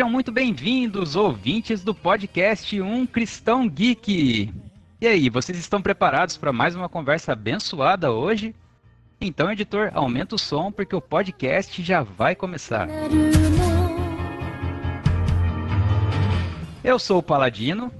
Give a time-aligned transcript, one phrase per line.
[0.00, 4.50] Sejam muito bem-vindos, ouvintes do podcast Um Cristão Geek.
[4.98, 8.54] E aí, vocês estão preparados para mais uma conversa abençoada hoje?
[9.20, 12.88] Então, editor, aumenta o som porque o podcast já vai começar.
[16.82, 17.92] Eu sou o Paladino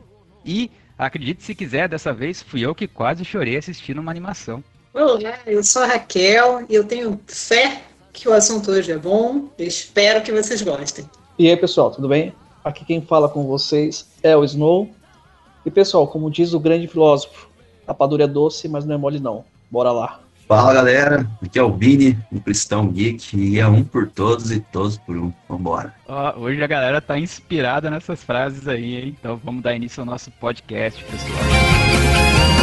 [0.42, 4.64] e, acredite se quiser, dessa vez fui eu que quase chorei assistindo uma animação.
[4.94, 9.50] Olá, eu sou a Raquel e eu tenho fé que o assunto hoje é bom.
[9.58, 11.06] Espero que vocês gostem.
[11.40, 12.34] E aí, pessoal, tudo bem?
[12.62, 14.90] Aqui quem fala com vocês é o Snow.
[15.64, 17.48] E pessoal, como diz o grande filósofo,
[17.86, 19.42] a padura é doce, mas não é mole não.
[19.70, 20.20] Bora lá.
[20.46, 24.60] Fala galera, aqui é o Vini, um cristão geek, e é um por todos e
[24.60, 25.32] todos por um.
[25.48, 25.94] Vambora.
[26.06, 29.16] Ó, hoje a galera tá inspirada nessas frases aí, hein?
[29.18, 32.59] Então vamos dar início ao nosso podcast, pessoal.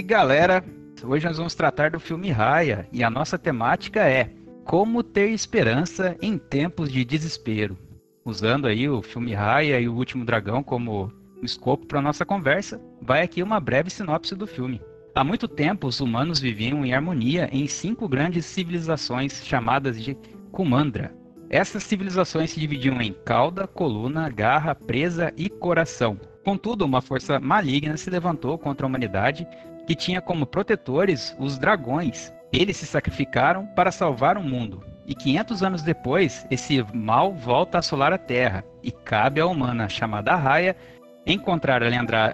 [0.00, 0.64] E galera,
[1.04, 4.30] hoje nós vamos tratar do filme Raya e a nossa temática é
[4.64, 7.76] como ter esperança em tempos de desespero.
[8.24, 11.12] Usando aí o filme Raya e o Último Dragão como
[11.42, 14.80] escopo para nossa conversa, vai aqui uma breve sinopse do filme.
[15.14, 20.16] Há muito tempo, os humanos viviam em harmonia em cinco grandes civilizações chamadas de
[20.50, 21.14] Kumandra.
[21.50, 26.18] Essas civilizações se dividiam em cauda, coluna, garra, presa e coração.
[26.42, 29.46] Contudo, uma força maligna se levantou contra a humanidade
[29.90, 32.32] que tinha como protetores os dragões.
[32.52, 34.84] Eles se sacrificaram para salvar o mundo.
[35.04, 38.64] E 500 anos depois, esse mal volta a assolar a Terra.
[38.84, 40.76] E cabe à humana chamada Raia
[41.26, 41.88] encontrar a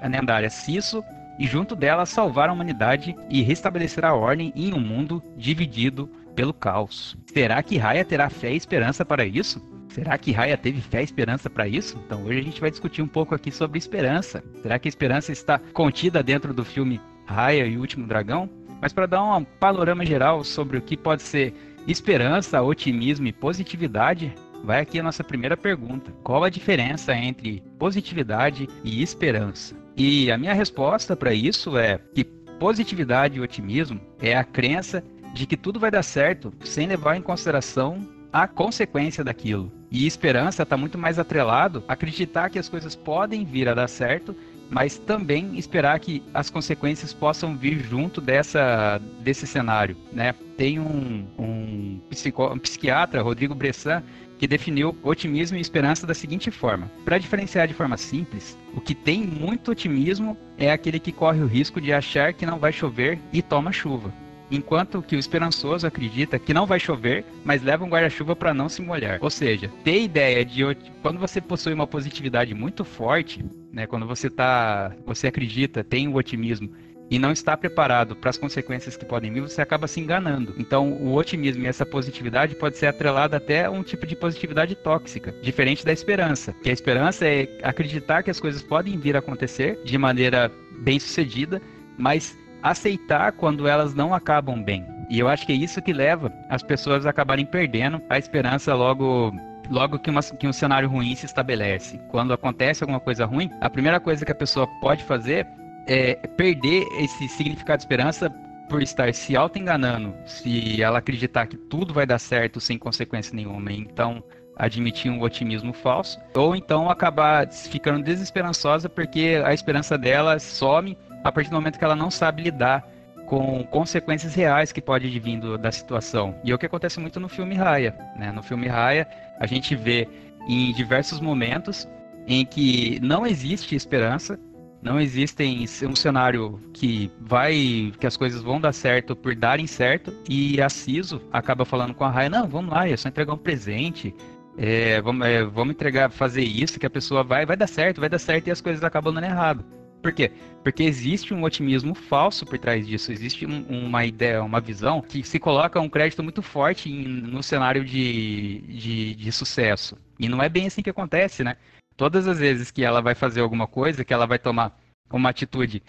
[0.06, 1.02] lendária Cisso
[1.38, 6.52] e junto dela salvar a humanidade e restabelecer a ordem em um mundo dividido pelo
[6.52, 7.16] caos.
[7.32, 9.62] Será que Raia terá fé e esperança para isso?
[9.88, 11.98] Será que Raya teve fé e esperança para isso?
[12.04, 14.44] Então hoje a gente vai discutir um pouco aqui sobre esperança.
[14.60, 18.48] Será que a esperança está contida dentro do filme Raya e o Último Dragão,
[18.80, 21.52] mas para dar um panorama geral sobre o que pode ser
[21.86, 24.32] esperança, otimismo e positividade,
[24.64, 29.74] vai aqui a nossa primeira pergunta: qual a diferença entre positividade e esperança?
[29.96, 35.02] E a minha resposta para isso é que positividade e otimismo é a crença
[35.34, 39.72] de que tudo vai dar certo sem levar em consideração a consequência daquilo.
[39.90, 43.88] E esperança está muito mais atrelado a acreditar que as coisas podem vir a dar
[43.88, 44.34] certo
[44.70, 49.96] mas também esperar que as consequências possam vir junto dessa, desse cenário.
[50.12, 50.34] Né?
[50.56, 54.02] Tem um, um, psico, um psiquiatra, Rodrigo Bressan,
[54.38, 58.94] que definiu otimismo e esperança da seguinte forma: para diferenciar de forma simples, o que
[58.94, 63.18] tem muito otimismo é aquele que corre o risco de achar que não vai chover
[63.32, 64.12] e toma chuva.
[64.48, 68.68] Enquanto que o esperançoso acredita que não vai chover, mas leva um guarda-chuva para não
[68.68, 69.18] se molhar.
[69.20, 70.62] Ou seja, ter ideia de
[71.02, 73.44] quando você possui uma positividade muito forte,
[73.76, 76.70] né, quando você tá, você acredita, tem o otimismo
[77.10, 80.54] e não está preparado para as consequências que podem vir, você acaba se enganando.
[80.56, 84.74] Então, o otimismo e essa positividade pode ser atrelada até a um tipo de positividade
[84.76, 86.54] tóxica, diferente da esperança.
[86.62, 90.98] Que a esperança é acreditar que as coisas podem vir a acontecer de maneira bem
[90.98, 91.60] sucedida,
[91.98, 94.86] mas aceitar quando elas não acabam bem.
[95.10, 98.74] E eu acho que é isso que leva as pessoas a acabarem perdendo a esperança
[98.74, 99.32] logo
[99.70, 101.98] logo que, uma, que um cenário ruim se estabelece.
[102.08, 105.46] Quando acontece alguma coisa ruim, a primeira coisa que a pessoa pode fazer
[105.86, 108.30] é perder esse significado de esperança
[108.68, 113.72] por estar se auto-enganando, se ela acreditar que tudo vai dar certo sem consequência nenhuma.
[113.72, 114.22] Então,
[114.56, 121.30] admitir um otimismo falso, ou então acabar ficando desesperançosa porque a esperança dela some a
[121.30, 122.88] partir do momento que ela não sabe lidar
[123.26, 126.34] com consequências reais que pode vir da situação.
[126.44, 127.94] E é o que acontece muito no filme Raya.
[128.16, 128.32] Né?
[128.32, 129.06] No filme Raya,
[129.38, 130.08] a gente vê
[130.48, 131.88] em diversos momentos
[132.26, 134.38] em que não existe esperança,
[134.82, 140.12] não existem um cenário que vai, que as coisas vão dar certo por darem certo,
[140.28, 143.38] e a Ciso acaba falando com a Raya, não, vamos lá, é só entregar um
[143.38, 144.14] presente,
[144.56, 148.08] é, vamos, é, vamos entregar, fazer isso, que a pessoa vai, vai dar certo, vai
[148.08, 149.64] dar certo, e as coisas acabam dando errado.
[150.06, 150.30] Por quê?
[150.62, 153.10] Porque existe um otimismo falso por trás disso.
[153.10, 157.42] Existe um, uma ideia, uma visão que se coloca um crédito muito forte em, no
[157.42, 159.98] cenário de, de, de sucesso.
[160.16, 161.56] E não é bem assim que acontece, né?
[161.96, 164.78] Todas as vezes que ela vai fazer alguma coisa, que ela vai tomar
[165.10, 165.82] uma atitude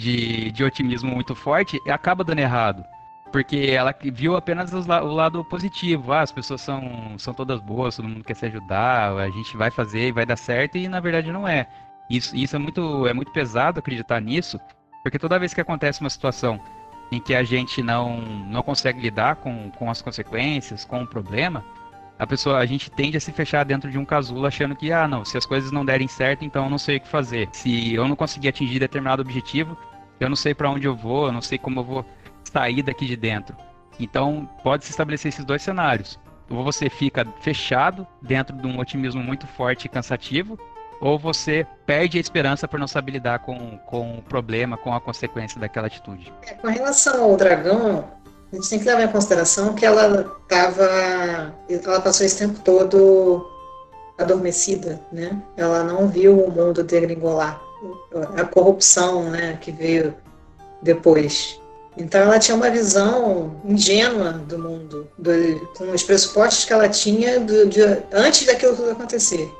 [0.00, 2.84] de, de otimismo muito forte, acaba dando errado.
[3.32, 6.12] Porque ela viu apenas o lado positivo.
[6.12, 9.72] Ah, as pessoas são, são todas boas, todo mundo quer se ajudar, a gente vai
[9.72, 11.66] fazer e vai dar certo, e na verdade não é.
[12.08, 14.60] Isso, isso é, muito, é muito pesado acreditar nisso,
[15.02, 16.60] porque toda vez que acontece uma situação
[17.10, 21.64] em que a gente não, não consegue lidar com, com as consequências, com o problema,
[22.18, 25.08] a pessoa, a gente tende a se fechar dentro de um casulo achando que, ah,
[25.08, 27.48] não, se as coisas não derem certo, então eu não sei o que fazer.
[27.52, 29.76] Se eu não conseguir atingir determinado objetivo,
[30.20, 32.06] eu não sei para onde eu vou, eu não sei como eu vou
[32.44, 33.56] sair daqui de dentro.
[33.98, 36.18] Então, pode se estabelecer esses dois cenários.
[36.48, 40.58] Ou você fica fechado dentro de um otimismo muito forte e cansativo,
[41.04, 44.98] ou você perde a esperança por não saber lidar com, com o problema, com a
[44.98, 46.32] consequência daquela atitude.
[46.46, 48.08] É, com relação ao dragão,
[48.50, 51.52] a gente tem que levar em consideração que ela estava.
[51.68, 53.46] Ela passou esse tempo todo
[54.16, 55.42] adormecida, né?
[55.58, 57.60] Ela não viu o mundo degringolar.
[58.38, 60.14] A corrupção, né, que veio
[60.80, 61.60] depois.
[61.98, 65.30] Então ela tinha uma visão ingênua do mundo, do,
[65.76, 69.52] com os pressupostos que ela tinha do, de, antes daquilo tudo acontecer.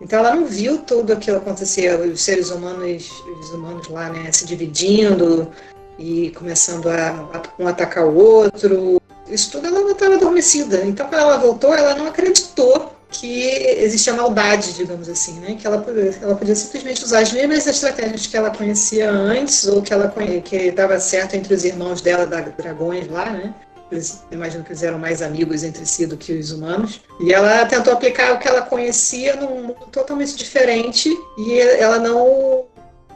[0.00, 3.10] Então ela não viu tudo aquilo acontecer, os seres humanos,
[3.40, 5.50] os humanos lá, né, se dividindo
[5.98, 9.00] e começando a, a um atacar o outro.
[9.28, 10.84] Isso tudo ela estava adormecida.
[10.84, 13.42] Então quando ela voltou, ela não acreditou que
[13.78, 15.56] existia maldade, digamos assim, né?
[15.58, 15.84] Que ela,
[16.20, 20.12] ela podia simplesmente usar as mesmas estratégias que ela conhecia antes ou que ela
[20.44, 23.54] que dava certo entre os irmãos dela da dragões lá, né?
[23.90, 27.00] Eles, imagino que eles eram mais amigos entre si do que os humanos.
[27.20, 32.66] E ela tentou aplicar o que ela conhecia num mundo totalmente diferente e ela não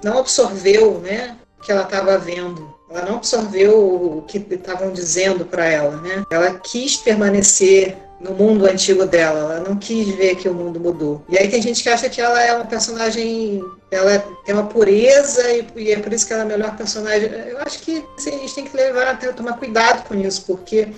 [0.02, 2.74] não absorveu, né, o que ela estava vendo.
[2.90, 6.24] Ela não absorveu o que estavam dizendo para ela, né?
[6.30, 9.40] Ela quis permanecer no mundo antigo dela.
[9.40, 11.24] Ela não quis ver que o mundo mudou.
[11.28, 15.42] E aí tem gente que acha que ela é uma personagem, ela tem uma pureza
[15.50, 17.30] e, e é por isso que ela é a melhor personagem.
[17.48, 20.88] Eu acho que assim, a gente tem que levar até tomar cuidado com isso, porque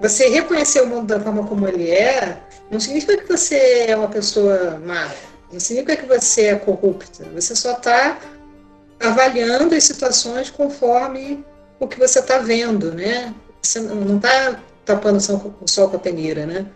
[0.00, 2.38] você reconhecer o mundo da forma como ele é,
[2.70, 5.08] não significa que você é uma pessoa má.
[5.52, 7.24] Não significa que você é corrupta.
[7.34, 8.18] Você só está
[8.98, 11.44] avaliando as situações conforme
[11.78, 13.34] o que você está vendo, né?
[13.60, 16.66] Você não está tapando o sol com a peneira, né?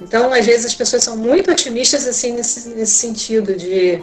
[0.00, 4.02] Então, às vezes, as pessoas são muito otimistas assim nesse, nesse sentido de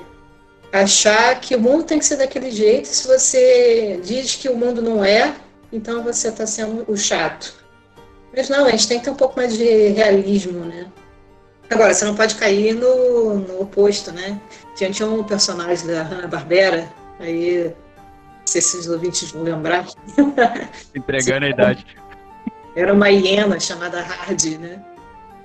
[0.71, 2.87] achar que o mundo tem que ser daquele jeito.
[2.87, 5.33] Se você diz que o mundo não é,
[5.71, 7.53] então você está sendo o chato.
[8.35, 10.87] Mas não, a gente tem que ter um pouco mais de realismo, né?
[11.69, 14.39] Agora, você não pode cair no, no oposto, né?
[14.75, 19.87] Tinha um personagem da Hanna-Barbera, aí, não sei se os ouvintes vão lembrar.
[20.93, 21.85] Entregando a idade.
[22.75, 24.83] Era uma hiena chamada Hard, né?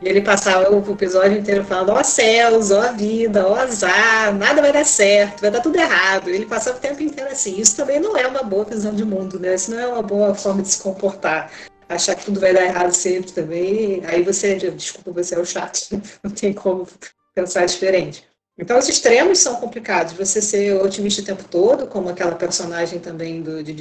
[0.03, 4.73] E ele passava o episódio inteiro falando, ó céus, ó vida, ó azar, nada vai
[4.73, 6.31] dar certo, vai dar tudo errado.
[6.31, 7.61] Ele passava o tempo inteiro assim.
[7.61, 9.55] Isso também não é uma boa visão de mundo, né?
[9.55, 11.53] Isso não é uma boa forma de se comportar.
[11.87, 14.03] Achar que tudo vai dar errado sempre também.
[14.06, 15.81] Aí você, desculpa, você é o chato.
[16.23, 16.87] Não tem como
[17.35, 18.25] pensar diferente.
[18.56, 20.12] Então, os extremos são complicados.
[20.12, 23.73] Você ser otimista o tempo todo, como aquela personagem também do, de,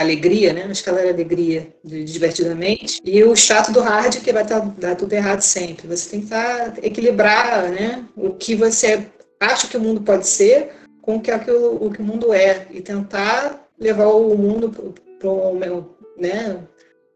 [0.00, 0.66] alegria, né?
[0.68, 3.00] Acho que ela era alegria, de, divertidamente.
[3.04, 5.86] E o chato do hard, que vai tá, dar tudo errado sempre.
[5.86, 8.04] Você tem que tá, equilibrar né?
[8.16, 9.06] o que você
[9.40, 10.70] acha que o mundo pode ser
[11.02, 12.66] com o que, o que o mundo é.
[12.70, 14.70] E tentar levar o mundo
[15.18, 15.94] para o.
[16.18, 16.58] Né?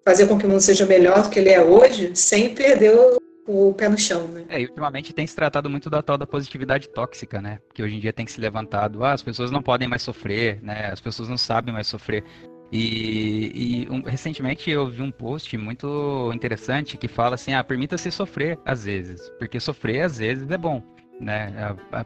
[0.05, 3.19] Fazer com que o mundo seja melhor do que ele é hoje, sem perder o
[3.49, 4.45] o pé no chão, né?
[4.51, 7.59] É, e ultimamente tem se tratado muito da tal da positividade tóxica, né?
[7.73, 10.63] Que hoje em dia tem que se levantado, ah, as pessoas não podem mais sofrer,
[10.63, 10.91] né?
[10.93, 12.23] As pessoas não sabem mais sofrer.
[12.71, 18.11] E, e um, recentemente eu vi um post muito interessante que fala assim: ah, permita-se
[18.11, 20.83] sofrer às vezes, porque sofrer às vezes é bom.
[21.21, 21.53] Né?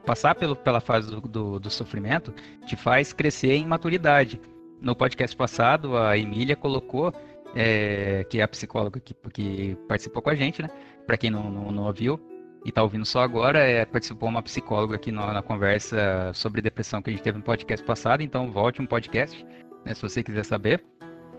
[0.06, 2.32] Passar pelo, pela fase do, do, do, sofrimento
[2.64, 4.40] te faz crescer em maturidade.
[4.80, 7.12] No podcast passado, a Emília colocou,
[7.54, 10.70] é, que é a psicóloga que, que participou com a gente, né?
[11.06, 12.18] Para quem não, não, não ouviu,
[12.64, 17.10] e está ouvindo só agora, é, participou uma psicóloga aqui na, conversa sobre depressão que
[17.10, 19.44] a gente teve no podcast passado, então volte um podcast
[19.84, 20.84] né, se você quiser saber.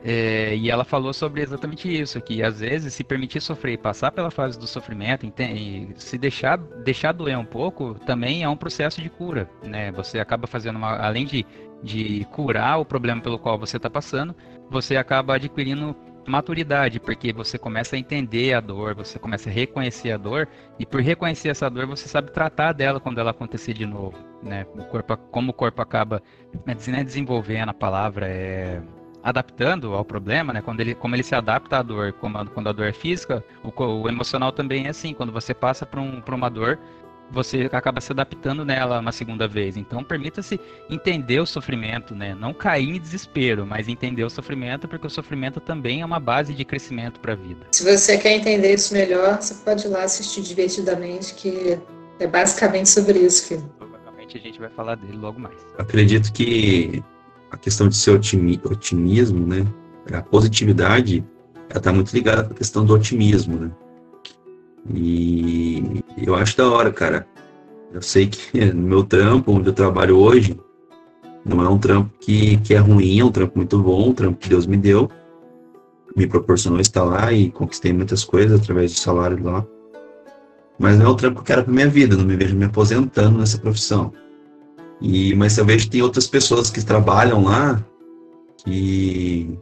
[0.05, 4.29] É, e ela falou sobre exatamente isso, que às vezes se permitir sofrer passar pela
[4.29, 9.09] fase do sofrimento, e se deixar, deixar doer um pouco, também é um processo de
[9.09, 9.93] cura, né?
[9.93, 11.45] Você acaba fazendo uma, além de,
[11.81, 14.35] de curar o problema pelo qual você está passando,
[14.69, 15.95] você acaba adquirindo
[16.27, 20.47] maturidade, porque você começa a entender a dor, você começa a reconhecer a dor,
[20.79, 24.65] e por reconhecer essa dor, você sabe tratar dela quando ela acontecer de novo, né?
[24.75, 26.21] O corpo, como o corpo acaba
[26.65, 28.81] né, desenvolvendo a palavra, é
[29.23, 30.61] adaptando ao problema, né?
[30.61, 33.83] Quando ele, como ele se adapta à dor, como, quando a dor é física, o,
[33.83, 35.13] o emocional também é assim.
[35.13, 36.77] Quando você passa por, um, por uma dor,
[37.33, 39.75] você acaba se adaptando nela uma segunda vez.
[39.75, 40.59] Então, permita-se
[40.89, 42.35] entender o sofrimento, né?
[42.35, 46.53] Não cair em desespero, mas entender o sofrimento, porque o sofrimento também é uma base
[46.53, 47.65] de crescimento para a vida.
[47.71, 51.79] Se você quer entender isso melhor, você pode ir lá assistir divertidamente, que
[52.19, 53.63] é basicamente sobre isso, filho.
[53.77, 55.57] Provavelmente a gente vai falar dele logo mais.
[55.77, 57.03] Acredito que
[57.49, 59.65] a questão de ser otimismo, né?
[60.13, 61.25] A positividade,
[61.69, 63.71] ela está muito ligada à questão do otimismo, né?
[64.91, 67.27] E eu acho da hora, cara.
[67.93, 70.59] Eu sei que no meu trampo, onde eu trabalho hoje,
[71.45, 74.39] não é um trampo que, que é ruim, é um trampo muito bom, um trampo
[74.39, 75.09] que Deus me deu.
[76.15, 79.65] Me proporcionou estar lá e conquistei muitas coisas através do salário lá.
[80.79, 82.65] Mas não é o trampo que eu quero para minha vida, não me vejo me
[82.65, 84.13] aposentando nessa profissão.
[85.01, 87.83] E, mas eu vejo que tem outras pessoas que trabalham lá
[88.63, 89.57] que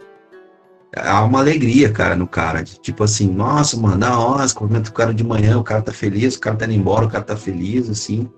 [0.95, 2.63] há uma alegria, cara, no cara.
[2.63, 6.36] Tipo assim, nossa, mano, da hora, cumprimenta o cara de manhã, o cara tá feliz,
[6.36, 8.29] o cara tá indo embora, o cara tá feliz, assim.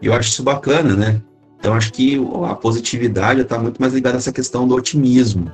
[0.00, 1.22] E eu acho isso bacana, né?
[1.58, 5.50] Então acho que a positividade está muito mais ligada a essa questão do otimismo.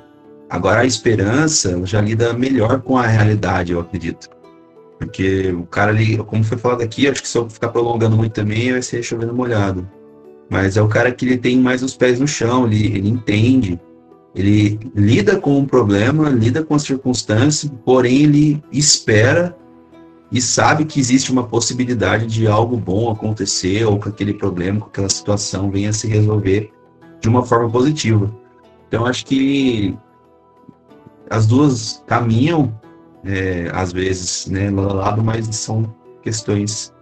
[0.51, 4.29] Agora a esperança já lida melhor com a realidade, eu acredito.
[4.99, 8.33] Porque o cara ali, como foi falado aqui, acho que se eu ficar prolongando muito
[8.33, 9.89] também vai ser chovendo molhado.
[10.51, 13.81] Mas é o cara que ele tem mais os pés no chão, ele, ele entende,
[14.35, 19.57] ele lida com o problema, lida com a circunstância, porém ele espera
[20.31, 24.87] e sabe que existe uma possibilidade de algo bom acontecer ou que aquele problema, que
[24.87, 26.73] aquela situação venha a se resolver
[27.21, 28.35] de uma forma positiva.
[28.89, 29.95] Então acho que
[31.29, 32.73] as duas caminham
[33.25, 36.93] é, às vezes, né, lado a lado, mas são questões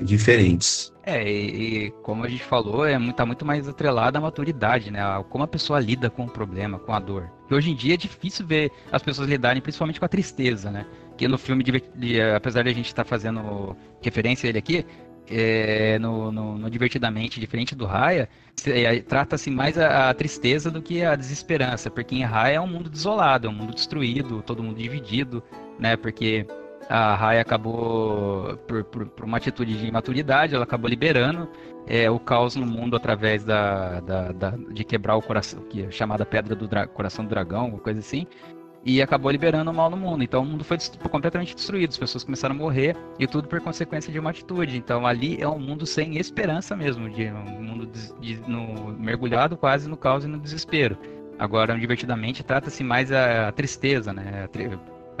[0.00, 0.92] diferentes.
[1.10, 4.92] É, e, e, como a gente falou, é muito, tá muito mais atrelada à maturidade,
[4.92, 5.00] né?
[5.28, 7.28] Como a pessoa lida com o problema, com a dor.
[7.50, 10.86] E hoje em dia é difícil ver as pessoas lidarem principalmente com a tristeza, né?
[11.16, 14.86] Que no filme, de, apesar de a gente estar tá fazendo referência a ele aqui,
[15.28, 18.28] é, no, no, no, Divertidamente, diferente do Raya,
[18.66, 22.68] é, trata-se mais a, a, tristeza do que a desesperança, porque em Raya é um
[22.68, 25.42] mundo desolado, é um mundo destruído, todo mundo dividido,
[25.78, 25.96] né?
[25.96, 26.46] Porque
[26.90, 31.48] a Raya acabou, por, por, por, uma atitude de imaturidade, ela acabou liberando
[31.86, 35.90] é, o caos no mundo através da, da, da, de quebrar o coração, que é
[35.92, 38.26] chamada Pedra do Coração do Dragão, uma coisa assim,
[38.84, 40.24] e acabou liberando o mal no mundo.
[40.24, 40.78] Então o mundo foi
[41.08, 44.76] completamente destruído, as pessoas começaram a morrer e tudo por consequência de uma atitude.
[44.76, 49.56] Então ali é um mundo sem esperança mesmo, de um mundo de, de, no, mergulhado
[49.56, 50.98] quase no caos e no desespero.
[51.38, 54.48] Agora, divertidamente, trata-se mais a, a, tristeza, né?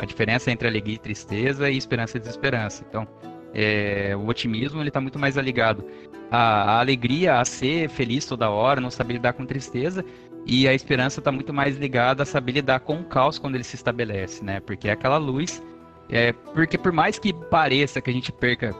[0.00, 2.84] A, diferença entre alegria e tristeza e esperança e desesperança.
[2.88, 3.06] Então,
[3.52, 5.84] é, o otimismo ele está muito mais ligado
[6.30, 10.04] à, à alegria, a ser feliz toda hora, não saber lidar com tristeza,
[10.46, 13.64] e a esperança está muito mais ligada a saber lidar com o caos quando ele
[13.64, 14.60] se estabelece, né?
[14.60, 15.62] Porque é aquela luz.
[16.08, 18.74] É, porque por mais que pareça que a gente perca.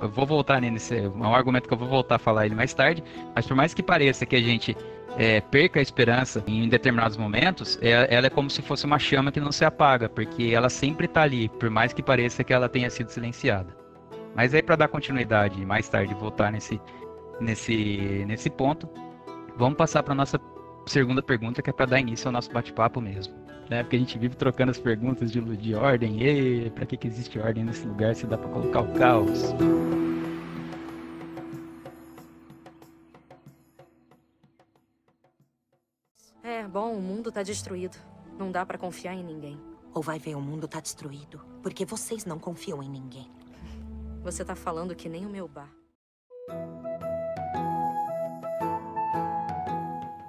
[0.00, 0.96] Eu vou voltar nesse.
[0.96, 3.04] É um argumento que eu vou voltar a falar ele mais tarde.
[3.34, 4.76] Mas por mais que pareça que a gente
[5.16, 9.30] é, perca a esperança em determinados momentos, é, ela é como se fosse uma chama
[9.30, 12.68] que não se apaga, porque ela sempre está ali, por mais que pareça que ela
[12.68, 13.76] tenha sido silenciada.
[14.34, 16.80] Mas aí para dar continuidade mais tarde voltar nesse,
[17.40, 18.88] nesse, nesse ponto,
[19.56, 20.40] Vamos passar para nossa
[20.86, 23.34] segunda pergunta, que é para dar início ao nosso bate-papo mesmo.
[23.68, 23.82] Né?
[23.82, 26.22] Porque a gente vive trocando as perguntas de, de ordem.
[26.22, 29.54] E para que, que existe ordem nesse lugar se dá para colocar o caos?
[36.62, 37.96] É, bom, o mundo tá destruído.
[38.38, 39.60] Não dá para confiar em ninguém.
[39.92, 41.40] Ou vai ver, o mundo tá destruído.
[41.60, 43.28] Porque vocês não confiam em ninguém.
[44.22, 45.68] Você tá falando que nem o meu bar.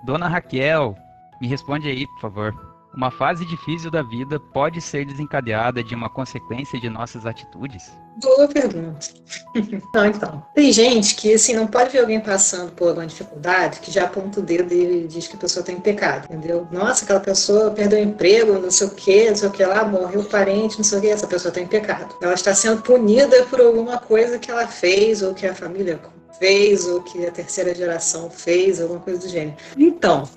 [0.03, 0.97] Dona Raquel,
[1.39, 2.72] me responde aí, por favor.
[2.95, 7.91] Uma fase difícil da vida pode ser desencadeada de uma consequência de nossas atitudes?
[8.21, 9.07] Boa pergunta.
[9.95, 10.45] não, então.
[10.53, 14.39] Tem gente que, assim, não pode ver alguém passando por alguma dificuldade que já aponta
[14.39, 16.67] o dedo e diz que a pessoa tem pecado, entendeu?
[16.71, 19.83] Nossa, aquela pessoa perdeu o emprego, não sei o quê, não sei o que lá,
[19.83, 22.15] morreu o parente, não sei o que, essa pessoa tem pecado.
[22.21, 25.99] Ela está sendo punida por alguma coisa que ela fez ou que a família
[26.37, 29.57] fez ou que a terceira geração fez, alguma coisa do gênero.
[29.75, 30.29] Então,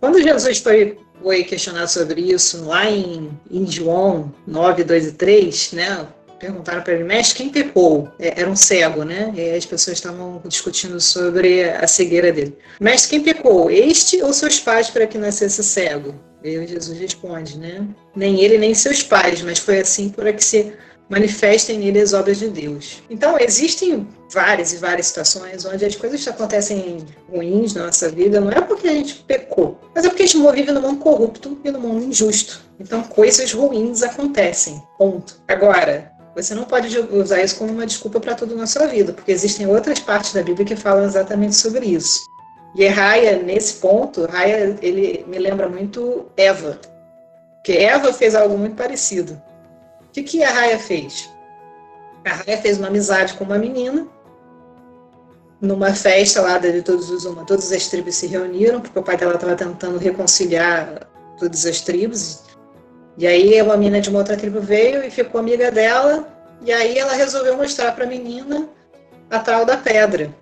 [0.00, 5.72] quando Jesus foi, foi questionado sobre isso lá em, em João 9, 2 e 3,
[5.72, 6.06] né?
[6.38, 8.08] Perguntaram para ele, mestre, quem pecou?
[8.18, 9.32] É, era um cego, né?
[9.36, 12.56] E as pessoas estavam discutindo sobre a cegueira dele.
[12.80, 13.70] Mestre, quem pecou?
[13.70, 16.14] Este ou seus pais para que nascesse cego?
[16.42, 17.84] E Jesus responde, né?
[18.14, 20.72] Nem ele, nem seus pais, mas foi assim para que se
[21.08, 23.02] manifestem nele as obras de Deus.
[23.08, 28.50] Então, existem várias e várias situações onde as coisas acontecem ruins na nossa vida, não
[28.50, 31.70] é porque a gente pecou, mas é porque a gente vive num mundo corrupto e
[31.70, 32.62] num mundo injusto.
[32.78, 34.82] Então, coisas ruins acontecem.
[34.98, 35.40] Ponto.
[35.48, 39.32] Agora, você não pode usar isso como uma desculpa para tudo na sua vida, porque
[39.32, 42.20] existem outras partes da Bíblia que falam exatamente sobre isso.
[42.76, 46.78] E Raia, nesse ponto, Raia, ele me lembra muito Eva.
[47.54, 49.40] Porque Eva fez algo muito parecido.
[50.18, 51.30] Que, que a Raia fez?
[52.24, 54.06] A Raia fez uma amizade com uma menina,
[55.60, 59.16] numa festa lá de todos os uma, todas as tribos se reuniram, porque o pai
[59.16, 61.08] dela estava tentando reconciliar
[61.38, 62.42] todas as tribos.
[63.16, 66.26] E aí uma menina de uma outra tribo veio e ficou amiga dela,
[66.64, 68.68] e aí ela resolveu mostrar para a menina
[69.30, 70.34] a tal da pedra.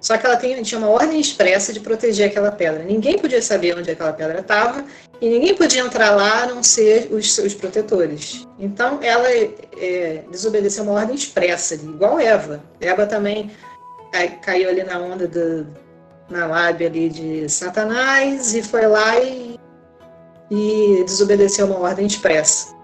[0.00, 2.82] Só que ela tem, tinha uma ordem expressa de proteger aquela pedra.
[2.82, 4.84] Ninguém podia saber onde aquela pedra estava
[5.20, 8.46] e ninguém podia entrar lá a não ser os seus protetores.
[8.58, 12.64] Então ela é, desobedeceu uma ordem expressa, igual Eva.
[12.80, 13.50] Eva também
[14.42, 15.66] caiu ali na onda do,
[16.30, 19.60] na lábia ali de Satanás e foi lá e,
[20.50, 22.74] e desobedeceu uma ordem expressa.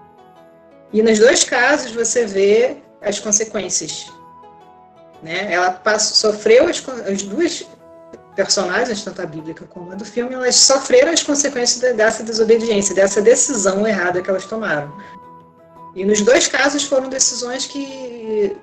[0.93, 4.05] E nos dois casos você vê as consequências
[5.21, 5.51] né?
[5.51, 7.67] Ela passou, sofreu as, as duas
[8.35, 13.19] personagens, tanto a bíblica como a do filme, elas sofreram as consequências dessa desobediência, dessa
[13.19, 14.93] decisão errada que elas tomaram.
[15.95, 18.55] E nos dois casos foram decisões que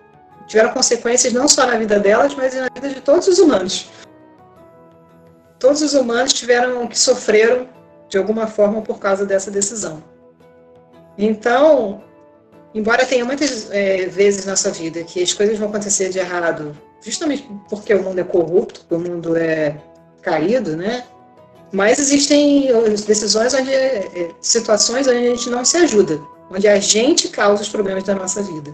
[0.46, 3.90] tiveram consequências não só na vida delas, mas na vida de todos os humanos.
[5.58, 7.68] Todos os humanos tiveram que sofreram
[8.08, 10.04] de alguma forma por causa dessa decisão.
[11.18, 12.04] Então,
[12.74, 16.76] embora tenha muitas é, vezes na nossa vida que as coisas vão acontecer de errado,
[17.00, 19.76] justamente porque o mundo é corrupto, o mundo é
[20.20, 21.04] caído, né?
[21.72, 22.68] Mas existem
[23.06, 27.68] decisões onde é, situações onde a gente não se ajuda, onde a gente causa os
[27.68, 28.72] problemas da nossa vida.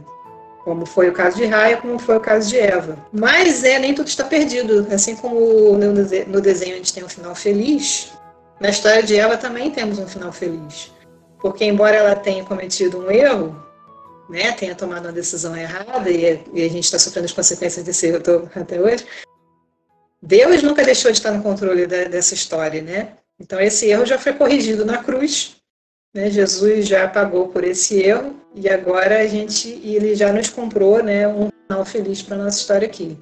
[0.64, 2.98] Como foi o caso de Raia, como foi o caso de Eva.
[3.10, 4.86] Mas é, nem tudo está perdido.
[4.92, 8.12] Assim como no desenho a gente tem um final feliz,
[8.60, 10.92] na história de Eva também temos um final feliz.
[11.40, 13.56] Porque embora ela tenha cometido um erro,
[14.30, 18.06] né, tenha tomado uma decisão errada e, e a gente está sofrendo as consequências desse
[18.06, 18.22] erro
[18.54, 19.04] até hoje,
[20.22, 23.14] Deus nunca deixou de estar no controle da, dessa história, né?
[23.38, 25.56] Então esse erro já foi corrigido na cruz,
[26.14, 26.30] né?
[26.30, 31.26] Jesus já pagou por esse erro e agora a gente ele já nos comprou, né,
[31.26, 33.16] um final feliz para nossa história aqui.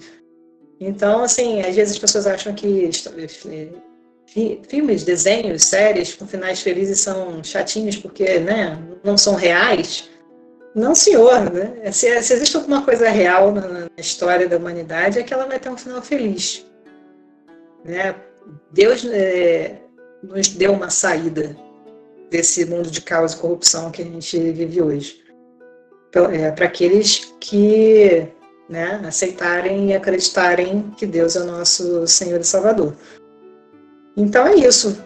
[0.81, 2.91] Então, assim, às vezes as pessoas acham que
[4.69, 10.09] filmes, desenhos, séries com finais felizes são chatinhos porque, né, não são reais.
[10.79, 11.51] Não, senhor.
[11.51, 11.91] Né?
[11.93, 15.59] Se, se, existe alguma coisa real na, na, história da humanidade, é que ela vai
[15.59, 16.65] ter um final feliz.
[17.85, 18.15] Né?
[18.71, 19.77] Deus é,
[20.23, 21.57] nos deu uma saída
[22.31, 25.25] desse mundo de caos e corrupção que a gente vive hoje.
[26.09, 28.29] Então, é, Para aqueles que
[28.69, 32.95] né, aceitarem e acreditarem que Deus é o nosso Senhor e Salvador.
[34.17, 35.03] Então é isso.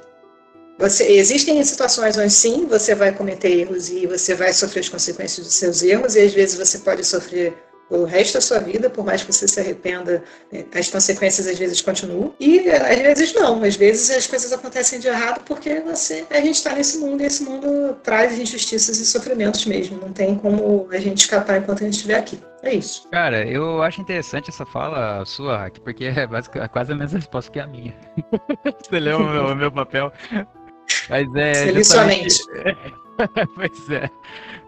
[0.82, 5.46] Você, existem situações onde sim, você vai cometer erros e você vai sofrer as consequências
[5.46, 7.54] dos seus erros, e às vezes você pode sofrer
[7.88, 11.56] o resto da sua vida, por mais que você se arrependa, é, as consequências às
[11.56, 12.34] vezes continuam.
[12.40, 16.56] E às vezes não, às vezes as coisas acontecem de errado porque você, a gente
[16.56, 20.00] está nesse mundo e esse mundo traz injustiças e sofrimentos mesmo.
[20.00, 22.40] Não tem como a gente escapar enquanto a gente estiver aqui.
[22.64, 23.08] É isso.
[23.10, 27.68] Cara, eu acho interessante essa fala sua, porque é quase a mesma resposta que a
[27.68, 27.94] minha.
[28.82, 30.12] você leu o meu, o meu papel.
[31.08, 31.72] Mas é.
[31.74, 32.44] Justamente...
[33.54, 34.10] pois é.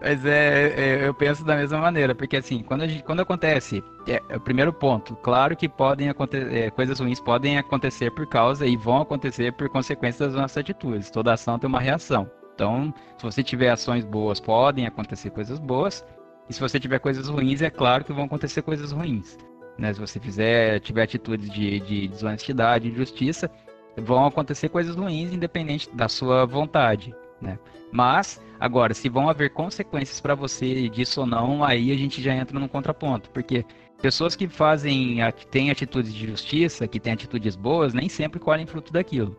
[0.00, 4.22] Mas é, é, eu penso da mesma maneira, porque assim, quando, gente, quando acontece, é,
[4.28, 8.66] é o primeiro ponto, claro que podem acontecer, é, coisas ruins podem acontecer por causa
[8.66, 11.10] e vão acontecer por consequência das nossas atitudes.
[11.10, 12.30] Toda ação tem uma reação.
[12.54, 16.04] Então, se você tiver ações boas, podem acontecer coisas boas.
[16.48, 19.38] E se você tiver coisas ruins, é claro que vão acontecer coisas ruins.
[19.78, 19.92] Né?
[19.92, 23.50] Se você fizer, tiver atitudes de, de desonestidade, injustiça,
[23.96, 27.58] vão acontecer coisas ruins independente da sua vontade, né?
[27.92, 32.34] Mas agora, se vão haver consequências para você disso ou não, aí a gente já
[32.34, 33.64] entra no contraponto, porque
[34.02, 38.66] pessoas que fazem, que têm atitudes de justiça, que têm atitudes boas, nem sempre colhem
[38.66, 39.36] fruto daquilo.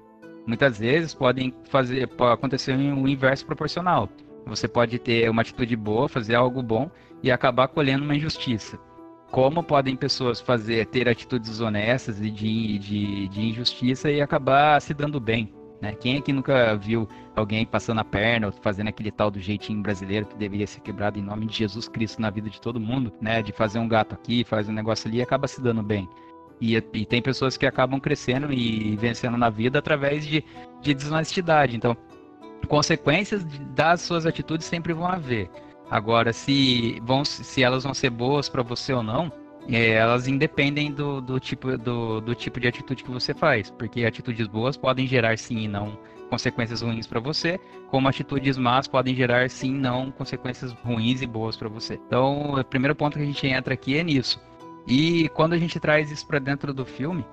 [0.47, 4.07] Muitas vezes podem fazer, acontecer o inverso proporcional.
[4.45, 6.89] Você pode ter uma atitude boa, fazer algo bom
[7.23, 8.79] e acabar colhendo uma injustiça
[9.31, 14.93] como podem pessoas fazer ter atitudes desonestas e de, de, de injustiça e acabar se
[14.93, 15.53] dando bem.
[15.81, 15.93] Né?
[15.93, 20.25] Quem aqui nunca viu alguém passando a perna ou fazendo aquele tal do jeitinho brasileiro
[20.25, 23.41] que deveria ser quebrado em nome de Jesus Cristo na vida de todo mundo, né?
[23.41, 26.07] De fazer um gato aqui, fazer um negócio ali e acaba se dando bem.
[26.61, 30.43] E, e, tem pessoas que acabam crescendo e vencendo na vida através de,
[30.81, 31.75] de desonestidade.
[31.75, 31.97] Então,
[32.69, 33.43] consequências
[33.75, 35.49] das suas atitudes sempre vão haver.
[35.89, 39.31] Agora, se, vão, se elas vão ser boas para você ou não,
[39.69, 44.05] é, elas independem do, do, tipo, do, do tipo de atitude que você faz, porque
[44.05, 45.97] atitudes boas podem gerar sim e não
[46.29, 51.27] consequências ruins para você, como atitudes más podem gerar sim e não consequências ruins e
[51.27, 51.99] boas para você.
[52.07, 54.39] Então, o primeiro ponto que a gente entra aqui é nisso.
[54.87, 57.25] E quando a gente traz isso para dentro do filme,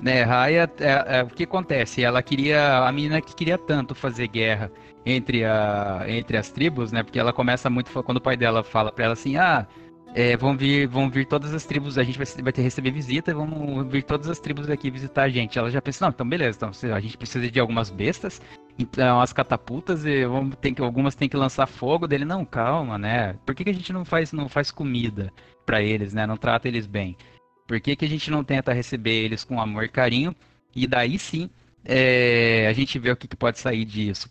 [0.00, 2.02] né, Raya, é, é, o que acontece?
[2.02, 4.70] Ela queria, a menina que queria tanto fazer guerra
[5.04, 7.02] entre, a, entre as tribos, né?
[7.02, 9.66] Porque ela começa muito quando o pai dela fala para ela assim, ah,
[10.14, 13.34] é, vão vir, vão vir todas as tribos, a gente vai, vai ter receber visita,
[13.34, 15.58] vão vir todas as tribos aqui visitar a gente.
[15.58, 18.40] Ela já pensa, não, então beleza, então a gente precisa de algumas bestas
[18.78, 22.24] então as catapultas e vamos, tem que, algumas tem que lançar fogo dele.
[22.24, 23.34] Não, calma, né?
[23.44, 25.32] Por que, que a gente não faz, não faz comida
[25.66, 26.26] para eles, né?
[26.26, 27.16] Não trata eles bem?
[27.66, 30.34] Por que, que a gente não tenta receber eles com amor e carinho?
[30.74, 31.50] E daí sim
[31.90, 34.28] é, a gente vê o que, que, pode sair disso.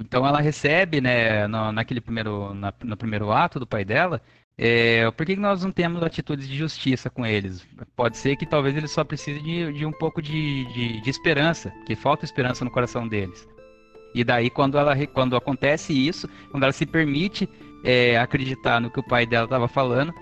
[0.00, 4.22] Então ela recebe, né, no, naquele primeiro, na, no primeiro ato do pai dela,
[4.56, 7.64] é, por que, que nós não temos atitudes de justiça com eles?
[7.94, 11.70] Pode ser que talvez eles só precisem de, de um pouco de, de, de, esperança,
[11.86, 13.46] que falta esperança no coração deles.
[14.14, 17.46] E daí quando, ela, quando acontece isso, quando ela se permite
[17.84, 20.12] é, acreditar no que o pai dela estava falando,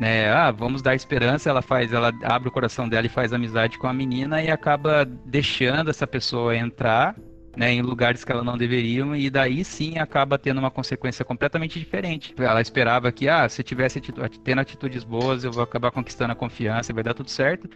[0.00, 0.32] né?
[0.32, 1.50] Ah, vamos dar esperança.
[1.50, 5.04] Ela faz, ela abre o coração dela e faz amizade com a menina e acaba
[5.04, 7.14] deixando essa pessoa entrar,
[7.54, 11.78] né, em lugares que ela não deveria e daí sim acaba tendo uma consequência completamente
[11.78, 12.34] diferente.
[12.38, 16.36] Ela esperava que, ah, se tivesse atitu tendo atitudes boas, eu vou acabar conquistando a
[16.36, 17.68] confiança, vai dar tudo certo.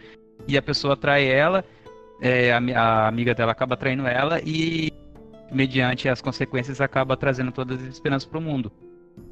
[0.47, 1.63] E a pessoa trai ela,
[2.19, 4.91] é, a, a amiga dela acaba traindo ela e
[5.51, 8.71] mediante as consequências acaba trazendo todas as esperanças para o mundo.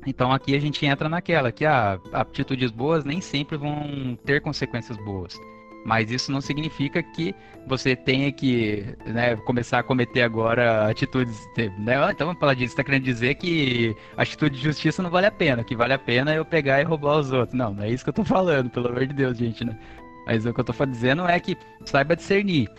[0.05, 4.97] Então aqui a gente entra naquela que ah, atitudes boas nem sempre vão ter consequências
[4.97, 5.39] boas.
[5.85, 7.35] Mas isso não significa que
[7.67, 11.37] você tenha que né, começar a cometer agora atitudes.
[11.57, 11.97] Né?
[11.97, 12.71] Ah, então vamos falar disso.
[12.71, 16.33] Está querendo dizer que atitude de justiça não vale a pena, que vale a pena
[16.33, 17.57] eu pegar e roubar os outros.
[17.57, 19.65] Não, não é isso que eu estou falando, pelo amor de Deus, gente.
[19.65, 19.77] Né?
[20.25, 22.69] Mas o que eu estou dizendo é que saiba discernir.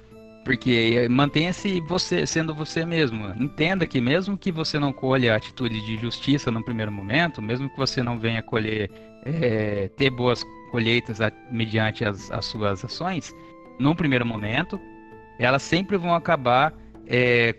[0.45, 3.29] Porque mantenha-se você sendo você mesmo.
[3.43, 7.77] Entenda que mesmo que você não colha atitude de justiça no primeiro momento, mesmo que
[7.77, 8.91] você não venha colher
[9.25, 13.35] é, ter boas colheitas a, mediante as, as, suas ações,
[13.79, 14.79] num primeiro momento,
[15.39, 16.75] elas sempre vão acabar
[17.07, 17.55] é,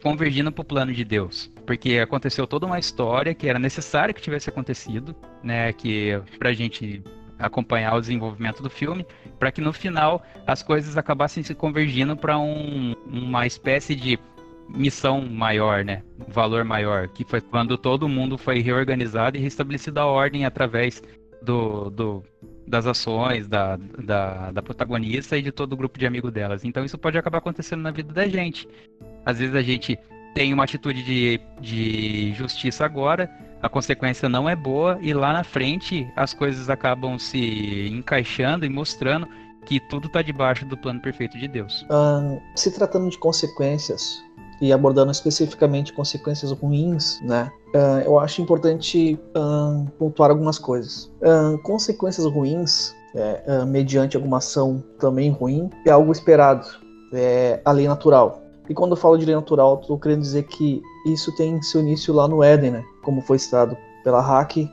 [0.00, 1.50] convergindo para o plano de Deus.
[1.66, 5.72] Porque aconteceu toda uma história que era necessário que tivesse acontecido, né?
[5.72, 7.02] Que para a gente
[7.44, 9.06] acompanhar o desenvolvimento do filme,
[9.38, 14.18] para que no final as coisas acabassem se convergindo para um, uma espécie de
[14.68, 16.02] missão maior, né?
[16.28, 21.02] valor maior, que foi quando todo mundo foi reorganizado e restabelecida a ordem através
[21.42, 22.24] do, do
[22.66, 26.64] das ações da, da, da, protagonista e de todo o grupo de amigos delas.
[26.64, 28.66] Então isso pode acabar acontecendo na vida da gente.
[29.24, 29.98] Às vezes a gente
[30.34, 33.30] tem uma atitude de, de justiça agora,
[33.64, 38.68] a consequência não é boa e lá na frente as coisas acabam se encaixando e
[38.68, 39.26] mostrando
[39.64, 41.80] que tudo está debaixo do plano perfeito de Deus.
[41.84, 44.22] Uh, se tratando de consequências
[44.60, 47.50] e abordando especificamente consequências ruins, né?
[47.74, 51.10] Uh, eu acho importante uh, pontuar algumas coisas.
[51.62, 56.66] consequências ruins, é, mediante alguma ação também ruim, é algo esperado,
[57.14, 58.42] é a lei natural.
[58.68, 62.12] E quando eu falo de lei natural, estou querendo dizer que isso tem seu início
[62.12, 62.84] lá no Éden, né?
[63.04, 64.68] Como foi citado pela Hack,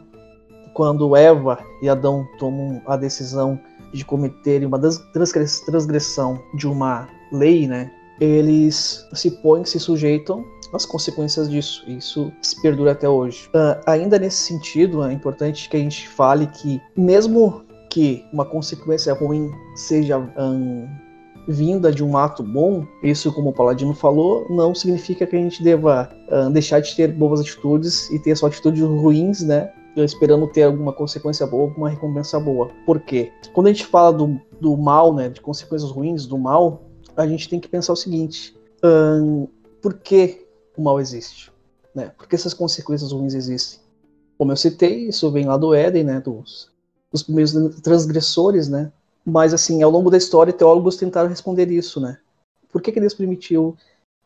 [0.73, 3.59] quando Eva e Adão tomam a decisão
[3.93, 7.91] de cometerem uma transgressão de uma lei, né?
[8.19, 11.83] Eles se põem, se sujeitam às consequências disso.
[11.87, 13.49] Isso se perdura até hoje.
[13.49, 19.13] Uh, ainda nesse sentido, é importante que a gente fale que, mesmo que uma consequência
[19.13, 20.87] ruim seja um,
[21.47, 25.63] vinda de um ato bom, isso, como o Paladino falou, não significa que a gente
[25.63, 29.71] deva uh, deixar de ter boas atitudes e ter só atitudes ruins, né?
[29.95, 32.69] Esperando ter alguma consequência boa, alguma recompensa boa.
[32.85, 33.31] Por quê?
[33.53, 36.83] Quando a gente fala do, do mal, né, de consequências ruins, do mal,
[37.17, 39.47] a gente tem que pensar o seguinte: um,
[39.81, 41.51] por que o mal existe?
[41.93, 42.11] Né?
[42.17, 43.81] Por que essas consequências ruins existem?
[44.37, 46.71] Como eu citei, isso vem lá do Éden, né, dos,
[47.11, 48.91] dos primeiros transgressores, né,
[49.25, 52.17] mas, assim, ao longo da história, teólogos tentaram responder isso, né?
[52.71, 53.75] Por que, que Deus permitiu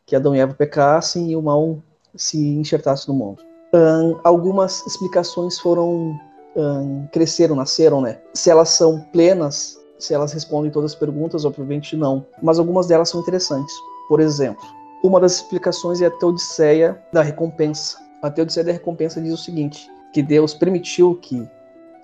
[0.04, 1.82] que Adão e Eva pecassem e o mal
[2.14, 3.42] se enxertasse no mundo?
[3.74, 6.18] Um, algumas explicações foram
[6.54, 8.20] um, cresceram, nasceram, né?
[8.32, 12.24] Se elas são plenas, se elas respondem todas as perguntas, obviamente não.
[12.42, 13.74] Mas algumas delas são interessantes.
[14.08, 14.64] Por exemplo,
[15.02, 17.98] uma das explicações é a Teodiceia da recompensa.
[18.22, 21.46] A Teodiceia da recompensa diz o seguinte: que Deus permitiu que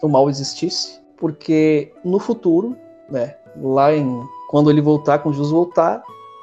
[0.02, 2.76] o mal existisse porque no futuro,
[3.08, 6.02] né, lá em quando ele voltar, quando Jesus voltar,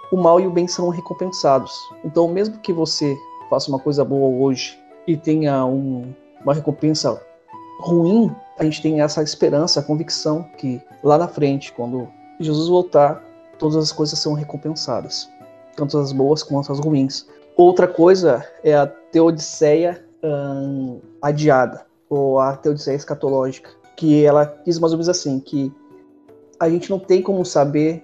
[0.09, 1.77] o mal e o bem serão recompensados.
[2.05, 3.13] Então, mesmo que você
[3.49, 7.21] faça uma coisa boa hoje e tenha um, uma recompensa
[7.81, 12.07] ruim, a gente tem essa esperança, a convicção que lá na frente, quando
[12.39, 13.21] Jesus voltar,
[13.57, 15.29] todas as coisas são recompensadas,
[15.75, 17.27] tanto as boas quanto as ruins.
[17.57, 24.93] Outra coisa é a teodiceia hum, adiada, ou a teodiceia escatológica que ela diz mais
[24.93, 25.69] ou menos assim, que
[26.57, 28.01] a gente não tem como saber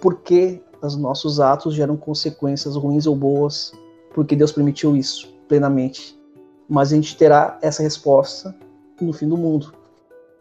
[0.00, 3.70] por que os nossos atos geram consequências ruins ou boas,
[4.14, 6.18] porque Deus permitiu isso plenamente.
[6.66, 8.56] Mas a gente terá essa resposta
[8.98, 9.74] no fim do mundo.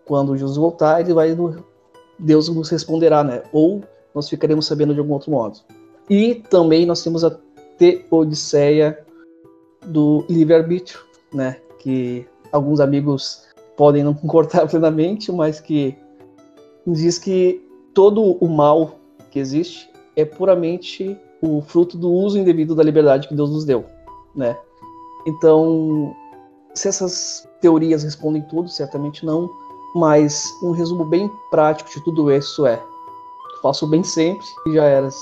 [0.06, 1.36] Quando Jesus voltar, ele vai
[2.18, 3.44] Deus nos responderá, né?
[3.52, 3.84] Ou
[4.16, 5.60] nós ficaremos sabendo de algum outro modo.
[6.10, 7.38] E também nós temos a
[7.78, 9.06] Teodiceia
[9.86, 11.02] do livre-arbítrio,
[11.34, 11.58] né?
[11.80, 15.96] Que alguns amigos podem não concordar plenamente, mas que
[16.86, 17.62] diz que
[17.94, 18.96] todo o mal
[19.32, 23.86] que existe é puramente o fruto do uso indevido da liberdade que Deus nos deu,
[24.36, 24.58] né?
[25.26, 26.14] Então,
[26.74, 29.50] se essas teorias respondem tudo, certamente não,
[29.96, 32.82] mas um resumo bem prático de tudo isso é:
[33.62, 35.16] faço bem sempre e já eras.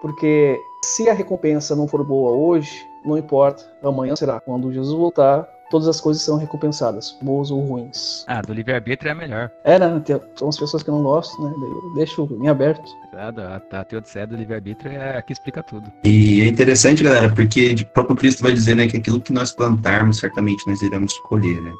[0.00, 4.40] Porque se a recompensa não for boa hoje, não importa, amanhã será.
[4.40, 8.24] Quando Jesus voltar, todas as coisas são recompensadas, boas ou ruins.
[8.28, 9.50] Ah, do livre-arbítrio é a melhor.
[9.64, 10.00] É, né?
[10.04, 11.52] Tem, são as pessoas que não gostam, né?
[11.58, 12.88] Eu deixo em aberto.
[13.12, 15.90] A, a teodiceia do livre-arbítrio é a que explica tudo.
[16.04, 19.50] E é interessante, galera, porque o próprio Cristo vai dizer né, que aquilo que nós
[19.50, 21.72] plantarmos, certamente nós iremos colher, né?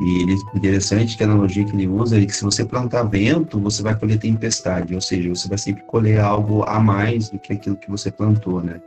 [0.00, 3.60] E ele, interessante que a analogia que ele usa é que se você plantar vento,
[3.60, 7.52] você vai colher tempestade, ou seja, você vai sempre colher algo a mais do que
[7.52, 8.80] aquilo que você plantou, né?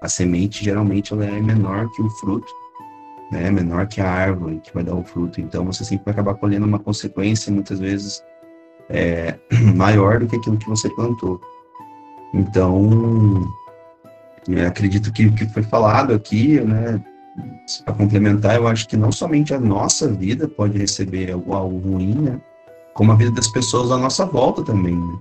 [0.00, 2.46] A semente geralmente ela é menor que o fruto,
[3.30, 3.50] né?
[3.50, 5.40] Menor que a árvore que vai dar o fruto.
[5.40, 8.22] Então você sempre vai acabar colhendo uma consequência muitas vezes
[8.88, 9.38] é,
[9.74, 11.40] maior do que aquilo que você plantou.
[12.34, 13.48] Então,
[14.66, 17.02] acredito que o que foi falado aqui, né?
[17.84, 22.14] para complementar, eu acho que não somente a nossa vida pode receber algo, algo ruim,
[22.14, 22.40] né?
[22.94, 25.18] Como a vida das pessoas à nossa volta também, né?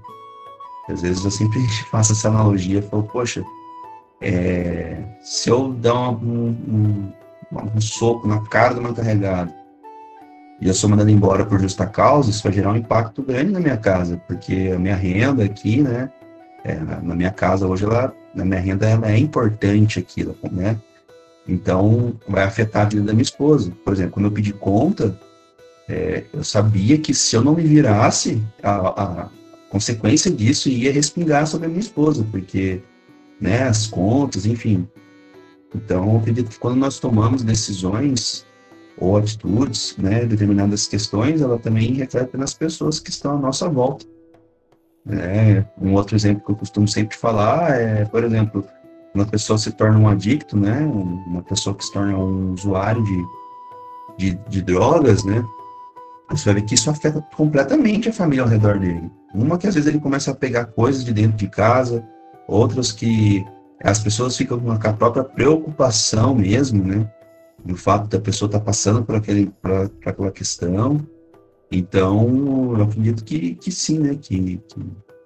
[0.90, 1.60] Às vezes eu sempre
[1.92, 3.44] faço essa analogia, falo, poxa,
[4.22, 7.12] é, se eu dar um, um,
[7.52, 9.54] um, soco na cara do meu carregado
[10.60, 13.60] e eu sou mandado embora por justa causa, isso vai gerar um impacto grande na
[13.60, 16.12] minha casa, porque a minha renda aqui, né,
[16.64, 20.78] é, na minha casa hoje, ela, na minha renda, ela é importante aqui, né?
[21.48, 23.72] Então, vai afetar a vida da minha esposa.
[23.86, 25.18] Por exemplo, quando eu pedi conta,
[25.88, 29.30] é, eu sabia que se eu não me virasse, a, a,
[29.70, 32.82] consequência disso ia respingar sobre a minha esposa, porque
[33.40, 34.88] né, as contas, enfim.
[35.76, 38.46] Então, acredito que quando nós tomamos decisões
[38.98, 44.06] ou atitudes, né, determinadas questões, ela também reflete nas pessoas que estão à nossa volta.
[45.10, 48.66] É, um outro exemplo que eu costumo sempre falar é, por exemplo,
[49.14, 50.80] uma pessoa se torna um adicto, né?
[50.82, 53.26] Uma pessoa que se torna um usuário de,
[54.18, 55.44] de, de drogas, né?
[56.30, 59.10] Você vai ver que isso afeta completamente a família ao redor dele.
[59.34, 62.06] Uma que às vezes ele começa a pegar coisas de dentro de casa,
[62.48, 63.46] outras que
[63.84, 67.10] as pessoas ficam com a própria preocupação mesmo, né?
[67.66, 71.06] No fato da pessoa estar tá passando por, aquele, por, por aquela questão.
[71.72, 74.16] Então, eu acredito que, que sim, né?
[74.16, 74.82] Que, que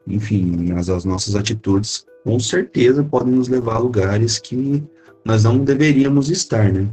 [0.07, 4.83] enfim, as, as nossas atitudes com certeza podem nos levar a lugares que
[5.23, 6.87] nós não deveríamos estar, né?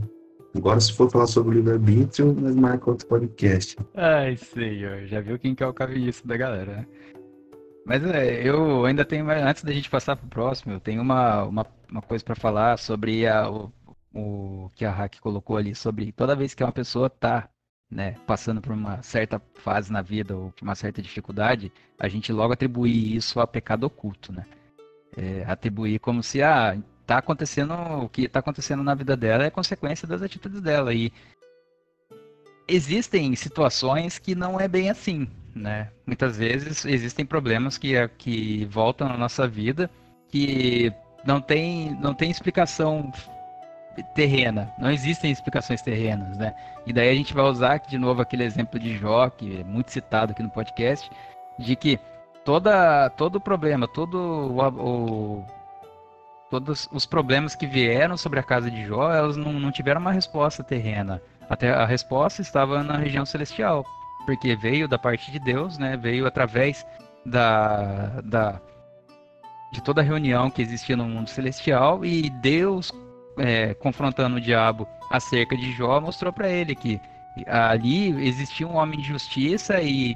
[0.55, 3.77] Agora, se for falar sobre o livre-arbítrio, nós marcamos outro podcast.
[3.95, 6.87] Ai, senhor, já viu quem que é o caminhista da galera, né?
[7.87, 11.45] Mas é, eu ainda tenho, antes da gente passar para o próximo, eu tenho uma,
[11.45, 13.73] uma, uma coisa para falar sobre a, o,
[14.15, 17.49] o que a Hack colocou ali, sobre toda vez que uma pessoa está
[17.91, 22.33] né, passando por uma certa fase na vida ou por uma certa dificuldade, a gente
[22.33, 24.45] logo atribui isso a pecado oculto, né?
[25.17, 29.51] é, atribuir como se ah, tá acontecendo o que está acontecendo na vida dela é
[29.51, 31.13] consequência das atitudes dela e
[32.67, 35.89] existem situações que não é bem assim, né?
[36.07, 39.91] Muitas vezes existem problemas que que voltam na nossa vida
[40.29, 40.93] que
[41.25, 43.13] não tem não tem explicação
[44.15, 46.55] terrena, não existem explicações terrenas, né?
[46.87, 49.91] E daí a gente vai usar de novo aquele exemplo de Jó, que é muito
[49.91, 51.11] citado aqui no podcast,
[51.59, 51.99] de que
[52.45, 55.47] toda, todo problema, todo o, o,
[56.51, 60.13] todos os problemas que vieram sobre a casa de Jó, elas não, não tiveram uma
[60.13, 61.21] resposta terrena.
[61.49, 63.85] Até a resposta estava na região celestial,
[64.29, 65.97] porque veio da parte de Deus, né?
[65.97, 66.87] Veio através
[67.25, 68.61] da, da
[69.73, 72.93] de toda a reunião que existia no mundo celestial e Deus
[73.39, 77.01] é, confrontando o diabo acerca de Jó mostrou para ele que
[77.47, 80.15] ali existia um homem de justiça e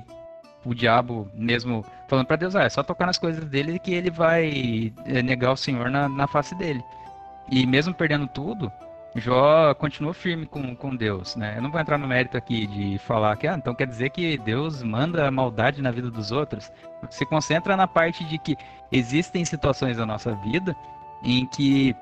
[0.62, 4.10] o diabo mesmo falando para Deus, ah, é só tocar nas coisas dele que ele
[4.10, 6.84] vai é, negar o Senhor na, na face dele.
[7.50, 8.70] E mesmo perdendo tudo,
[9.14, 11.54] Jó continua firme com, com Deus, né?
[11.56, 14.38] Eu não vou entrar no mérito aqui de falar que, ah, então quer dizer que
[14.38, 16.72] Deus manda maldade na vida dos outros.
[17.10, 18.56] Se concentra na parte de que
[18.90, 20.74] existem situações da nossa vida
[21.22, 21.94] em que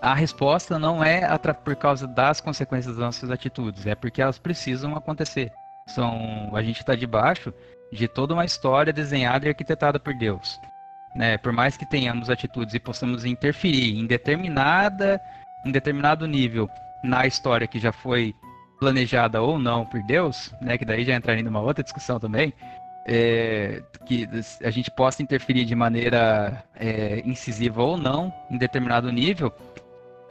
[0.00, 1.22] a resposta não é
[1.64, 5.52] por causa das consequências das nossas atitudes, é porque elas precisam acontecer.
[5.86, 7.52] São, a gente está debaixo
[7.92, 10.60] de toda uma história desenhada e arquitetada por Deus.
[11.14, 11.36] Né?
[11.38, 15.20] Por mais que tenhamos atitudes e possamos interferir em determinada,
[15.64, 16.68] em determinado nível
[17.02, 18.34] na história que já foi
[18.78, 20.78] planejada ou não por Deus, né?
[20.78, 22.52] Que daí já entraria numa outra discussão também.
[23.06, 24.28] é, que
[24.62, 29.52] a gente possa interferir de maneira é, incisiva ou não em determinado nível,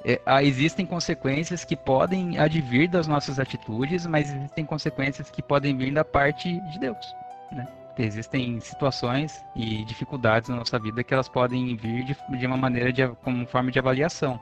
[0.06, 5.92] é, existem consequências que podem advir das nossas atitudes, mas existem consequências que podem vir
[5.92, 7.16] da parte de Deus,
[7.52, 7.68] né?
[7.98, 12.94] Existem situações e dificuldades na nossa vida que elas podem vir de, de uma maneira
[12.94, 14.40] de como forma de avaliação,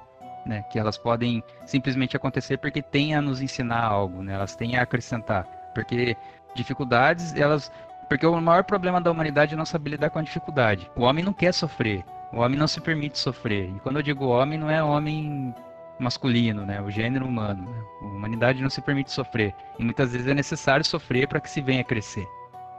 [0.47, 0.63] né?
[0.71, 4.33] Que elas podem simplesmente acontecer porque tem a nos ensinar algo, né?
[4.33, 6.15] Elas têm a acrescentar, porque
[6.55, 7.71] dificuldades elas
[8.09, 10.89] porque o maior problema da humanidade é não saber lidar com a dificuldade.
[10.95, 12.05] O homem não quer sofrer.
[12.31, 13.69] O homem não se permite sofrer.
[13.69, 15.53] E quando eu digo homem, não é homem
[15.99, 16.81] masculino, né?
[16.81, 17.69] O gênero humano.
[17.69, 17.83] Né?
[18.01, 19.53] A humanidade não se permite sofrer.
[19.77, 22.25] E muitas vezes é necessário sofrer para que se venha crescer,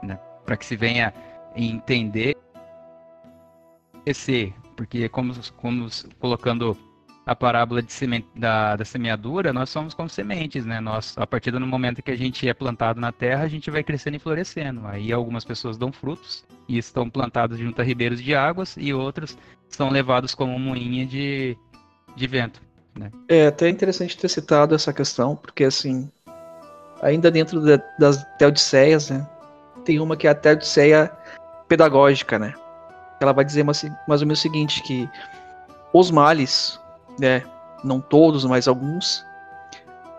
[0.01, 0.19] né?
[0.45, 1.13] Para que se venha
[1.55, 2.35] entender,
[4.03, 4.53] crescer.
[4.75, 5.87] Porque como, como
[6.19, 6.75] colocando
[7.29, 10.79] a parábola semente, da, da semeadura, nós somos como sementes, né?
[10.79, 13.83] Nós, a partir do momento que a gente é plantado na terra, a gente vai
[13.83, 14.87] crescendo e florescendo.
[14.87, 19.37] Aí algumas pessoas dão frutos e estão plantados junto a ribeiros de águas e outros
[19.67, 21.55] são levados como moinha de,
[22.15, 22.63] de vento.
[22.97, 23.11] Né?
[23.27, 26.09] É até interessante ter citado essa questão, porque assim,
[26.99, 29.29] ainda dentro de, das teodiceias, né,
[29.85, 31.11] tem uma que é a teodiceia
[31.67, 32.55] pedagógica, né?
[33.21, 35.07] Ela vai dizer mais, mais ou menos o seguinte, que
[35.93, 36.79] os males
[37.19, 37.43] né,
[37.83, 39.23] não todos, mas alguns,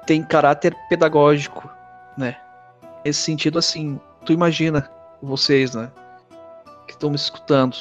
[0.06, 1.68] têm caráter pedagógico,
[2.16, 2.36] né?
[3.04, 4.90] Nesse sentido, assim, tu imagina,
[5.22, 5.90] vocês, né,
[6.86, 7.76] que estão me escutando,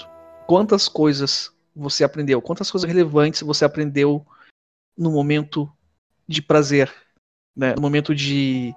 [0.48, 4.26] quantas coisas você aprendeu, quantas coisas relevantes você aprendeu
[4.98, 5.72] no momento
[6.28, 6.94] de prazer,
[7.56, 7.74] né?
[7.76, 8.76] No momento de,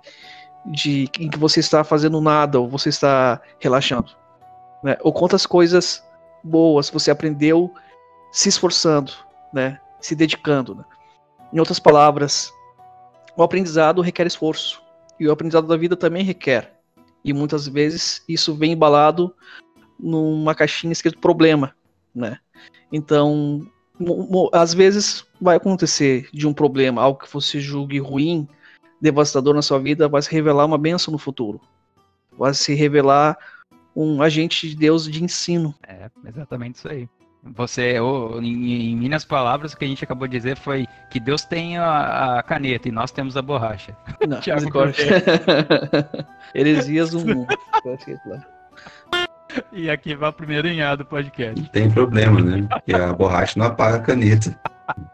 [0.67, 4.13] de em que você está fazendo nada ou você está relaxando,
[4.83, 4.97] né?
[5.01, 6.03] Ou quantas coisas
[6.43, 7.73] boas você aprendeu
[8.33, 9.13] se esforçando,
[9.53, 9.81] né?
[10.03, 10.75] Se dedicando.
[10.75, 10.85] Né?
[11.53, 12.53] Em outras palavras,
[13.37, 14.83] o aprendizado requer esforço
[15.19, 16.75] e o aprendizado da vida também requer.
[17.25, 19.35] E muitas vezes isso vem embalado
[19.99, 21.75] numa caixinha escrito problema,
[22.13, 22.39] né?
[22.93, 23.65] Então,
[24.53, 28.49] às vezes vai acontecer de um problema, algo que você julgue ruim,
[29.01, 31.61] devastador na sua vida, vai se revelar uma benção no futuro.
[32.37, 33.39] Vai se revelar
[33.95, 35.75] um agente de Deus de ensino.
[35.87, 37.09] É, exatamente isso aí.
[37.45, 41.19] Você, ou, em, em, minhas palavras, o que a gente acabou de dizer foi que
[41.19, 43.97] Deus tem a, a caneta e nós temos a borracha.
[44.29, 44.71] Não, Tiago
[46.55, 47.45] Heresias um
[49.73, 51.61] E aqui vai o primeiro enhado do podcast.
[51.61, 52.67] Não tem problema, né?
[52.71, 54.59] Porque a borracha não apaga a caneta.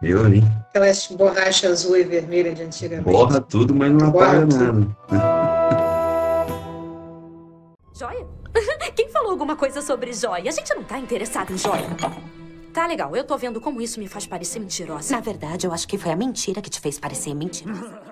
[0.00, 0.44] Eu, hein?
[0.68, 3.10] Aquelas borracha azul e vermelha de antigamente.
[3.10, 4.96] Borra tudo, mas não Borra apaga tudo.
[5.10, 5.78] nada.
[7.98, 8.37] Joia?
[8.98, 10.48] Quem falou alguma coisa sobre joia?
[10.48, 11.86] A gente não tá interessado em joia.
[12.74, 15.14] Tá legal, eu tô vendo como isso me faz parecer mentirosa.
[15.14, 18.02] Na verdade, eu acho que foi a mentira que te fez parecer mentirosa.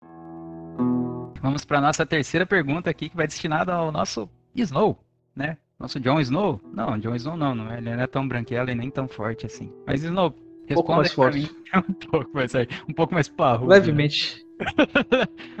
[1.42, 4.98] Vamos para nossa terceira pergunta aqui, que vai destinada ao nosso Snow,
[5.36, 5.58] né?
[5.78, 6.58] Nosso Jon Snow?
[6.72, 9.44] Não, Jon Snow não, não é, ele não é tão branquelo e nem tão forte
[9.44, 9.70] assim.
[9.86, 10.34] Mas Snow,
[10.70, 11.54] um pouco mais forte.
[11.76, 12.52] um pouco mais,
[12.88, 13.66] um pouco mais parro.
[13.66, 14.46] Levemente.
[14.58, 14.66] Né?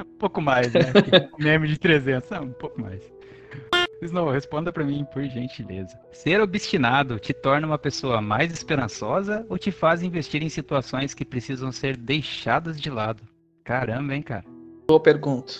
[0.00, 0.80] um pouco mais, né?
[1.38, 3.19] meme de 300, um pouco mais.
[4.02, 5.98] Snow, responda para mim, por gentileza.
[6.10, 11.24] Ser obstinado te torna uma pessoa mais esperançosa ou te faz investir em situações que
[11.24, 13.22] precisam ser deixadas de lado?
[13.62, 14.44] Caramba, hein, cara?
[14.88, 15.52] Boa pergunta.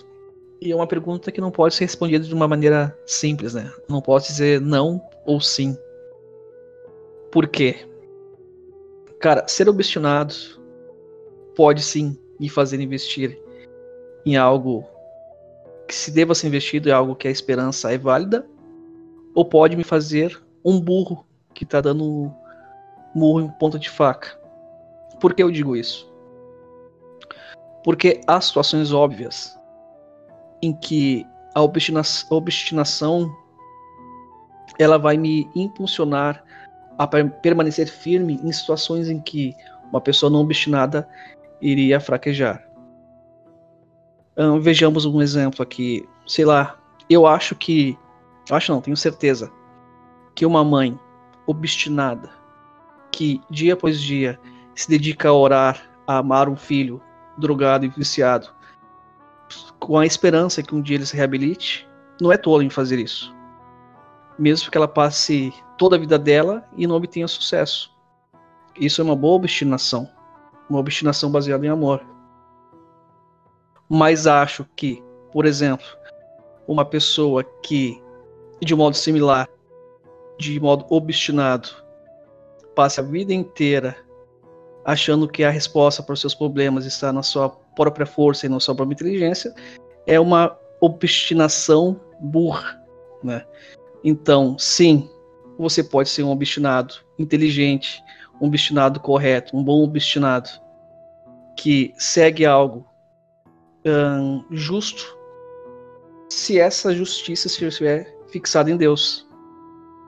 [0.60, 3.70] E é uma pergunta que não pode ser respondida de uma maneira simples, né?
[3.88, 5.76] Não posso dizer não ou sim.
[7.30, 7.86] Por quê?
[9.20, 10.34] Cara, ser obstinado
[11.54, 13.38] pode sim me fazer investir
[14.24, 14.84] em algo
[15.90, 18.46] que se deva ser investido é algo que a esperança é válida,
[19.34, 22.32] ou pode me fazer um burro que está dando
[23.12, 24.38] murro em ponta de faca.
[25.20, 26.08] Por que eu digo isso?
[27.82, 29.58] Porque há situações óbvias
[30.62, 31.26] em que
[31.56, 33.28] a obstinação
[34.78, 36.44] ela vai me impulsionar
[36.96, 39.56] a permanecer firme em situações em que
[39.90, 41.08] uma pessoa não obstinada
[41.60, 42.69] iria fraquejar
[44.60, 46.08] vejamos um exemplo aqui.
[46.26, 46.78] Sei lá,
[47.08, 47.98] eu acho que.
[48.50, 49.50] Acho não, tenho certeza.
[50.34, 50.98] Que uma mãe
[51.46, 52.30] obstinada,
[53.10, 54.38] que dia após dia
[54.74, 57.02] se dedica a orar, a amar um filho
[57.36, 58.48] drogado e viciado,
[59.78, 61.88] com a esperança que um dia ele se reabilite,
[62.20, 63.34] não é tola em fazer isso.
[64.38, 67.90] Mesmo que ela passe toda a vida dela e não obtenha sucesso.
[68.76, 70.08] Isso é uma boa obstinação.
[70.68, 72.02] Uma obstinação baseada em amor.
[73.92, 75.86] Mas acho que, por exemplo,
[76.66, 78.00] uma pessoa que,
[78.62, 79.48] de modo similar,
[80.38, 81.68] de modo obstinado,
[82.76, 83.96] passe a vida inteira
[84.84, 88.60] achando que a resposta para os seus problemas está na sua própria força e na
[88.60, 89.52] sua própria inteligência,
[90.06, 92.80] é uma obstinação burra,
[93.22, 93.44] né?
[94.02, 95.10] Então, sim,
[95.58, 98.02] você pode ser um obstinado inteligente,
[98.40, 100.48] um obstinado correto, um bom obstinado
[101.56, 102.86] que segue algo
[103.84, 105.16] hum, justo,
[106.28, 109.28] se essa justiça estiver fixada em Deus.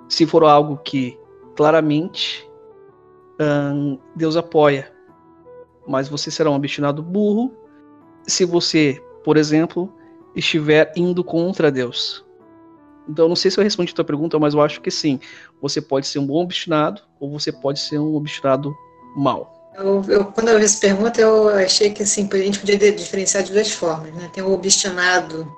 [0.09, 1.19] Se for algo que
[1.57, 2.49] claramente
[3.41, 4.93] hum, Deus apoia,
[5.87, 7.53] mas você será um obstinado burro
[8.27, 9.93] se você, por exemplo,
[10.35, 12.25] estiver indo contra Deus.
[13.09, 15.19] Então, não sei se eu respondi a tua pergunta, mas eu acho que sim.
[15.61, 18.75] Você pode ser um bom obstinado ou você pode ser um obstinado
[19.17, 19.52] mau.
[19.75, 23.43] Eu, eu, quando eu vi essa pergunta, eu achei que assim, a gente podia diferenciar
[23.43, 24.13] de duas formas.
[24.15, 24.31] Né?
[24.33, 25.51] Tem o obstinado,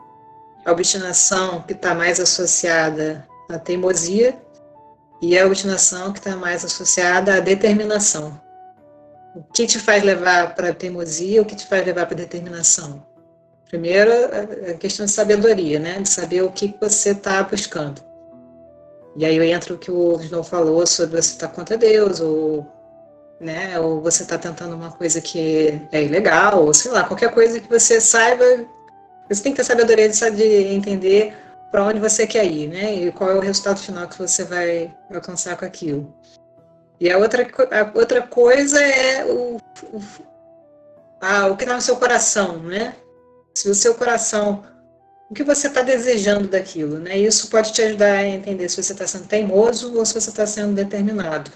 [0.64, 4.38] a obstinação que está mais associada à teimosia,
[5.20, 8.38] e a obstinação que está mais associada à determinação.
[9.34, 12.18] O que te faz levar para a teimosia, o que te faz levar para a
[12.18, 13.04] determinação?
[13.68, 14.10] Primeiro,
[14.70, 15.98] a questão de sabedoria, né?
[15.98, 18.02] De saber o que você está buscando.
[19.16, 22.66] E aí entra o que o Snow falou sobre você estar tá contra Deus, ou,
[23.44, 27.60] né, ou você está tentando uma coisa que é ilegal, ou sei lá, qualquer coisa
[27.60, 28.44] que você saiba.
[29.28, 31.34] Você tem que ter sabedoria de, de entender
[31.70, 32.94] para onde você quer ir, né?
[32.94, 36.14] E qual é o resultado final que você vai alcançar com aquilo.
[37.00, 39.56] E a outra, a outra coisa é o,
[39.92, 40.00] o,
[41.20, 42.94] a, o que está no seu coração, né?
[43.54, 44.64] se o seu coração,
[45.30, 47.16] o que você está desejando daquilo, né?
[47.16, 50.46] Isso pode te ajudar a entender se você está sendo teimoso ou se você está
[50.46, 51.50] sendo determinado.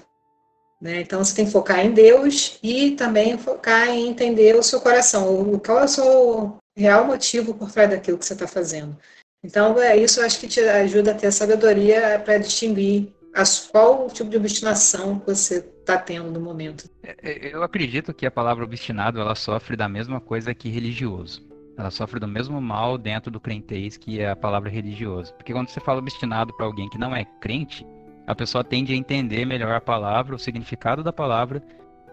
[0.80, 1.00] Né?
[1.00, 5.58] Então você tem que focar em Deus e também focar em entender o seu coração,
[5.64, 8.96] qual é o seu real motivo por trás daquilo que você está fazendo.
[9.42, 14.06] Então é isso, acho que te ajuda a ter a sabedoria para distinguir as, qual
[14.06, 16.88] o tipo de obstinação você está tendo no momento.
[17.02, 21.48] É, é, eu acredito que a palavra obstinado ela sofre da mesma coisa que religioso
[21.78, 25.32] ela sofre do mesmo mal dentro do crentez que é a palavra religioso.
[25.34, 27.86] Porque quando você fala obstinado para alguém que não é crente,
[28.28, 31.62] a pessoa tende a entender melhor a palavra, o significado da palavra,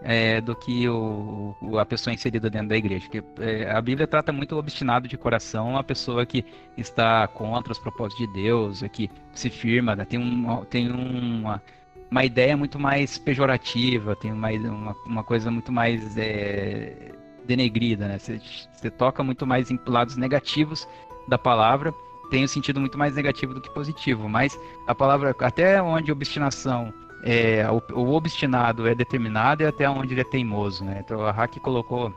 [0.02, 3.06] é, do que o, o, a pessoa inserida dentro da igreja.
[3.06, 6.42] Porque, é, a Bíblia trata muito o obstinado de coração, a pessoa que
[6.74, 10.06] está contra os propósitos de Deus, é que se firma, né?
[10.06, 11.62] tem, um, tem uma,
[12.10, 17.12] uma ideia muito mais pejorativa, tem uma, uma, uma coisa muito mais é,
[17.44, 18.18] denegrida, né?
[18.18, 18.40] Você,
[18.72, 20.88] você toca muito mais em lados negativos
[21.28, 21.92] da palavra,
[22.30, 26.92] tem um sentido muito mais negativo do que positivo, mas a palavra, até onde obstinação
[27.22, 31.02] é, o, o, obstinado é determinado e até onde ele é teimoso, né?
[31.04, 32.14] Então a Hack colocou,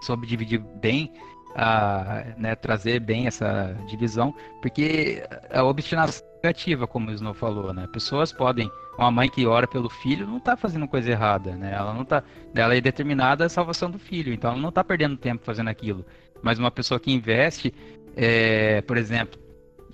[0.00, 1.12] soube dividir bem,
[1.54, 7.72] a, né, trazer bem essa divisão, porque a obstinação é negativa, como o Snow falou,
[7.72, 7.86] né?
[7.92, 11.72] Pessoas podem uma mãe que ora pelo filho não está fazendo coisa errada, né?
[11.74, 12.22] Ela não tá,
[12.54, 16.04] ela é determinada a salvação do filho, então ela não está perdendo tempo fazendo aquilo.
[16.42, 17.72] Mas uma pessoa que investe,
[18.16, 19.40] é, por exemplo,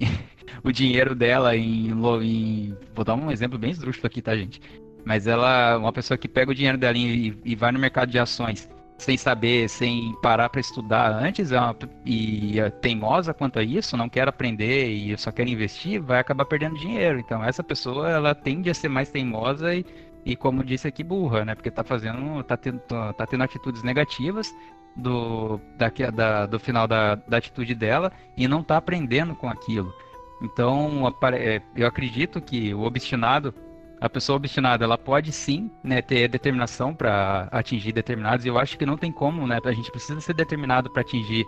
[0.62, 1.90] o dinheiro dela em,
[2.22, 4.60] em, vou dar um exemplo bem esdrúxulo aqui, tá, gente?
[5.04, 8.18] Mas ela, uma pessoa que pega o dinheiro dela e, e vai no mercado de
[8.18, 8.68] ações
[8.98, 13.96] sem saber, sem parar para estudar antes, é uma, e é teimosa quanto a isso,
[13.96, 17.20] não quer aprender e só quer investir, vai acabar perdendo dinheiro.
[17.20, 19.86] Então essa pessoa ela tende a ser mais teimosa e,
[20.26, 21.54] e como disse aqui, burra, né?
[21.54, 24.52] Porque tá fazendo, tá tendo, tá tendo atitudes negativas
[24.98, 29.94] do, da, da, do final da, da atitude dela e não tá aprendendo com aquilo.
[30.42, 33.54] Então, é, eu acredito que o obstinado
[34.00, 38.44] a pessoa obstinada, ela pode sim, né, ter determinação para atingir determinados.
[38.44, 39.58] E eu acho que não tem como, né?
[39.64, 41.44] A gente precisa ser determinado para atingir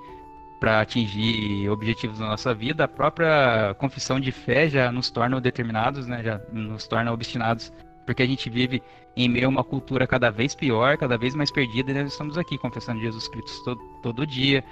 [0.59, 2.85] para atingir objetivos na nossa vida.
[2.85, 6.23] A própria confissão de fé já nos torna determinados, né?
[6.23, 7.73] Já nos torna obstinados,
[8.05, 8.83] porque a gente vive
[9.17, 11.91] em meio a uma cultura cada vez pior, cada vez mais perdida.
[11.91, 14.65] E nós estamos aqui confessando Jesus Cristo todo, todo dia,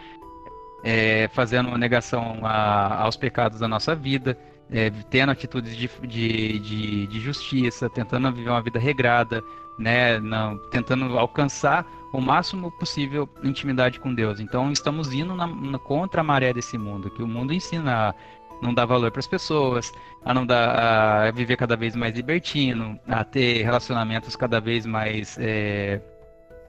[0.84, 4.38] é, fazendo uma negação a, aos pecados da nossa vida
[4.70, 9.42] é, tendo atitudes de, de, de, de, justiça, tentando viver uma vida regrada,
[9.78, 14.40] né, não, tentando alcançar o máximo possível intimidade com Deus.
[14.40, 18.14] Então estamos indo na, na, contra a maré desse mundo, que o mundo ensina a
[18.62, 19.92] não dar valor para as pessoas,
[20.24, 25.36] a não dar, a viver cada vez mais libertino, a ter relacionamentos cada vez mais
[25.38, 26.00] é,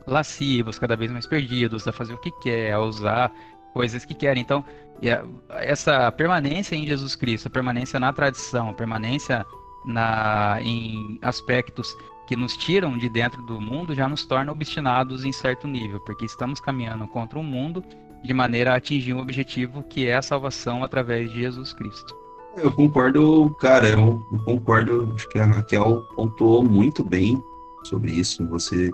[0.05, 3.31] lascivos, cada vez mais perdidos, a fazer o que quer, a usar
[3.73, 4.41] coisas que querem.
[4.41, 4.63] Então
[5.49, 9.45] essa permanência em Jesus Cristo, a permanência na tradição, a permanência
[9.85, 11.95] na, em aspectos
[12.27, 16.25] que nos tiram de dentro do mundo já nos torna obstinados em certo nível, porque
[16.25, 17.83] estamos caminhando contra o mundo
[18.23, 22.15] de maneira a atingir um objetivo que é a salvação através de Jesus Cristo.
[22.57, 27.41] Eu concordo, cara, eu, concordo, acho que a Raquel pontuou muito bem
[27.83, 28.91] sobre isso, você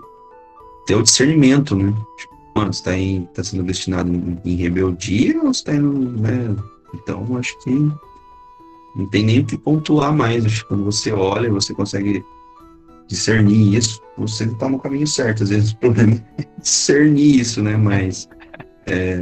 [0.86, 1.92] ter o discernimento, né?
[2.16, 6.20] Tipo, mano, você tá, em, tá sendo destinado em, em rebeldia ou você tá indo,
[6.20, 6.54] né?
[6.94, 7.70] Então, acho que
[8.94, 10.46] Não tem nem o que pontuar mais.
[10.46, 12.24] Acho que quando você olha, você consegue
[13.08, 15.42] discernir isso, você está no caminho certo.
[15.42, 17.76] Às vezes o problema é discernir isso, né?
[17.76, 18.28] Mas.
[18.86, 19.16] É,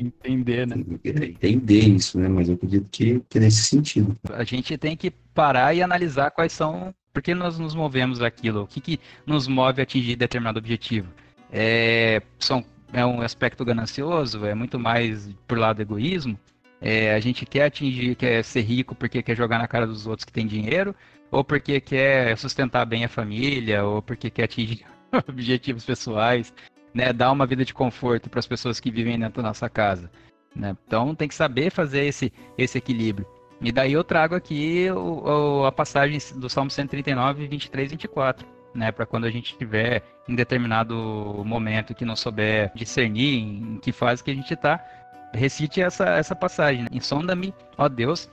[0.00, 0.76] entender, né?
[1.04, 2.26] É, entender isso, né?
[2.26, 4.16] Mas eu acredito que, que é nesse sentido.
[4.30, 6.94] A gente tem que parar e analisar quais são.
[7.12, 8.62] Por que nós nos movemos aquilo?
[8.62, 11.08] O que, que nos move a atingir determinado objetivo?
[11.52, 14.44] É, são, é um aspecto ganancioso?
[14.46, 16.38] É muito mais por lado do egoísmo?
[16.80, 20.24] É, a gente quer atingir, quer ser rico porque quer jogar na cara dos outros
[20.24, 20.94] que tem dinheiro?
[21.30, 23.84] Ou porque quer sustentar bem a família?
[23.84, 24.84] Ou porque quer atingir
[25.28, 26.52] objetivos pessoais?
[26.94, 30.08] Né, dar uma vida de conforto para as pessoas que vivem dentro da nossa casa.
[30.54, 30.76] Né?
[30.86, 33.26] Então tem que saber fazer esse, esse equilíbrio.
[33.60, 38.46] E daí eu trago aqui o, o, a passagem do Salmo 139, 23 e 24,
[38.74, 38.92] né?
[38.92, 40.94] Para quando a gente estiver em determinado
[41.44, 44.84] momento que não souber discernir em que fase que a gente está,
[45.32, 46.86] recite essa, essa passagem.
[46.92, 48.30] Insonda-me, ó Deus,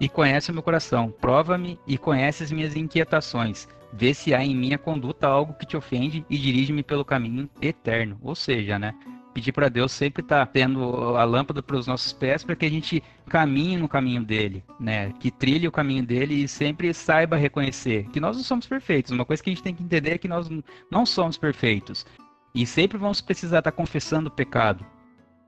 [0.00, 1.10] e conhece o meu coração.
[1.20, 3.68] Prova-me e conhece as minhas inquietações.
[3.92, 8.18] Vê se há em minha conduta algo que te ofende e dirige-me pelo caminho eterno.
[8.22, 8.94] Ou seja, né?
[9.32, 12.66] pedir para Deus sempre estar tá tendo a lâmpada para os nossos pés para que
[12.66, 15.12] a gente caminhe no caminho dele, né?
[15.18, 19.10] Que trilhe o caminho dele e sempre saiba reconhecer que nós não somos perfeitos.
[19.10, 20.48] Uma coisa que a gente tem que entender é que nós
[20.90, 22.06] não somos perfeitos
[22.54, 24.84] e sempre vamos precisar estar tá confessando o pecado.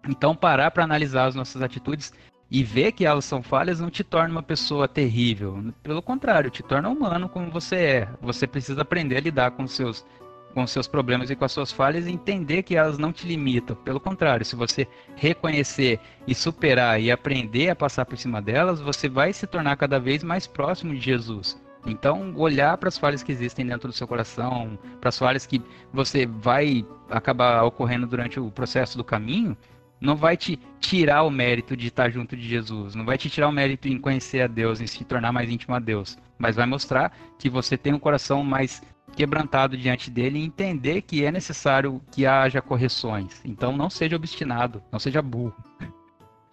[0.09, 2.12] Então parar para analisar as nossas atitudes
[2.55, 5.72] e ver que elas são falhas não te torna uma pessoa terrível.
[5.82, 8.09] Pelo contrário, te torna humano como você é.
[8.22, 10.07] Você precisa aprender a lidar com seus
[10.55, 13.74] com seus problemas e com as suas falhas e entender que elas não te limitam.
[13.74, 14.86] Pelo contrário, se você
[15.16, 15.98] reconhecer
[16.28, 20.22] e superar e aprender a passar por cima delas, você vai se tornar cada vez
[20.22, 21.61] mais próximo de Jesus.
[21.84, 25.61] Então, olhar para as falhas que existem dentro do seu coração, para as falhas que
[25.92, 29.57] você vai acabar ocorrendo durante o processo do caminho,
[30.05, 33.48] não vai te tirar o mérito de estar junto de Jesus, não vai te tirar
[33.48, 36.66] o mérito em conhecer a Deus, em se tornar mais íntimo a Deus, mas vai
[36.66, 38.82] mostrar que você tem um coração mais
[39.16, 43.40] quebrantado diante dele e entender que é necessário que haja correções.
[43.44, 45.55] Então não seja obstinado, não seja burro.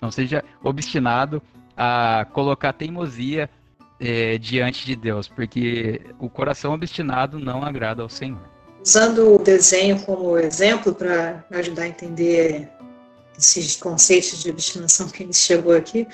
[0.01, 1.43] Não seja obstinado
[1.77, 3.47] a colocar teimosia
[3.99, 8.41] é, diante de Deus, porque o coração obstinado não agrada ao Senhor.
[8.83, 12.67] Usando o desenho como exemplo para ajudar a entender
[13.41, 16.07] esses conceitos de obstinação que gente chegou aqui,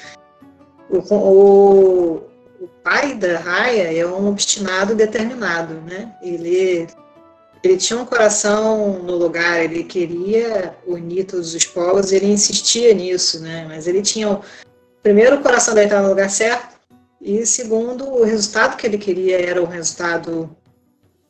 [0.89, 2.15] o, o,
[2.61, 6.15] o pai da Raya é um obstinado determinado, né?
[6.21, 6.88] Ele
[7.63, 13.41] ele tinha um coração no lugar, ele queria unir todos os povos, ele insistia nisso,
[13.41, 13.65] né?
[13.67, 14.39] Mas ele tinha
[15.03, 16.78] primeiro o coração dele estava no lugar certo
[17.19, 20.55] e segundo o resultado que ele queria era um resultado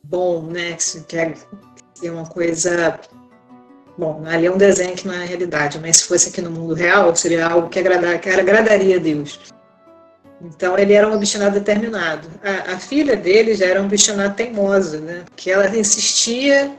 [0.02, 0.76] bom, né?
[1.94, 3.00] Que é uma coisa
[3.98, 6.72] bom, ali é um desenho que não é realidade, mas se fosse aqui no mundo
[6.72, 9.40] real seria algo que, agradar, que agradaria a Deus.
[10.40, 12.28] Então ele era um obstinado determinado.
[12.44, 15.24] A, a, filha dele já era um obstinado teimosa, né?
[15.34, 16.70] Que ela insistia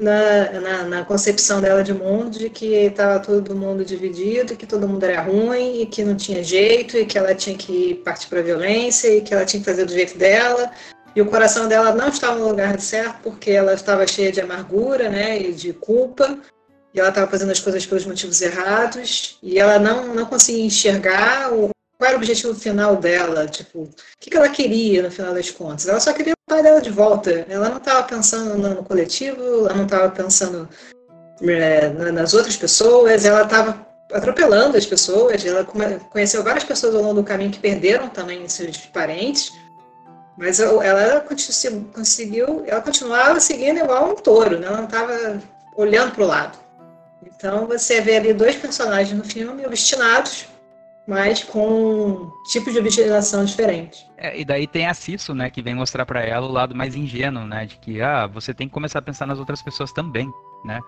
[0.00, 4.88] na, na, na, concepção dela de mundo de que estava todo mundo dividido, que todo
[4.88, 8.40] mundo era ruim e que não tinha jeito e que ela tinha que partir para
[8.40, 10.72] a violência e que ela tinha que fazer do jeito dela.
[11.14, 15.08] E o coração dela não estava no lugar certo porque ela estava cheia de amargura,
[15.08, 15.40] né?
[15.40, 16.38] E de culpa
[16.94, 21.52] e ela estava fazendo as coisas pelos motivos errados e ela não, não conseguia enxergar
[21.52, 23.90] o, qual era o objetivo final dela, tipo, o
[24.20, 25.88] que, que ela queria no final das contas.
[25.88, 27.46] Ela só queria o pai dela de volta.
[27.48, 30.68] Ela não estava pensando no coletivo, ela não estava pensando
[31.42, 35.44] é, nas outras pessoas, ela estava atropelando as pessoas.
[35.46, 35.64] Ela
[36.10, 39.50] conheceu várias pessoas ao longo do caminho que perderam também seus parentes,
[40.36, 41.24] mas ela
[41.92, 44.66] conseguiu, ela continuava seguindo igual um touro, né?
[44.66, 45.40] ela não estava
[45.76, 46.58] olhando para o lado.
[47.26, 50.46] Então você vê ali dois personagens no filme obstinados
[51.06, 54.06] mas com tipos de obstinação diferentes.
[54.16, 56.94] É, e daí tem a Cisso, né, que vem mostrar para ela o lado mais
[56.94, 60.30] ingênuo, né, de que ah, você tem que começar a pensar nas outras pessoas também,
[60.64, 60.80] né?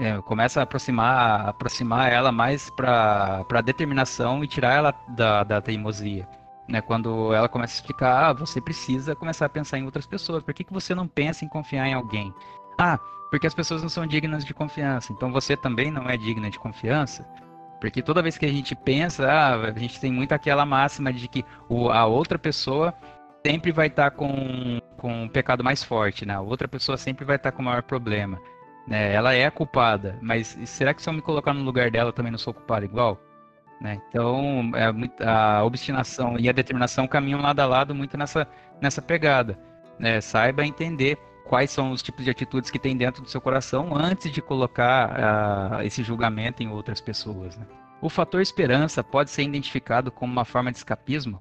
[0.00, 6.26] É, começa a aproximar, aproximar ela mais para determinação e tirar ela da, da teimosia.
[6.68, 10.42] Né, quando ela começa a explicar, ah, você precisa começar a pensar em outras pessoas.
[10.42, 12.34] Por que, que você não pensa em confiar em alguém?
[12.78, 12.98] Ah,
[13.30, 15.12] porque as pessoas não são dignas de confiança.
[15.12, 17.26] Então você também não é digna de confiança.
[17.80, 21.26] Porque toda vez que a gente pensa, ah, a gente tem muito aquela máxima de
[21.26, 22.92] que o, a outra pessoa
[23.46, 26.34] sempre vai estar tá com, com um pecado mais forte, né?
[26.34, 28.38] A outra pessoa sempre vai estar tá com o maior problema.
[28.86, 29.12] Né?
[29.12, 32.12] Ela é a culpada, mas será que se eu me colocar no lugar dela, eu
[32.12, 33.20] também não sou culpado igual?
[33.80, 34.00] Né?
[34.08, 38.46] Então, é, a obstinação e a determinação caminham lado a lado muito nessa,
[38.80, 39.58] nessa pegada.
[39.98, 40.20] Né?
[40.20, 44.30] Saiba entender quais são os tipos de atitudes que tem dentro do seu coração antes
[44.30, 47.56] de colocar uh, esse julgamento em outras pessoas.
[47.56, 47.66] Né?
[48.02, 51.40] O fator esperança pode ser identificado como uma forma de escapismo?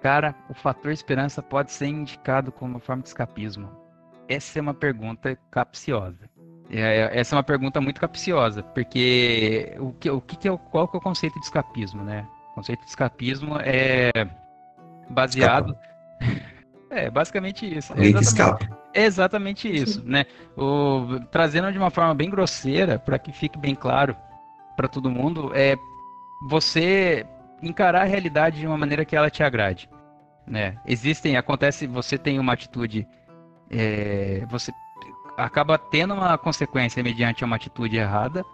[0.00, 3.70] Cara, o fator esperança pode ser indicado como uma forma de escapismo?
[4.28, 6.30] Essa é uma pergunta capciosa.
[6.76, 10.88] É, essa é uma pergunta muito capciosa, porque o que, o que, é o, qual
[10.88, 12.26] que é o conceito de escapismo, né?
[12.50, 14.10] O conceito de escapismo é
[15.08, 15.76] baseado.
[16.90, 17.92] É, basicamente isso.
[17.92, 18.68] Alguém que escapa.
[18.94, 20.26] Exatamente isso, né?
[20.56, 24.16] O, trazendo de uma forma bem grosseira, para que fique bem claro
[24.76, 25.74] para todo mundo, é
[26.48, 27.26] você
[27.60, 29.90] encarar a realidade de uma maneira que ela te agrade,
[30.46, 30.76] né?
[30.86, 33.08] Existem, acontece, você tem uma atitude,
[33.68, 34.70] é, você
[35.36, 38.44] acaba tendo uma consequência mediante uma atitude errada,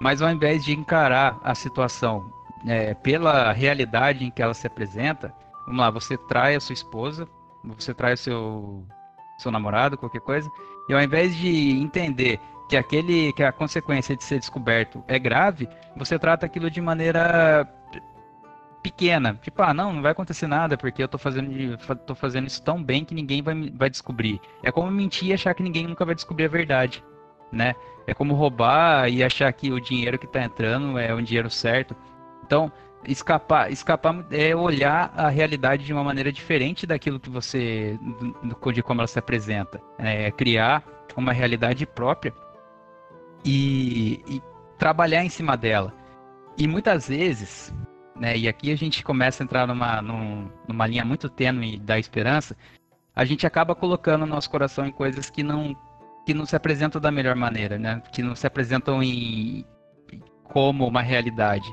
[0.00, 2.32] mas ao invés de encarar a situação
[2.66, 5.32] é, pela realidade em que ela se apresenta,
[5.66, 7.28] vamos lá, você trai a sua esposa,
[7.64, 8.84] você trai o seu,
[9.38, 10.48] seu namorado, qualquer coisa,
[10.88, 15.68] e ao invés de entender que aquele que a consequência de ser descoberto é grave,
[15.96, 17.66] você trata aquilo de maneira
[18.88, 19.38] pequena.
[19.42, 21.76] Tipo, ah, não, não vai acontecer nada, porque eu tô fazendo,
[22.06, 24.40] tô fazendo isso tão bem que ninguém vai, vai descobrir.
[24.62, 27.04] É como mentir e achar que ninguém nunca vai descobrir a verdade,
[27.52, 27.74] né?
[28.06, 31.94] É como roubar e achar que o dinheiro que tá entrando é o dinheiro certo.
[32.44, 32.72] Então,
[33.06, 37.98] escapar, escapar é olhar a realidade de uma maneira diferente daquilo que você,
[38.72, 39.80] de como ela se apresenta.
[39.98, 40.82] É criar
[41.14, 42.32] uma realidade própria
[43.44, 44.42] e, e
[44.78, 45.92] trabalhar em cima dela.
[46.56, 47.72] E muitas vezes,
[48.18, 52.56] né, e aqui a gente começa a entrar numa, numa linha muito tênue da esperança,
[53.14, 55.76] a gente acaba colocando o nosso coração em coisas que não,
[56.24, 58.02] que não se apresentam da melhor maneira, né?
[58.12, 59.64] que não se apresentam em,
[60.44, 61.68] como uma realidade.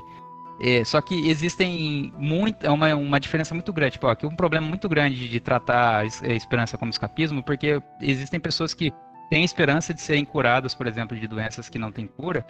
[0.60, 3.92] É, só que existem muito, é uma, uma diferença muito grande.
[3.92, 8.40] Tipo, ó, aqui um problema muito grande de tratar a esperança como escapismo, porque existem
[8.40, 8.92] pessoas que
[9.28, 12.46] têm esperança de serem curadas, por exemplo, de doenças que não têm cura,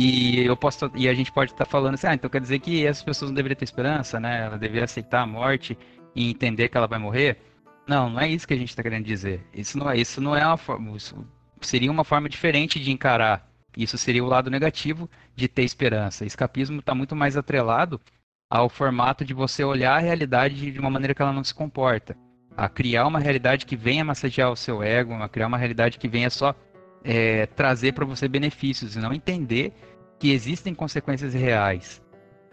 [0.00, 2.60] e eu posso e a gente pode estar tá falando assim, ah, então quer dizer
[2.60, 4.44] que essas pessoas não deveriam ter esperança, né?
[4.44, 5.76] Ela deveria aceitar a morte
[6.14, 7.38] e entender que ela vai morrer.
[7.84, 9.44] Não, não é isso que a gente está querendo dizer.
[9.52, 10.96] Isso não é, isso não é uma forma,
[11.60, 13.50] seria uma forma diferente de encarar.
[13.76, 16.24] Isso seria o lado negativo de ter esperança.
[16.24, 18.00] Escapismo está muito mais atrelado
[18.48, 22.16] ao formato de você olhar a realidade de uma maneira que ela não se comporta,
[22.56, 26.06] a criar uma realidade que venha massagear o seu ego, a criar uma realidade que
[26.06, 26.54] venha só
[27.02, 29.72] é, trazer para você benefícios e não entender
[30.18, 32.02] que existem consequências reais,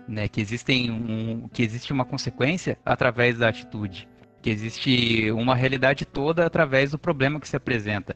[0.07, 0.27] né?
[0.27, 4.07] Que existem um, que existe uma consequência através da atitude,
[4.41, 8.15] que existe uma realidade toda através do problema que se apresenta.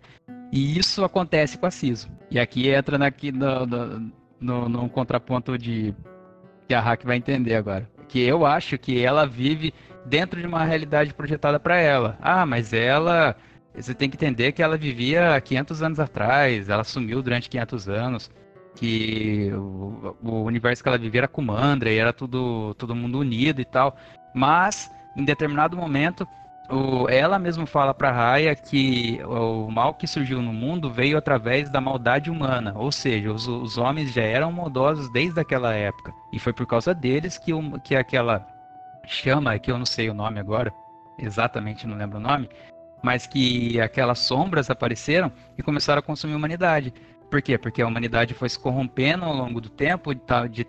[0.51, 2.09] E isso acontece com a CISO.
[2.29, 5.93] E aqui entra aqui no, no, no, no contraponto de
[6.67, 7.89] que a Hack vai entender agora.
[8.07, 9.73] Que eu acho que ela vive
[10.05, 12.17] dentro de uma realidade projetada para ela.
[12.21, 13.35] Ah, mas ela
[13.73, 18.31] você tem que entender que ela vivia 500 anos atrás, ela sumiu durante 500 anos,
[18.79, 23.59] que o, o universo que ela vivia era Kumandra e era tudo, todo mundo unido
[23.59, 23.97] e tal.
[24.33, 26.25] Mas, em determinado momento,
[26.69, 31.69] o, ela mesma fala para Raya que o mal que surgiu no mundo veio através
[31.69, 36.13] da maldade humana, ou seja, os, os homens já eram maldosos desde aquela época.
[36.31, 38.47] E foi por causa deles que, o, que aquela
[39.05, 40.71] chama, que eu não sei o nome agora,
[41.17, 42.49] exatamente não lembro o nome,
[43.03, 46.93] mas que aquelas sombras apareceram e começaram a consumir a humanidade.
[47.29, 47.57] Por quê?
[47.57, 50.65] Porque a humanidade foi se corrompendo ao longo do tempo de tal, de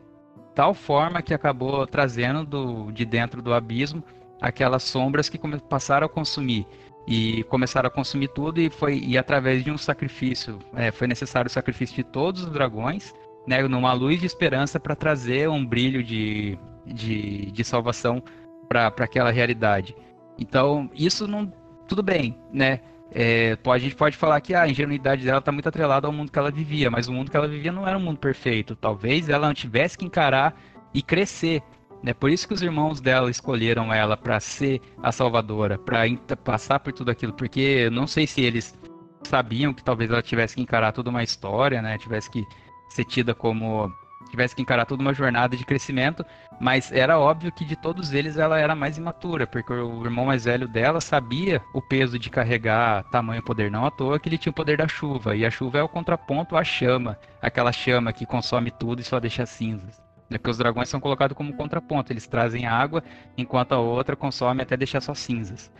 [0.54, 4.04] tal forma que acabou trazendo do, de dentro do abismo
[4.40, 5.38] aquelas sombras que
[5.68, 6.66] passaram a consumir
[7.06, 11.48] e começaram a consumir tudo e foi e através de um sacrifício é, foi necessário
[11.48, 13.14] o sacrifício de todos os dragões
[13.46, 18.22] né numa luz de esperança para trazer um brilho de, de, de salvação
[18.68, 19.94] para aquela realidade
[20.38, 21.52] então isso não
[21.90, 22.78] tudo bem, né?
[23.12, 26.30] É, pode, a gente pode falar que a ingenuidade dela está muito atrelada ao mundo
[26.30, 28.76] que ela vivia, mas o mundo que ela vivia não era um mundo perfeito.
[28.76, 30.54] Talvez ela não tivesse que encarar
[30.94, 31.62] e crescer.
[32.02, 32.14] Né?
[32.14, 36.06] Por isso que os irmãos dela escolheram ela para ser a salvadora, para
[36.44, 38.78] passar por tudo aquilo, porque não sei se eles
[39.24, 41.98] sabiam que talvez ela tivesse que encarar toda uma história, né?
[41.98, 42.44] Tivesse que
[42.88, 43.92] ser tida como
[44.30, 46.24] tivesse que encarar toda uma jornada de crescimento,
[46.60, 50.44] mas era óbvio que de todos eles ela era mais imatura, porque o irmão mais
[50.44, 54.50] velho dela sabia o peso de carregar tamanho poder, não à toa que ele tinha
[54.50, 58.26] o poder da chuva, e a chuva é o contraponto à chama, aquela chama que
[58.26, 60.02] consome tudo e só deixa cinzas.
[60.30, 63.02] É que os dragões são colocados como contraponto, eles trazem água,
[63.38, 65.72] enquanto a outra consome até deixar só cinzas.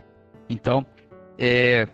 [0.49, 0.85] Então,
[1.37, 1.87] é,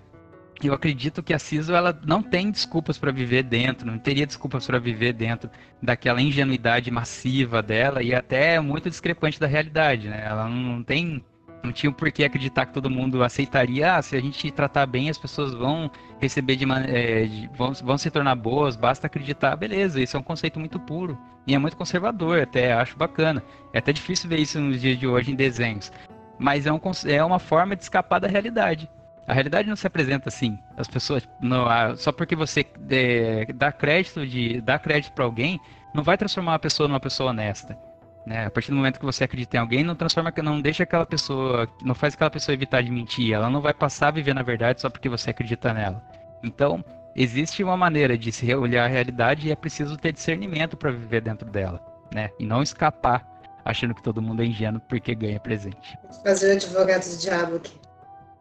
[0.64, 4.66] eu acredito que a CISO ela não tem desculpas para viver dentro, não teria desculpas
[4.66, 5.49] para viver dentro
[5.82, 10.24] daquela ingenuidade massiva dela e até muito discrepante da realidade, né?
[10.26, 11.24] Ela não tem
[11.64, 15.10] não tinha por que acreditar que todo mundo aceitaria, ah, se a gente tratar bem,
[15.10, 20.01] as pessoas vão receber de, é, de vão, vão se tornar boas, basta acreditar, beleza,
[20.01, 23.43] isso é um conceito muito puro e é muito conservador, até acho bacana.
[23.74, 25.91] É até difícil ver isso nos dias de hoje em desenhos.
[26.39, 28.89] mas é, um, é uma forma de escapar da realidade.
[29.28, 30.57] A realidade não se apresenta assim.
[30.78, 31.67] As pessoas, não,
[31.97, 35.59] só porque você é, dá crédito de dá crédito para alguém,
[35.93, 37.78] não vai transformar uma pessoa numa pessoa honesta.
[38.25, 38.45] Né?
[38.45, 41.67] A partir do momento que você acredita em alguém, não transforma, não deixa aquela pessoa,
[41.84, 43.34] não faz aquela pessoa evitar de mentir.
[43.34, 46.01] Ela não vai passar a viver na verdade só porque você acredita nela.
[46.41, 46.84] Então,
[47.15, 51.21] existe uma maneira de se olhar a realidade e é preciso ter discernimento para viver
[51.21, 51.82] dentro dela,
[52.13, 52.30] né?
[52.39, 53.25] E não escapar
[53.65, 55.97] achando que todo mundo é ingênuo porque ganha presente.
[56.23, 57.86] Fazer o advogado do diabo aqui.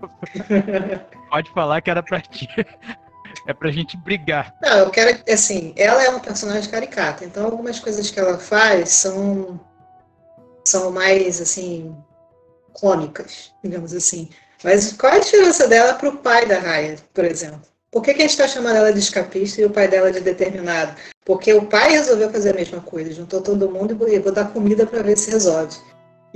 [1.30, 2.48] Pode falar que era pra ti.
[3.46, 4.54] É pra gente brigar.
[4.62, 5.22] Não, eu quero.
[5.30, 9.60] Assim, ela é uma personagem caricata, então algumas coisas que ela faz são.
[10.64, 11.94] são mais, assim.
[12.72, 14.28] cômicas, digamos assim.
[14.62, 17.62] Mas qual é a diferença dela pro pai da Raya, por exemplo?
[17.90, 20.20] Por que, que a gente está chamando ela de escapista e o pai dela de
[20.20, 20.94] determinado?
[21.24, 24.86] Porque o pai resolveu fazer a mesma coisa, juntou todo mundo e vou dar comida
[24.86, 25.76] para ver se resolve.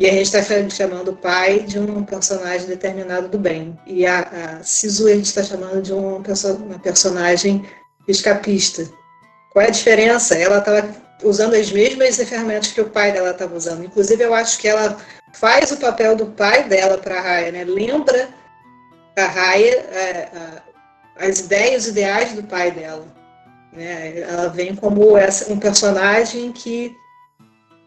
[0.00, 3.78] E a gente está chamando o pai de um personagem determinado do bem.
[3.86, 7.68] E a, a Sisu a gente está chamando de um, uma personagem
[8.08, 8.90] escapista.
[9.52, 10.34] Qual é a diferença?
[10.34, 10.88] Ela estava
[11.22, 13.84] usando as mesmas ferramentas que o pai dela estava usando.
[13.84, 14.96] Inclusive, eu acho que ela
[15.34, 17.64] faz o papel do pai dela para a Raya, né?
[17.64, 18.30] lembra
[19.18, 20.28] a Raya é,
[21.18, 23.06] as ideias, os ideais do pai dela.
[23.70, 24.20] Né?
[24.20, 26.96] Ela vem como essa, um personagem que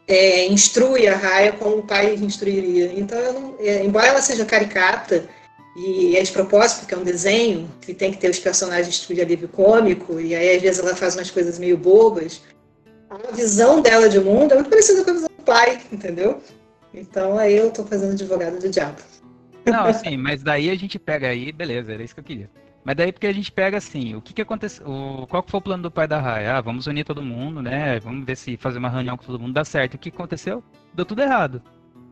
[0.08, 2.92] é, instrui a Raya como o pai instruiria.
[2.96, 5.28] Então, é, embora ela seja caricata,
[5.76, 9.22] e é de propósito, porque é um desenho, que tem que ter os personagens de
[9.22, 12.42] alívio cômico, e aí às vezes ela faz umas coisas meio bobas,
[13.10, 16.42] a visão dela de mundo é muito parecida com a visão do pai, entendeu?
[16.94, 19.02] Então aí eu tô fazendo advogado do diabo.
[19.66, 22.50] Não, assim, mas daí a gente pega aí, beleza, era isso que eu queria.
[22.84, 24.86] Mas daí porque a gente pega assim, o que que aconteceu,
[25.30, 26.58] qual que foi o plano do pai da Raya?
[26.58, 28.00] Ah, vamos unir todo mundo, né?
[28.00, 29.96] Vamos ver se fazer uma reunião com todo mundo dá certo.
[29.96, 30.64] O que aconteceu?
[30.94, 31.62] Deu tudo errado,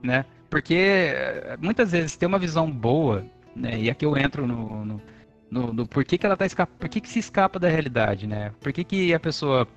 [0.02, 0.26] né?
[0.50, 3.80] Porque eh, muitas vezes tem uma visão boa, né?
[3.80, 5.02] E aqui eu entro no, no,
[5.50, 8.26] no, no por que, que ela tá escapa, por que, que se escapa da realidade,
[8.26, 8.54] né?
[8.62, 9.68] Por que, que a pessoa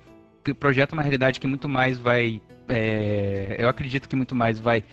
[0.59, 4.83] projeta uma realidade que muito mais vai, é, eu acredito que muito mais vai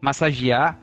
[0.00, 0.78] massagear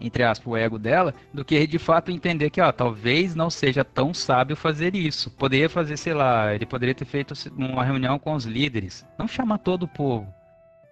[0.00, 3.84] entre aspas, o ego dela, do que de fato entender que, ó, talvez não seja
[3.84, 5.30] tão sábio fazer isso.
[5.30, 9.58] Poderia fazer, sei lá, ele poderia ter feito uma reunião com os líderes, não chamar
[9.58, 10.26] todo o povo,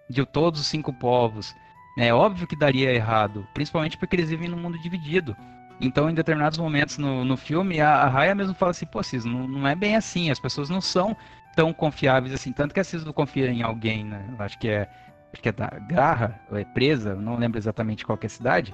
[0.09, 1.53] de todos os cinco povos.
[1.97, 5.35] É óbvio que daria errado, principalmente porque eles vivem num mundo dividido.
[5.79, 9.25] Então, em determinados momentos no, no filme, a, a Raya mesmo fala assim, pô, Cis,
[9.25, 11.15] não, não é bem assim, as pessoas não são
[11.55, 14.25] tão confiáveis assim, tanto que a Cis não confia em alguém, né?
[14.39, 14.89] Acho que é
[15.33, 18.73] acho que é da Garra, ou é presa, não lembro exatamente qual é a cidade,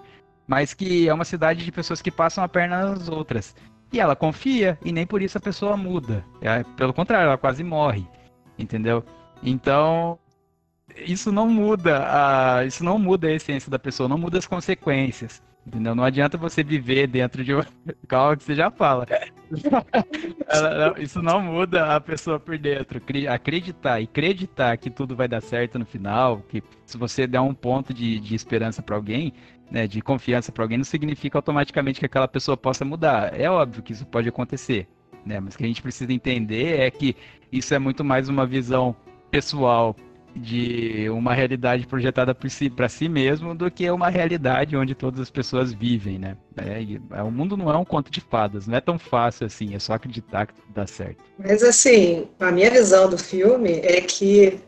[0.50, 3.56] mas que é uma cidade de pessoas que passam a perna nas outras.
[3.94, 6.26] E ela confia, e nem por isso a pessoa muda.
[6.42, 8.08] É, pelo contrário, ela quase morre.
[8.58, 9.06] Entendeu?
[9.44, 10.18] Então,
[10.98, 15.40] isso não muda a, isso não muda a essência da pessoa, não muda as consequências.
[15.68, 15.94] Entendeu?
[15.94, 17.52] Não adianta você viver dentro de.
[18.08, 19.06] Calma que você já fala.
[20.98, 23.00] Isso não muda a pessoa por dentro.
[23.30, 27.54] Acreditar e acreditar que tudo vai dar certo no final, que se você der um
[27.54, 29.34] ponto de, de esperança para alguém,
[29.70, 33.40] né, de confiança para alguém, não significa automaticamente que aquela pessoa possa mudar.
[33.40, 34.88] É óbvio que isso pode acontecer,
[35.26, 35.40] né?
[35.40, 37.16] Mas o que a gente precisa entender é que
[37.52, 38.96] isso é muito mais uma visão
[39.30, 39.96] pessoal
[40.36, 45.30] de uma realidade projetada para si, si mesmo do que uma realidade onde todas as
[45.30, 46.38] pessoas vivem, né?
[46.58, 49.74] É, é, o mundo não é um conto de fadas, não é tão fácil assim,
[49.74, 51.24] é só acreditar que dá certo.
[51.38, 54.60] Mas assim, a minha visão do filme é que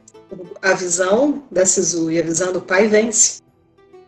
[0.62, 3.41] a visão da Sisu e a visão do pai vence.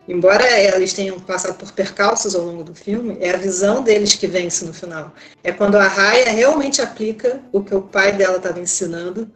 [0.06, 4.26] Embora eles tenham passado por percalços ao longo do filme, é a visão deles que
[4.26, 5.14] vence no final.
[5.42, 9.30] É quando a Raya realmente aplica o que o pai dela estava ensinando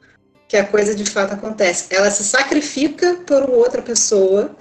[0.47, 1.95] que a coisa de fato acontece.
[1.95, 4.57] Ela se sacrifica por outra pessoa,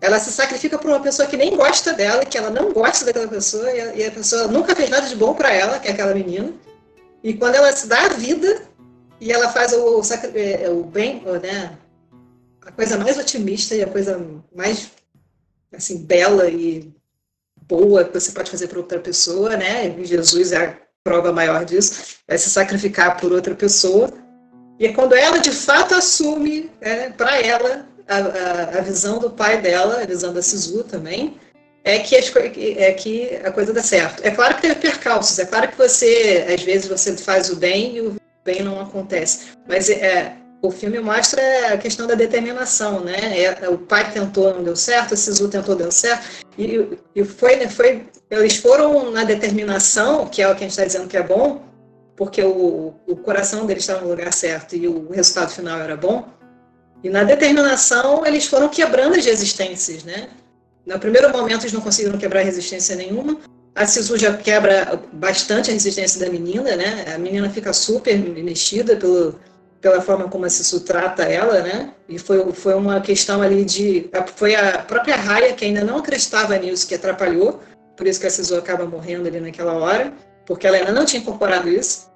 [0.00, 3.28] ela se sacrifica por uma pessoa que nem gosta dela, que ela não gosta daquela
[3.28, 5.92] pessoa, e a, e a pessoa nunca fez nada de bom para ela, que é
[5.92, 6.52] aquela menina.
[7.22, 8.62] E quando ela se dá a vida
[9.20, 10.02] e ela faz o, o,
[10.34, 11.76] é, o bem, né,
[12.64, 14.24] a coisa mais otimista e a coisa
[14.54, 14.90] mais
[15.72, 16.92] assim bela e
[17.66, 19.94] boa que você pode fazer para outra pessoa, né?
[19.98, 24.12] E Jesus é a prova maior disso, é se sacrificar por outra pessoa
[24.78, 29.30] e é quando ela de fato assume é, para ela a, a, a, visão do
[29.30, 31.36] pai dela, a visão da Sisu também,
[31.84, 34.24] é que, as, é que a coisa dá certo.
[34.24, 37.96] É claro que teve percalços, é claro que você, às vezes, você faz o bem
[37.96, 39.48] e o bem não acontece.
[39.66, 41.40] Mas é, o filme mostra
[41.72, 43.40] a questão da determinação, né?
[43.40, 46.26] É, o pai tentou, não deu certo, a Sisu tentou, deu certo.
[46.58, 50.70] E, e foi, né, foi, eles foram na determinação, que é o que a gente
[50.70, 51.62] está dizendo que é bom,
[52.16, 56.28] porque o, o coração deles estava no lugar certo e o resultado final era bom.
[57.04, 60.28] E na determinação eles foram quebrando as resistências, né?
[60.84, 63.38] No primeiro momento eles não conseguiram quebrar resistência nenhuma.
[63.76, 67.04] A Sisu já quebra bastante a resistência da menina, né?
[67.14, 69.38] A menina fica super mexida pelo,
[69.80, 71.92] pela forma como a Sisu trata ela, né?
[72.08, 74.10] E foi, foi uma questão ali de.
[74.34, 77.60] Foi a própria Raya que ainda não acreditava nisso que atrapalhou,
[77.96, 80.12] por isso que a Sisu acaba morrendo ali naquela hora,
[80.46, 82.08] porque ela ainda não tinha incorporado isso.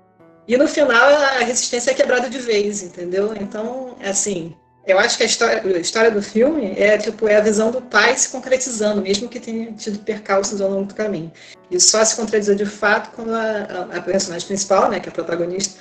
[0.47, 3.33] E no final a resistência é quebrada de vez, entendeu?
[3.41, 4.55] Então, assim,
[4.85, 7.81] eu acho que a história, a história do filme é tipo é a visão do
[7.81, 11.31] pai se concretizando, mesmo que tenha tido percalços ao longo do caminho.
[11.71, 15.13] E só se concretiza de fato quando a, a, a personagem principal, né, que é
[15.13, 15.81] a protagonista,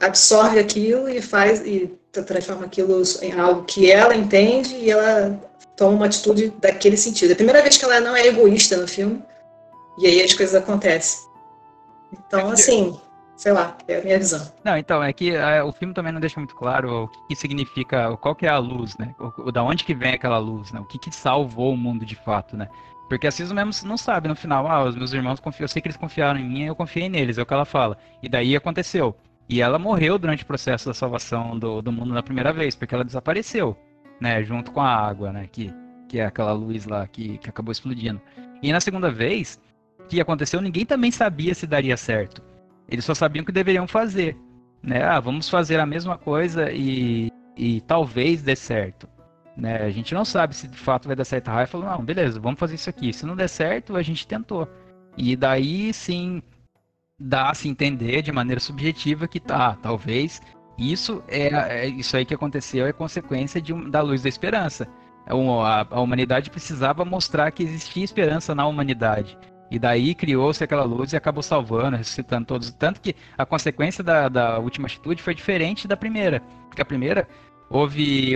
[0.00, 5.38] absorve aquilo e faz e transforma aquilo em algo que ela entende e ela
[5.76, 7.30] toma uma atitude daquele sentido.
[7.30, 9.22] É a primeira vez que ela não é egoísta no filme
[9.98, 11.28] e aí as coisas acontecem.
[12.12, 12.98] Então, assim,
[13.36, 14.50] sei lá, é a minha visão.
[14.64, 17.36] Não, então, é que é, o filme também não deixa muito claro o que, que,
[17.36, 19.14] significa, qual que é a luz, né?
[19.18, 20.80] O, o, da onde que vem aquela luz, né?
[20.80, 22.68] O que que salvou o mundo de fato, né?
[23.08, 25.82] Porque a Cisco mesmo não sabe no final, ah, os meus irmãos confiam, eu sei
[25.82, 27.96] que eles confiaram em mim, eu confiei neles, é o que ela fala.
[28.22, 29.16] E daí aconteceu.
[29.50, 32.94] E ela morreu durante o processo da salvação do, do mundo na primeira vez, porque
[32.94, 33.76] ela desapareceu,
[34.20, 34.44] né?
[34.44, 35.48] Junto com a água, né?
[35.50, 35.74] Que,
[36.08, 38.20] que é aquela luz lá que, que acabou explodindo.
[38.62, 39.60] E na segunda vez
[40.08, 42.40] que aconteceu, ninguém também sabia se daria certo.
[42.88, 44.36] Eles só sabiam que deveriam fazer.
[44.80, 45.02] Né?
[45.02, 49.08] Ah, vamos fazer a mesma coisa e, e talvez dê certo.
[49.56, 49.82] Né?
[49.82, 51.48] A gente não sabe se de fato vai dar certo.
[51.48, 53.12] A Raia falou, não, beleza, vamos fazer isso aqui.
[53.12, 54.68] Se não der certo, a gente tentou.
[55.16, 56.40] E daí sim
[57.20, 60.40] dá a se entender de maneira subjetiva que tá, talvez
[60.78, 64.88] isso é, é isso aí que aconteceu é consequência de, da luz da esperança.
[65.26, 69.36] É a, a humanidade precisava mostrar que existia esperança na humanidade.
[69.70, 72.72] E daí criou-se aquela luz e acabou salvando, ressuscitando todos.
[72.72, 76.40] Tanto que a consequência da, da última atitude foi diferente da primeira.
[76.66, 77.28] Porque a primeira
[77.68, 78.32] houve.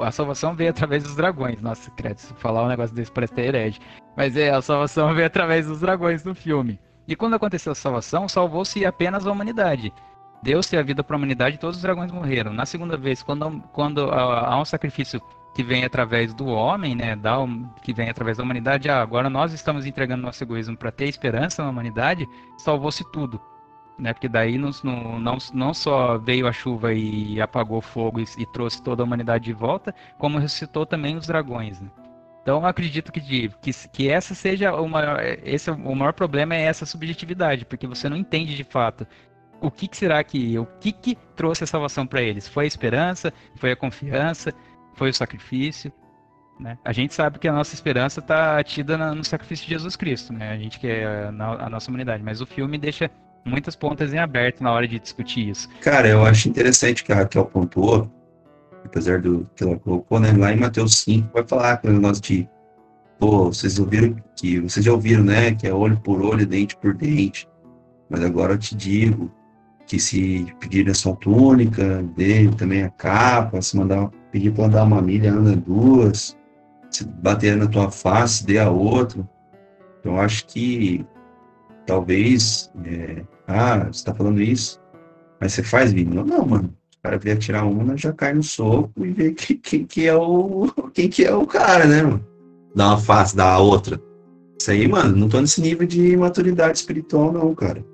[0.00, 1.60] A salvação veio através dos dragões.
[1.60, 3.80] Nossa, credo, se falar um negócio desse parece ter herege.
[4.16, 6.78] Mas é, a salvação veio através dos dragões no filme.
[7.08, 9.92] E quando aconteceu a salvação, salvou-se apenas a humanidade.
[10.42, 12.52] Deu-se a vida para a humanidade e todos os dragões morreram.
[12.52, 15.20] Na segunda vez, quando, quando há um sacrifício
[15.54, 17.36] que vem através do homem, né, da,
[17.82, 21.62] que vem através da humanidade, ah, agora nós estamos entregando nosso egoísmo para ter esperança
[21.62, 22.28] na humanidade,
[22.58, 23.40] salvou-se tudo.
[23.98, 24.70] Né, porque daí não,
[25.18, 29.06] não, não só veio a chuva e apagou o fogo e, e, trouxe toda a
[29.06, 31.80] humanidade de volta, como ressuscitou também os dragões.
[31.80, 31.88] Né?
[32.46, 36.62] Então acredito que, de, que, que essa seja o maior, esse, o maior problema é
[36.62, 39.04] essa subjetividade, porque você não entende de fato
[39.60, 42.46] o que, que será que o que, que trouxe a salvação para eles?
[42.46, 43.32] Foi a esperança?
[43.56, 44.54] Foi a confiança?
[44.96, 45.92] foi o sacrifício.
[46.58, 46.76] Né?
[46.84, 50.52] A gente sabe que a nossa esperança está atida no sacrifício de Jesus Cristo, né?
[50.52, 53.10] A gente quer a, a nossa humanidade, mas o filme deixa
[53.44, 55.68] muitas pontas em aberto na hora de discutir isso.
[55.80, 58.10] Cara, eu acho interessante que a Raquel pontuou,
[58.86, 60.32] apesar do que ela colocou, né?
[60.32, 62.48] Lá em Mateus 5 vai falar o negócio de
[63.18, 66.94] pô, vocês ouviram que vocês já ouviram, né, que é olho por olho, dente por
[66.94, 67.48] dente.
[68.08, 69.30] Mas agora eu te digo
[69.86, 74.84] que se pedirem a sua túnica, dele também a capa, se mandar pedir para andar
[74.84, 76.36] uma milha, anda duas,
[76.90, 79.28] se bater na tua face, dê a outra.
[80.00, 81.06] Então acho que
[81.86, 84.80] talvez, é, ah, você está falando isso,
[85.40, 86.24] mas você faz vídeo?
[86.24, 86.76] Não, mano.
[87.06, 91.08] Cara vier tirar uma, já cai no soco e vê quem, que é o quem
[91.08, 92.26] que é o cara, né, mano?
[92.74, 94.00] Dá uma face, dá a outra.
[94.60, 97.84] Isso aí, mano, não tô nesse nível de maturidade espiritual, não, cara.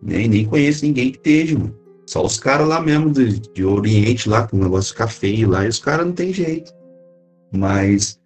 [0.00, 1.74] Nem, nem conheço ninguém que esteja, mano.
[2.06, 5.66] Só os caras lá mesmo de, de Oriente, lá, com o negócio ficar feio lá,
[5.66, 6.72] e os caras não tem jeito.
[7.54, 8.18] Mas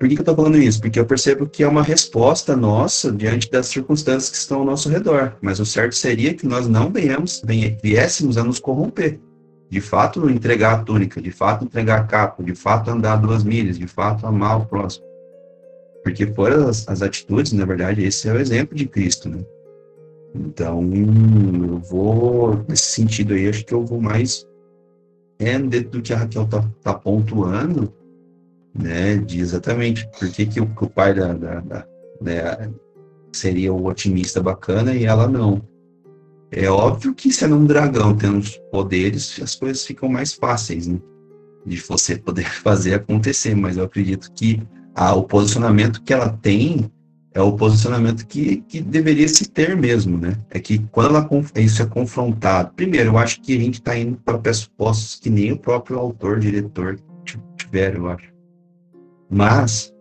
[0.00, 0.80] por que, que eu tô falando isso?
[0.80, 4.88] Porque eu percebo que é uma resposta nossa diante das circunstâncias que estão ao nosso
[4.88, 5.36] redor.
[5.42, 7.42] Mas o certo seria que nós não venhamos,
[7.82, 9.20] viéssemos a nos corromper.
[9.70, 13.78] De fato, entregar a túnica, de fato, entregar a capa, de fato, andar duas milhas,
[13.78, 15.04] de fato, amar o próximo.
[16.02, 19.44] Porque foram as, as atitudes, na verdade, esse é o exemplo de Cristo, né?
[20.34, 24.46] Então, eu vou, nesse sentido aí, acho que eu vou mais
[25.38, 27.92] é, dentro do que a Raquel está tá pontuando,
[28.74, 31.86] né, de exatamente por que, que, o, que o pai da, da, da
[32.20, 32.70] né,
[33.32, 35.62] seria o otimista bacana e ela não.
[36.50, 40.98] É óbvio que sendo um dragão tendo os poderes, as coisas ficam mais fáceis, né?
[41.66, 44.62] De você poder fazer acontecer, mas eu acredito que
[44.94, 46.90] a, o posicionamento que ela tem
[47.34, 50.36] é o posicionamento que, que deveria se ter mesmo, né?
[50.50, 54.16] É que quando ela, isso é confrontado, primeiro, eu acho que a gente está indo
[54.16, 56.98] para pressupostos que nem o próprio autor, diretor
[57.56, 58.32] tiveram, eu acho.
[59.30, 59.92] Mas,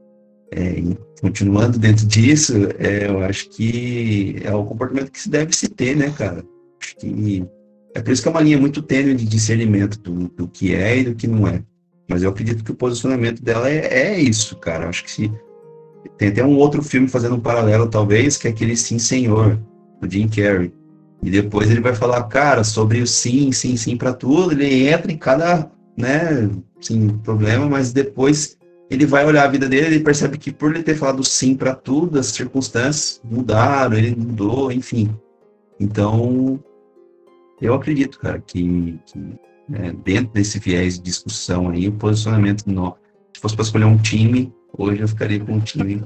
[0.52, 0.82] é,
[1.22, 5.96] continuando dentro disso, é, eu acho que é o comportamento que se deve se ter,
[5.96, 6.44] né, cara?
[6.82, 7.46] Acho que
[7.94, 11.00] é por isso que é uma linha muito tênue de discernimento do, do que é
[11.00, 11.64] e do que não é.
[12.08, 14.88] Mas eu acredito que o posicionamento dela é, é isso, cara.
[14.88, 15.32] Acho que se
[16.18, 19.60] Tem até um outro filme fazendo um paralelo, talvez, que é aquele Sim Senhor,
[20.00, 20.72] do Jim Carrey.
[21.22, 24.54] E depois ele vai falar, cara, sobre o sim, sim, sim para tudo.
[24.54, 28.58] Ele entra em cada, né, sim, problema, mas depois
[28.90, 31.76] ele vai olhar a vida dele e percebe que por ele ter falado sim para
[31.76, 35.14] tudo, as circunstâncias mudaram, ele mudou, enfim.
[35.80, 36.64] Então,
[37.62, 39.20] eu acredito, cara, que, que
[39.68, 42.96] né, dentro desse viés de discussão aí, o posicionamento, no,
[43.34, 46.04] se fosse para escolher um time, hoje eu ficaria com um time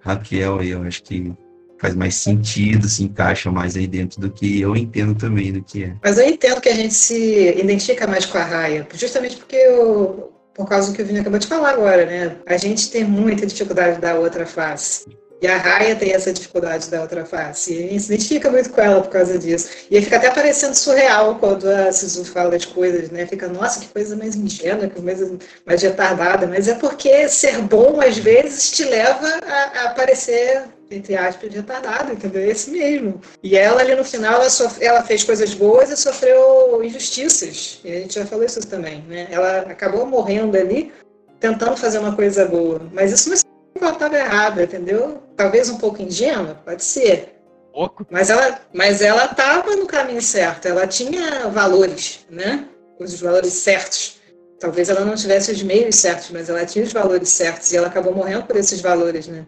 [0.00, 1.32] Raquel aí, eu acho que
[1.78, 5.84] faz mais sentido, se encaixa mais aí dentro do que eu entendo também do que
[5.84, 5.96] é.
[6.02, 10.32] Mas eu entendo que a gente se identifica mais com a raia, justamente porque eu,
[10.56, 12.36] por causa do que o Vini acabou de falar agora, né?
[12.46, 15.04] A gente tem muita dificuldade da outra face.
[15.42, 17.74] E a Raia tem essa dificuldade da outra face.
[17.74, 19.68] E a gente se identifica muito com ela por causa disso.
[19.90, 23.26] E fica até parecendo surreal quando a Sisu fala de coisas, né?
[23.26, 25.36] Fica, nossa, que coisa mais ingênua, que coisa
[25.66, 26.46] mais retardada.
[26.46, 32.12] Mas é porque ser bom, às vezes, te leva a, a parecer entre aspas, retardado,
[32.12, 32.42] entendeu?
[32.42, 33.20] É esse mesmo.
[33.42, 34.82] E ela ali no final, ela, sof...
[34.82, 37.80] ela fez coisas boas e sofreu injustiças.
[37.84, 39.26] E a gente já falou isso também, né?
[39.30, 40.92] Ela acabou morrendo ali
[41.40, 42.80] tentando fazer uma coisa boa.
[42.92, 43.36] Mas isso não
[43.80, 45.22] ela estava errada, entendeu?
[45.36, 47.36] Talvez um pouco ingênua, pode ser.
[47.72, 48.06] Pouco.
[48.10, 50.66] Mas ela, mas ela estava no caminho certo.
[50.66, 52.66] Ela tinha valores, né?
[52.98, 54.16] Os valores certos.
[54.58, 57.88] Talvez ela não tivesse os meios certos, mas ela tinha os valores certos e ela
[57.88, 59.46] acabou morrendo por esses valores, né?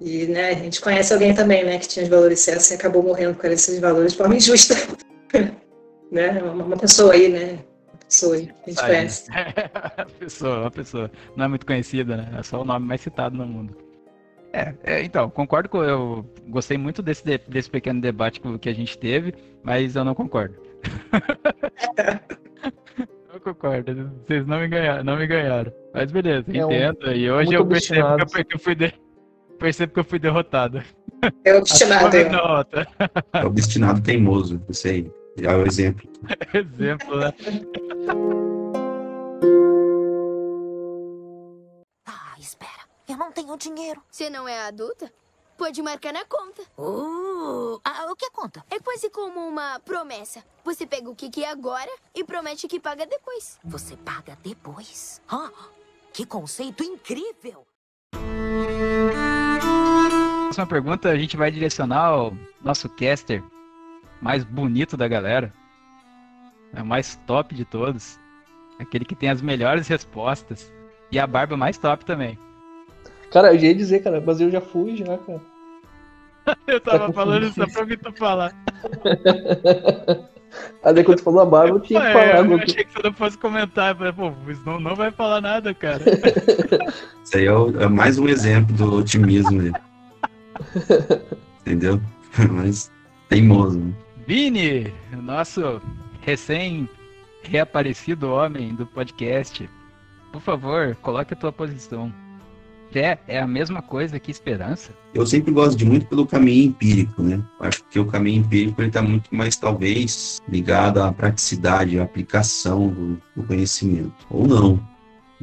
[0.00, 3.02] E né, a gente conhece alguém também, né, que tinha os valores certos e acabou
[3.02, 4.74] morrendo por esses valores de forma injusta.
[6.12, 6.40] né?
[6.42, 7.58] Uma, uma pessoa aí, né?
[8.08, 9.30] pessoa aí, a gente conhece.
[10.18, 11.10] pessoa, uma pessoa.
[11.36, 12.28] Não é muito conhecida, né?
[12.38, 13.76] É só o nome mais citado no mundo.
[14.52, 15.84] É, é, então, concordo com.
[15.84, 20.54] Eu gostei muito desse, desse pequeno debate que a gente teve, mas eu não concordo.
[23.30, 24.10] não concordo.
[24.26, 25.70] Vocês não me ganharam, não me ganharam.
[25.92, 27.08] Mas beleza, é entendo.
[27.08, 28.94] Um, e hoje eu percebo que eu, que eu fui de,
[29.58, 30.82] percebo que eu fui derrotado.
[31.44, 32.16] É obstinado.
[32.16, 33.40] É.
[33.40, 35.10] é obstinado teimoso, isso aí.
[35.36, 36.08] Já é o exemplo.
[36.54, 37.32] exemplo, né?
[42.06, 42.82] Ah, espera.
[43.08, 44.02] Eu não tenho dinheiro.
[44.10, 45.12] Você não é adulta?
[45.56, 46.62] Pode marcar na conta.
[46.78, 48.64] Uh, ah, o que é conta?
[48.70, 50.44] É quase como uma promessa.
[50.64, 53.58] Você pega o que quer agora e promete que paga depois.
[53.64, 55.20] Você paga depois?
[55.28, 55.50] Ah,
[56.12, 57.66] que conceito incrível!
[60.58, 63.40] Próxima pergunta a gente vai direcionar ao nosso caster
[64.20, 65.52] mais bonito da galera.
[66.74, 68.18] É o mais top de todos.
[68.76, 70.72] Aquele que tem as melhores respostas.
[71.12, 72.36] E a barba mais top também.
[73.30, 75.40] Cara, eu ia dizer, cara, mas eu já fui já, cara.
[76.66, 78.52] eu tava tá falando isso só pra mim tu falar.
[80.82, 82.44] Aí daí quando tu falou a barba, eu tinha que falar.
[82.44, 83.90] Eu achei que você não fosse comentar.
[83.90, 84.32] Eu falei, pô,
[84.66, 86.02] não, não vai falar nada, cara.
[87.22, 89.87] Isso aí é, o, é mais um exemplo do otimismo dele.
[91.62, 92.00] Entendeu?
[92.50, 92.90] Mas
[93.28, 93.78] teimoso.
[93.78, 93.92] Né?
[94.26, 95.80] Vini, nosso
[96.22, 99.70] recém-reaparecido homem do podcast,
[100.32, 102.12] por favor, coloque a tua posição.
[102.90, 104.92] Fé é a mesma coisa que esperança?
[105.12, 107.42] Eu sempre gosto de muito pelo caminho empírico, né?
[107.60, 112.88] Acho que o caminho empírico ele está muito mais, talvez, ligado à praticidade, à aplicação
[112.88, 114.14] do, do conhecimento.
[114.30, 114.80] Ou não,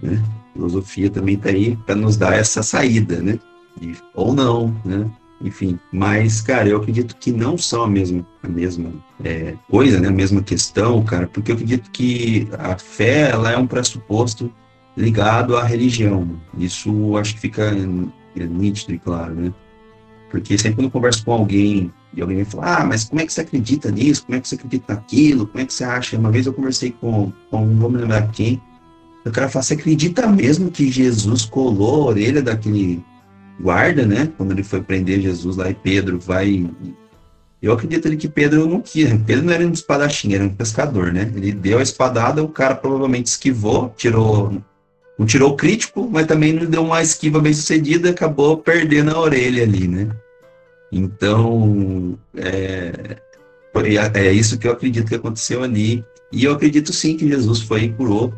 [0.01, 0.21] né?
[0.49, 3.39] A filosofia também está aí para nos dar essa saída, né?
[3.79, 5.09] De, ou não, né?
[5.41, 5.79] enfim.
[5.91, 8.91] Mas, cara, eu acredito que não são a mesma, a mesma
[9.23, 10.07] é, coisa, né?
[10.07, 14.51] A mesma questão, cara, porque eu acredito que a fé, ela é um pressuposto
[14.95, 16.27] ligado à religião.
[16.57, 17.71] Isso acho que fica
[18.35, 19.53] nítido e claro, né?
[20.31, 23.25] Porque sempre quando eu converso com alguém e alguém me fala, ah, mas como é
[23.25, 24.25] que você acredita nisso?
[24.25, 25.47] Como é que você acredita naquilo?
[25.47, 26.17] Como é que você acha?
[26.17, 28.61] Uma vez eu conversei com, com vou me lembrar quem,
[29.25, 33.03] o cara fala, você acredita mesmo que Jesus colou a orelha daquele
[33.59, 34.31] guarda, né?
[34.37, 36.69] Quando ele foi prender Jesus lá e Pedro vai.
[37.61, 39.09] Eu acredito ali que Pedro não quis.
[39.25, 41.31] Pedro não era um espadachim, era um pescador, né?
[41.35, 44.61] Ele deu a espadada, o cara provavelmente esquivou, tirou.
[45.17, 49.19] Não tirou o crítico, mas também não deu uma esquiva bem sucedida, acabou perdendo a
[49.19, 50.09] orelha ali, né?
[50.91, 53.17] Então, é,
[54.13, 56.03] é isso que eu acredito que aconteceu ali.
[56.31, 58.33] E eu acredito sim que Jesus foi e curou,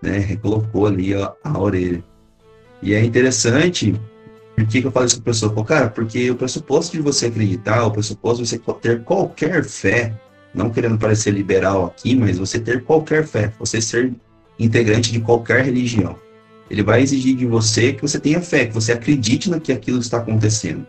[0.00, 0.18] né?
[0.18, 2.02] Recolocou ali a, a orelha.
[2.82, 3.94] E é interessante
[4.56, 5.64] por que, que eu falo isso para a pessoa?
[5.64, 10.14] Cara, porque o pressuposto de você acreditar, o pressuposto de você ter qualquer fé,
[10.54, 14.12] não querendo parecer liberal aqui, mas você ter qualquer fé, você ser
[14.58, 16.16] integrante de qualquer religião,
[16.70, 19.98] ele vai exigir de você que você tenha fé, que você acredite no que aquilo
[19.98, 20.86] está acontecendo.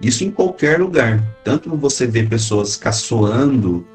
[0.00, 1.22] Isso em qualquer lugar.
[1.44, 3.86] Tanto você vê pessoas caçoando,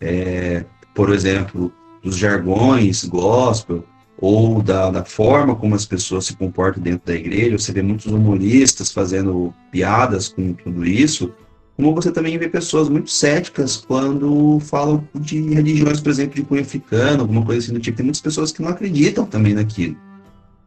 [0.00, 3.84] é, por exemplo, dos jargões gospel,
[4.20, 8.06] ou da, da forma como as pessoas se comportam dentro da igreja, você vê muitos
[8.06, 11.32] humoristas fazendo piadas com tudo isso,
[11.74, 16.60] como você também vê pessoas muito céticas quando falam de religiões, por exemplo, de cunho
[16.60, 17.96] africano, alguma coisa assim do tipo.
[17.96, 19.96] Tem muitas pessoas que não acreditam também naquilo.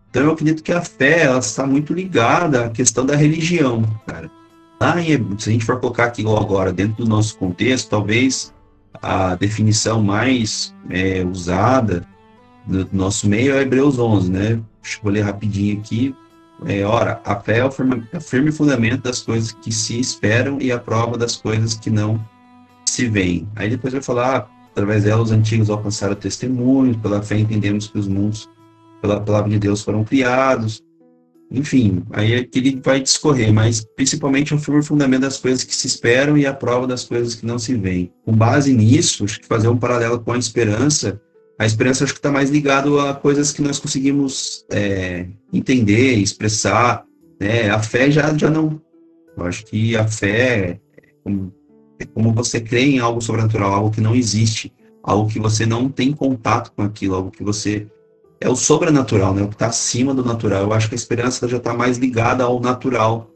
[0.09, 4.29] Então eu acredito que a fé ela está muito ligada à questão da religião, cara.
[4.81, 8.51] Lá em, se a gente for colocar aqui agora dentro do nosso contexto, talvez
[8.99, 12.07] a definição mais é, usada
[12.67, 14.59] no nosso meio é Hebreus 11, né?
[14.81, 16.15] Deixa eu ler rapidinho aqui.
[16.65, 19.99] É, ora, a fé é o, firme, é o firme fundamento das coisas que se
[19.99, 22.23] esperam e a prova das coisas que não
[22.85, 23.47] se veem.
[23.55, 28.07] Aí depois vai falar, através dela os antigos alcançaram testemunhos, pela fé entendemos que os
[28.07, 28.49] mundos
[29.01, 30.81] pela palavra de Deus foram criados.
[31.51, 35.63] Enfim, aí é que ele vai discorrer, mas principalmente é o firme fundamento das coisas
[35.63, 38.11] que se esperam e a prova das coisas que não se veem.
[38.25, 41.21] Com base nisso, acho que fazer um paralelo com a esperança
[41.57, 47.05] a esperança acho que está mais ligado a coisas que nós conseguimos é, entender, expressar.
[47.39, 47.69] Né?
[47.69, 48.81] A fé já, já não.
[49.37, 51.53] Eu acho que a fé é como,
[51.99, 54.73] é como você crê em algo sobrenatural, algo que não existe,
[55.03, 57.87] algo que você não tem contato com aquilo, algo que você
[58.41, 59.41] é o sobrenatural, né?
[59.41, 60.63] O que está acima do natural.
[60.63, 63.29] Eu acho que a esperança já está mais ligada ao natural.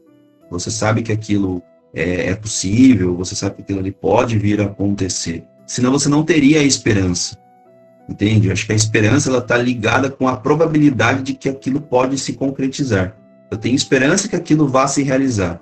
[0.50, 1.62] Você sabe que aquilo
[1.94, 5.44] é, é, possível, você sabe que aquilo ali pode vir a acontecer.
[5.66, 7.38] Senão você não teria a esperança.
[8.08, 8.50] Entende?
[8.50, 12.32] Acho que a esperança ela está ligada com a probabilidade de que aquilo pode se
[12.32, 13.14] concretizar.
[13.50, 15.60] Eu tenho esperança que aquilo vá se realizar.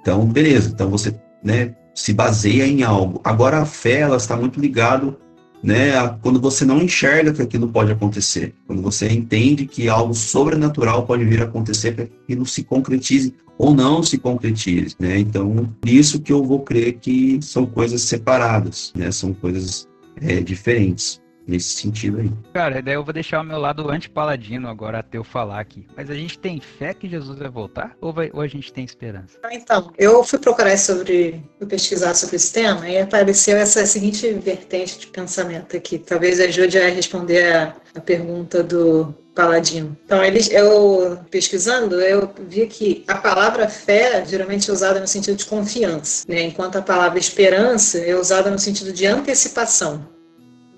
[0.00, 0.70] Então, beleza.
[0.72, 3.20] Então você né, se baseia em algo.
[3.22, 5.18] Agora a fé ela está muito ligado
[5.62, 10.12] né, a, quando você não enxerga que aquilo pode acontecer, quando você entende que algo
[10.12, 15.18] sobrenatural pode vir a acontecer para que aquilo se concretize ou não se concretize, né?
[15.18, 19.12] Então, isso que eu vou crer que são coisas separadas, né?
[19.12, 19.88] São coisas
[20.20, 22.30] é, diferentes nesse sentido aí.
[22.52, 25.86] Cara, daí eu vou deixar o meu lado anti-paladino agora até eu falar aqui.
[25.96, 27.96] Mas a gente tem fé que Jesus vai voltar?
[28.00, 29.38] Ou, vai, ou a gente tem esperança?
[29.50, 34.98] Então, eu fui procurar sobre, fui pesquisar sobre esse tema e apareceu essa seguinte vertente
[34.98, 35.98] de pensamento aqui.
[35.98, 39.96] Talvez ajude a responder a, a pergunta do Paladino.
[40.04, 45.36] Então, eles, eu pesquisando, eu vi que a palavra fé geralmente é usada no sentido
[45.36, 46.42] de confiança, né?
[46.42, 50.13] enquanto a palavra esperança é usada no sentido de antecipação.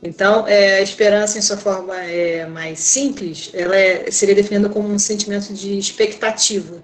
[0.07, 4.89] Então, é, a esperança, em sua forma é, mais simples, ela é, seria definida como
[4.89, 6.81] um sentimento de expectativa,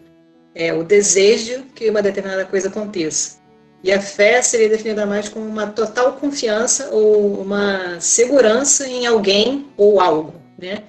[0.52, 3.40] é, o desejo que uma determinada coisa aconteça.
[3.84, 9.68] E a fé seria definida mais como uma total confiança ou uma segurança em alguém
[9.76, 10.82] ou algo, né?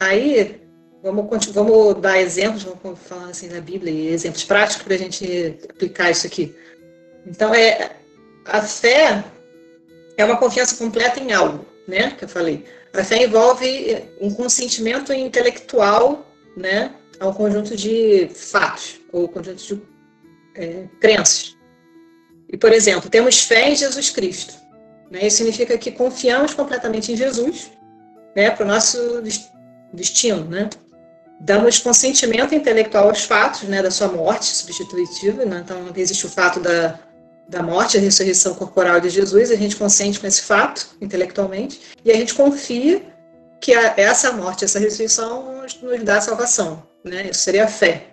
[0.00, 0.60] Aí,
[1.00, 6.10] vamos, vamos dar exemplos, vamos falar assim da Bíblia, exemplos práticos para a gente aplicar
[6.10, 6.52] isso aqui.
[7.24, 7.92] Então, é,
[8.44, 9.24] a fé
[10.18, 12.10] é uma confiança completa em algo, né?
[12.10, 12.64] Que eu falei.
[12.92, 16.92] A fé envolve um consentimento intelectual, né?
[17.20, 19.80] A um conjunto de fatos ou conjunto de
[20.56, 21.56] é, crenças.
[22.48, 24.54] E, por exemplo, temos fé em Jesus Cristo.
[25.08, 25.26] Né?
[25.26, 27.70] Isso significa que confiamos completamente em Jesus,
[28.34, 28.50] né?
[28.50, 29.22] Para o nosso
[29.92, 30.68] destino, né?
[31.40, 33.80] Damos consentimento intelectual aos fatos, né?
[33.80, 35.62] Da sua morte substitutiva, né?
[35.64, 36.98] Então, existe o fato da
[37.48, 42.10] da morte e ressurreição corporal de Jesus, a gente consente com esse fato intelectualmente e
[42.10, 43.02] a gente confia
[43.60, 47.28] que a, essa morte, essa ressurreição nos, nos dá salvação, né?
[47.30, 48.08] Isso seria a fé.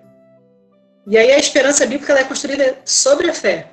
[1.06, 3.68] E aí a esperança bíblica ela é construída sobre a fé,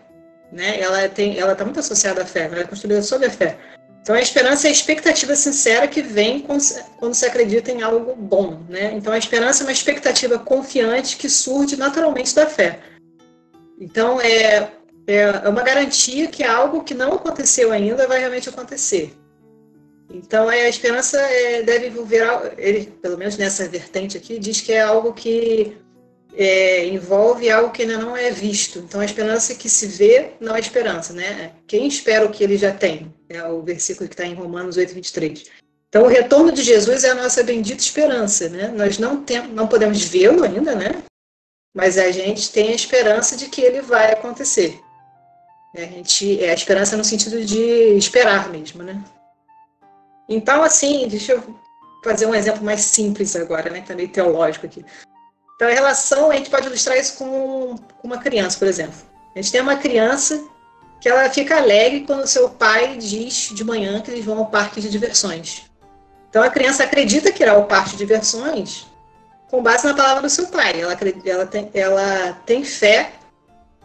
[0.51, 0.81] né?
[0.81, 3.57] Ela tem, ela está muito associada à fé, ela é construída sobre a fé.
[4.03, 8.61] Então a esperança é a expectativa sincera que vem quando se acredita em algo bom,
[8.69, 8.93] né?
[8.95, 12.81] Então a esperança é uma expectativa confiante que surge naturalmente da fé.
[13.81, 14.69] Então é
[15.07, 19.15] é, é uma garantia que algo que não aconteceu ainda vai realmente acontecer.
[20.13, 22.23] Então, é, a esperança é, deve envolver,
[22.59, 25.77] ele, pelo menos nessa vertente aqui, diz que é algo que
[26.35, 28.79] é, envolve algo que ainda não é visto.
[28.79, 31.53] Então, a esperança que se vê não é esperança, né?
[31.67, 33.13] Quem espera o que ele já tem?
[33.29, 35.45] É o versículo que está em Romanos 8, 23.
[35.89, 38.69] Então, o retorno de Jesus é a nossa bendita esperança, né?
[38.69, 41.03] Nós não, tem, não podemos vê-lo ainda, né?
[41.75, 44.79] Mas a gente tem a esperança de que ele vai acontecer.
[45.75, 49.03] A gente, é a esperança no sentido de esperar mesmo, né?
[50.29, 51.61] Então, assim, deixa eu
[52.05, 53.83] fazer um exemplo mais simples agora, né?
[53.95, 54.85] Meio teológico aqui.
[55.57, 58.95] Então, a relação, a gente pode ilustrar isso com uma criança, por exemplo.
[59.35, 60.45] A gente tem uma criança
[61.01, 64.81] que ela fica alegre quando seu pai diz de manhã que eles vão ao parque
[64.81, 65.65] de diversões.
[66.29, 68.87] Então, a criança acredita que irá ao parque de diversões
[69.51, 70.81] com base na palavra do seu pai.
[70.81, 73.13] Ela, ela, tem, ela tem fé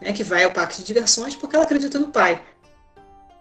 [0.01, 2.41] né, que vai ao parque de diversões porque ela acredita no pai.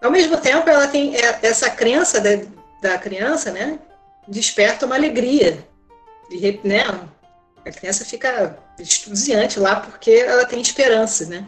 [0.01, 2.29] Ao mesmo tempo, ela tem essa crença da,
[2.81, 3.79] da criança, né,
[4.27, 5.65] desperta uma alegria.
[6.29, 6.83] De, né?
[7.65, 11.45] A criança fica estudiante lá porque ela tem esperança, né?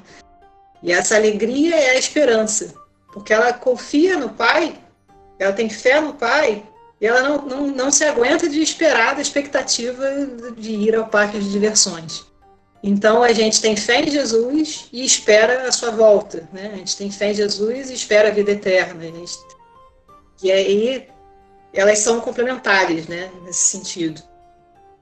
[0.81, 2.73] E essa alegria é a esperança,
[3.13, 4.79] porque ela confia no pai,
[5.37, 6.63] ela tem fé no pai,
[7.01, 10.05] e ela não, não, não se aguenta de esperar da expectativa
[10.57, 12.25] de ir ao parque de diversões.
[12.81, 16.71] Então a gente tem fé em Jesus e espera a sua volta, né?
[16.73, 19.03] A gente tem fé em Jesus e espera a vida eterna.
[19.03, 19.37] A gente...
[20.41, 21.07] E aí
[21.73, 23.29] elas são complementares, né?
[23.43, 24.21] Nesse sentido.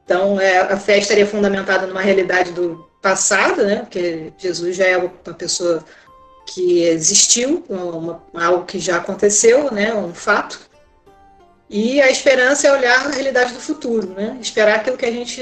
[0.03, 3.77] Então é, a fé estaria fundamentada numa realidade do passado, né?
[3.77, 5.85] Porque Jesus já é uma pessoa
[6.47, 9.93] que existiu, uma, algo que já aconteceu, né?
[9.93, 10.59] Um fato.
[11.69, 14.37] E a esperança é olhar a realidade do futuro, né?
[14.41, 15.41] Esperar aquilo que a gente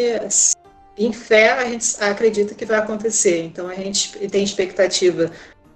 [0.97, 3.43] em fé a gente acredita que vai acontecer.
[3.43, 5.31] Então a gente tem expectativa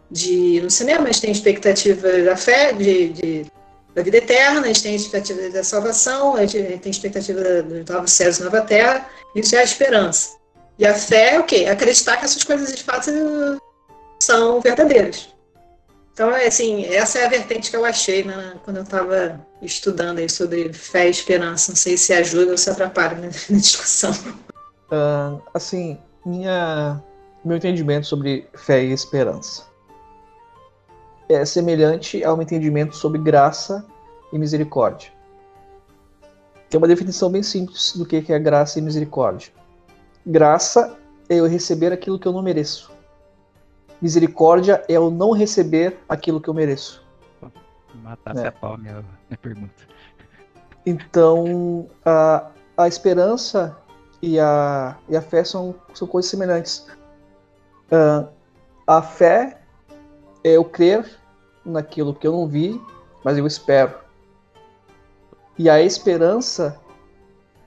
[0.10, 3.46] de no cinema, a gente tem expectativa da fé, de, de
[3.94, 8.08] da vida eterna, a gente tem expectativa da salvação, a gente tem expectativa do novo
[8.08, 9.10] céus e nova terra.
[9.36, 10.38] Isso é a esperança.
[10.78, 11.66] E a fé é o quê?
[11.70, 13.12] Acreditar que essas coisas de fato
[14.22, 15.30] são verdadeiras.
[16.14, 20.20] Então, é assim, essa é a vertente que eu achei né, quando eu estava estudando
[20.20, 21.72] aí sobre fé e esperança.
[21.72, 23.28] Não sei se ajuda ou se atrapalha na
[23.58, 24.14] discussão.
[24.92, 27.02] Uh, assim, minha,
[27.46, 29.70] meu entendimento sobre fé e esperança
[31.30, 33.86] é semelhante ao entendimento sobre graça
[34.34, 35.12] e misericórdia.
[36.70, 39.52] Tem uma definição bem simples do que é graça e misericórdia.
[40.26, 40.98] Graça
[41.30, 42.92] é eu receber aquilo que eu não mereço.
[44.02, 47.06] Misericórdia é eu não receber aquilo que eu mereço.
[48.04, 48.48] Matasse é.
[48.48, 49.88] a pau minha, minha pergunta.
[50.86, 53.78] Então, a, a esperança
[54.22, 56.88] e a, e a fé são, são coisas semelhantes.
[57.92, 58.28] Uh,
[58.86, 59.62] a fé
[60.44, 61.06] é eu crer
[61.66, 62.82] naquilo que eu não vi,
[63.24, 63.94] mas eu espero.
[65.58, 66.80] E a esperança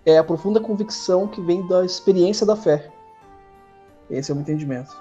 [0.04, 2.90] é a profunda convicção que vem da experiência da fé.
[4.10, 4.96] Esse é o meu entendimento.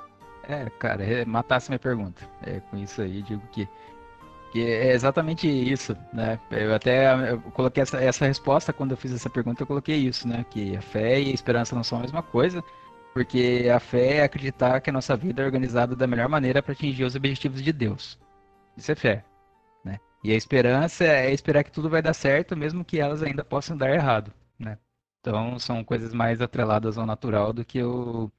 [0.48, 2.22] É, cara, é, matasse minha pergunta.
[2.44, 3.68] É, com isso aí, digo que
[4.60, 6.40] é exatamente isso, né?
[6.50, 10.28] Eu até eu coloquei essa, essa resposta quando eu fiz essa pergunta, eu coloquei isso,
[10.28, 10.46] né?
[10.50, 12.64] Que a fé e a esperança não são a mesma coisa,
[13.14, 16.74] porque a fé é acreditar que a nossa vida é organizada da melhor maneira para
[16.74, 18.20] atingir os objetivos de Deus.
[18.76, 19.24] Isso é fé,
[19.86, 20.00] né?
[20.24, 23.78] E a esperança é esperar que tudo vai dar certo, mesmo que elas ainda possam
[23.78, 24.78] dar errado, né?
[25.22, 28.32] Então são coisas mais atreladas ao natural do que o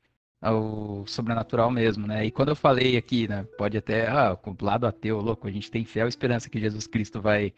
[0.43, 2.27] ao sobrenatural mesmo, né?
[2.27, 5.71] E quando eu falei aqui, né, pode até, ah, o lado ateu, louco, a gente
[5.71, 7.55] tem fé e esperança que Jesus Cristo vai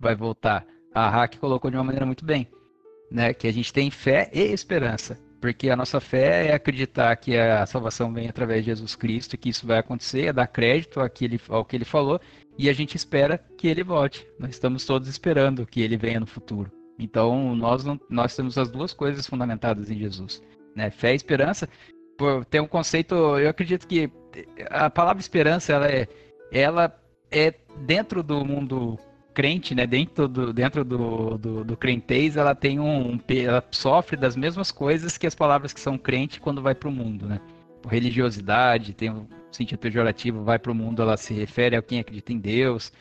[0.00, 0.66] vai voltar.
[0.94, 2.48] A Hack colocou de uma maneira muito bem,
[3.10, 7.36] né, que a gente tem fé e esperança, porque a nossa fé é acreditar que
[7.36, 11.08] a salvação vem através de Jesus Cristo, que isso vai acontecer, é dar crédito ao
[11.08, 12.20] que ele, ao que ele falou,
[12.58, 14.26] e a gente espera que ele volte.
[14.38, 16.70] Nós estamos todos esperando que ele venha no futuro.
[16.98, 20.42] Então, nós não, nós temos as duas coisas fundamentadas em Jesus,
[20.76, 20.90] né?
[20.90, 21.68] Fé e esperança,
[22.48, 24.10] tem um conceito, eu acredito que
[24.70, 26.08] a palavra esperança, ela é,
[26.50, 27.00] ela
[27.30, 28.98] é dentro do mundo
[29.32, 34.36] crente, né, dentro do, dentro do, do, do crentez, ela tem um, ela sofre das
[34.36, 37.40] mesmas coisas que as palavras que são crente quando vai para o mundo, né?
[37.88, 42.32] Religiosidade, tem um sentido pejorativo, vai para o mundo, ela se refere a quem acredita
[42.32, 42.92] em Deus,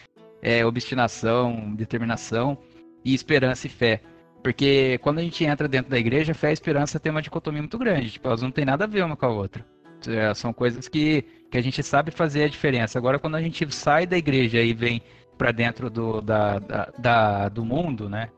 [0.42, 2.58] é, obstinação, determinação
[3.06, 4.02] e esperança e fé.
[4.44, 7.78] Porque quando a gente entra dentro da igreja, fé e esperança tem uma dicotomia muito
[7.78, 8.12] grande.
[8.12, 9.66] Tipo, elas não têm nada a ver uma com a outra.
[10.08, 12.98] É, são coisas que, que a gente sabe fazer a diferença.
[12.98, 15.02] Agora, quando a gente sai da igreja e vem
[15.38, 18.30] para dentro do, da, da, da, do mundo, né?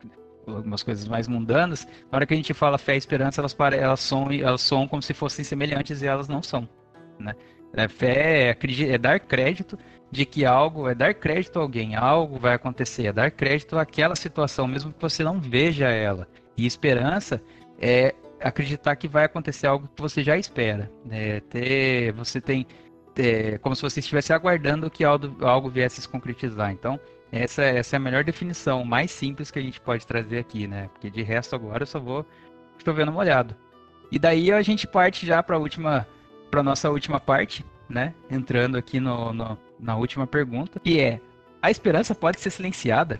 [0.45, 3.99] Algumas coisas mais mundanas, na hora que a gente fala fé e esperança, elas, elas,
[4.01, 6.67] são, elas são como se fossem semelhantes e elas não são.
[7.17, 7.33] Né?
[7.73, 8.57] É, fé é,
[8.89, 9.79] é dar crédito
[10.13, 14.15] de que algo, é dar crédito a alguém, algo vai acontecer, é dar crédito àquela
[14.15, 16.27] situação, mesmo que você não veja ela.
[16.55, 17.41] E esperança
[17.79, 20.91] é acreditar que vai acontecer algo que você já espera.
[21.03, 21.39] Né?
[21.41, 22.67] Ter, você tem
[23.17, 26.71] é, como se você estivesse aguardando que algo, algo viesse se concretizar.
[26.71, 26.99] Então,
[27.31, 30.89] essa, essa é a melhor definição, mais simples que a gente pode trazer aqui, né?
[30.93, 32.23] Porque de resto agora eu só vou
[32.85, 33.55] chovendo molhado.
[34.11, 36.07] E daí a gente parte já para a última,
[36.51, 38.13] para nossa última parte, né?
[38.29, 41.19] Entrando aqui no, no, na última pergunta, que é:
[41.61, 43.19] a esperança pode ser silenciada?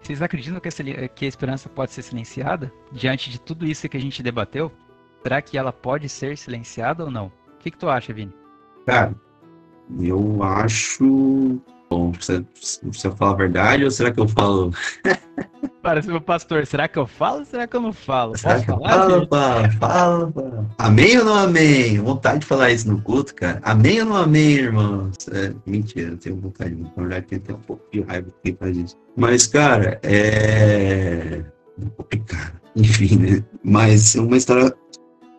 [0.00, 3.96] Vocês acreditam que a, que a esperança pode ser silenciada diante de tudo isso que
[3.96, 4.72] a gente debateu?
[5.22, 7.26] Será que ela pode ser silenciada ou não?
[7.26, 8.32] O que, que tu acha, Vini?
[8.84, 9.14] Cara,
[9.98, 11.58] eu acho
[11.94, 12.44] Bom, você,
[12.82, 14.72] você fala a verdade ou será que eu falo?
[15.80, 18.36] Parece meu pastor, será que eu falo ou será que eu não falo?
[18.36, 18.82] Será Posso?
[18.82, 20.64] Fala, pá, fala, pá.
[20.78, 22.00] Amém ou não amém?
[22.00, 23.60] Vontade de falar isso no culto, cara.
[23.62, 25.14] Amém ou não amém, irmãos?
[25.30, 26.74] É, mentira, eu tenho vontade.
[26.74, 28.96] Na verdade, tem até um pouco de raiva que faz isso.
[29.16, 31.44] Mas, cara, é.
[31.96, 32.60] complicado.
[32.74, 33.44] Enfim, né?
[33.62, 34.74] Mas uma história.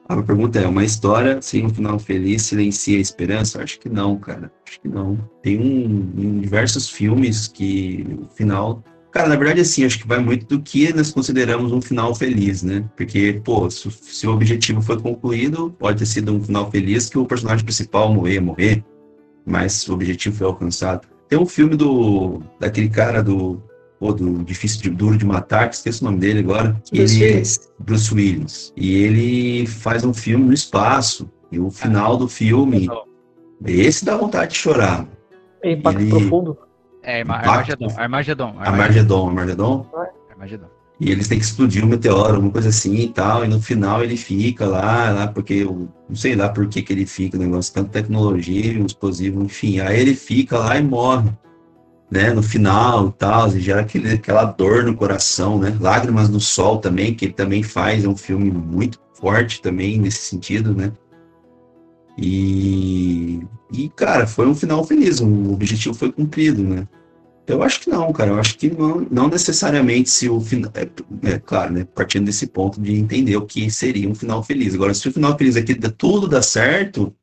[0.07, 3.63] A pergunta é: uma história sem um final feliz silencia a esperança?
[3.63, 4.51] Acho que não, cara.
[4.67, 5.17] Acho que não.
[5.41, 8.83] Tem um, diversos filmes que o final.
[9.11, 12.61] Cara, na verdade, assim, acho que vai muito do que nós consideramos um final feliz,
[12.63, 12.83] né?
[12.97, 17.17] Porque, pô, se, se o objetivo foi concluído, pode ter sido um final feliz que
[17.17, 18.83] o personagem principal morrer, morrer,
[19.45, 21.07] mas o objetivo foi alcançado.
[21.29, 23.63] Tem um filme do daquele cara do
[23.99, 26.81] pô, do Difícil de Duro de Matar, que esqueci o nome dele agora.
[26.91, 27.59] Bruce ele, Willis.
[27.79, 28.73] Bruce Willis.
[28.75, 31.29] E ele faz um filme no espaço.
[31.51, 32.89] E o final do filme,
[33.65, 35.07] esse dá vontade de chorar.
[35.63, 36.57] É impacto Ele- profundo.
[37.01, 37.21] É.
[37.21, 37.87] Armagedon.
[37.95, 38.55] Armagedon.
[38.57, 39.85] Armagedon, Armagedon.
[40.31, 40.67] Armagedon.
[40.99, 43.43] E eles têm que explodir um meteoro, alguma coisa assim e tal.
[43.45, 46.93] E no final ele fica lá, lá porque eu não sei lá por que, que
[46.93, 49.79] ele fica, o negócio, tanto tecnologia, um explosivo, enfim.
[49.79, 51.29] Aí ele fica lá e morre,
[52.11, 52.31] né?
[52.31, 55.75] No final e tal, gera aquele, aquela dor no coração, né?
[55.79, 60.19] Lágrimas no Sol também, que ele também faz, é um filme muito forte também nesse
[60.19, 60.91] sentido, né?
[62.17, 63.41] E,
[63.73, 66.87] e cara, foi um final feliz, o objetivo foi cumprido, né?
[67.47, 68.31] Eu acho que não, cara.
[68.31, 70.71] Eu acho que não, não necessariamente se o final.
[70.73, 71.85] É, é claro, né?
[71.93, 74.73] Partindo desse ponto de entender o que seria um final feliz.
[74.73, 77.13] Agora, se o final feliz aqui dá- tudo dá certo,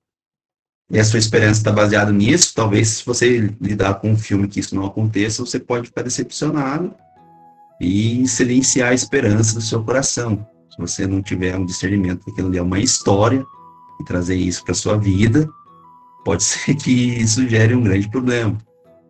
[0.93, 4.61] e a sua esperança está baseada nisso, talvez se você lidar com um filme que
[4.61, 6.95] isso não aconteça, você pode ficar decepcionado
[7.81, 10.47] e silenciar a esperança do seu coração.
[10.71, 13.43] Se você não tiver um discernimento que aquilo ali é uma história
[13.99, 15.49] e trazer isso para sua vida,
[16.27, 18.59] pode ser que isso gere um grande problema.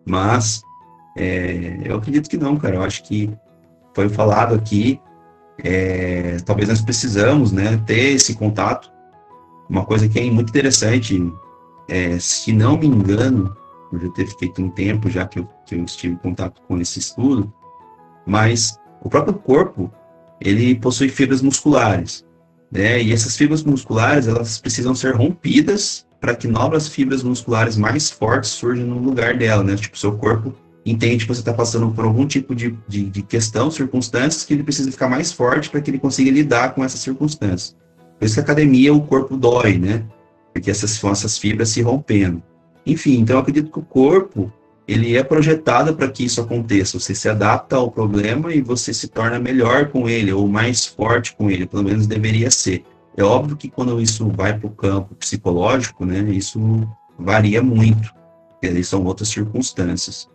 [0.07, 0.63] Mas
[1.19, 2.77] é, eu acredito que não, cara.
[2.77, 3.29] Eu acho que
[3.93, 5.01] foi falado aqui.
[5.65, 8.89] é, talvez nós precisamos, né, ter esse contato.
[9.69, 11.21] Uma coisa que é muito interessante,
[11.89, 13.57] é, se não me engano,
[13.93, 16.81] eu já ter feito um tempo já que eu, que eu estive em contato com
[16.81, 17.53] esse estudo,
[18.27, 19.93] mas o próprio corpo
[20.41, 22.25] ele possui fibras musculares,
[22.71, 23.03] né?
[23.03, 28.51] E essas fibras musculares elas precisam ser rompidas para que novas fibras musculares mais fortes
[28.51, 29.77] surjam no lugar dela, né?
[29.77, 30.55] Tipo, seu corpo
[30.85, 34.63] entende que você está passando por algum tipo de, de, de questão, circunstâncias, que ele
[34.63, 37.77] precisa ficar mais forte para que ele consiga lidar com essas circunstâncias.
[38.19, 40.05] Por isso que a academia, o corpo dói, né?
[40.53, 42.43] Porque essas são essas fibras se rompendo.
[42.85, 44.53] Enfim, então eu acredito que o corpo,
[44.87, 46.99] ele é projetado para que isso aconteça.
[46.99, 51.35] Você se adapta ao problema e você se torna melhor com ele, ou mais forte
[51.37, 52.85] com ele, pelo menos deveria ser.
[53.17, 56.61] É óbvio que quando isso vai para o campo psicológico, né, isso
[57.19, 58.13] varia muito.
[58.63, 60.29] ali são outras circunstâncias.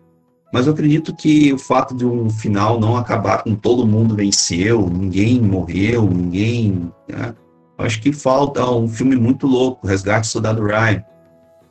[0.54, 4.90] Mas eu acredito que o fato de um final não acabar com todo mundo venceu,
[4.90, 6.92] ninguém morreu, ninguém.
[7.08, 7.36] né?
[7.78, 11.04] Acho que falta um filme muito louco, Resgate do Soldado Ryan.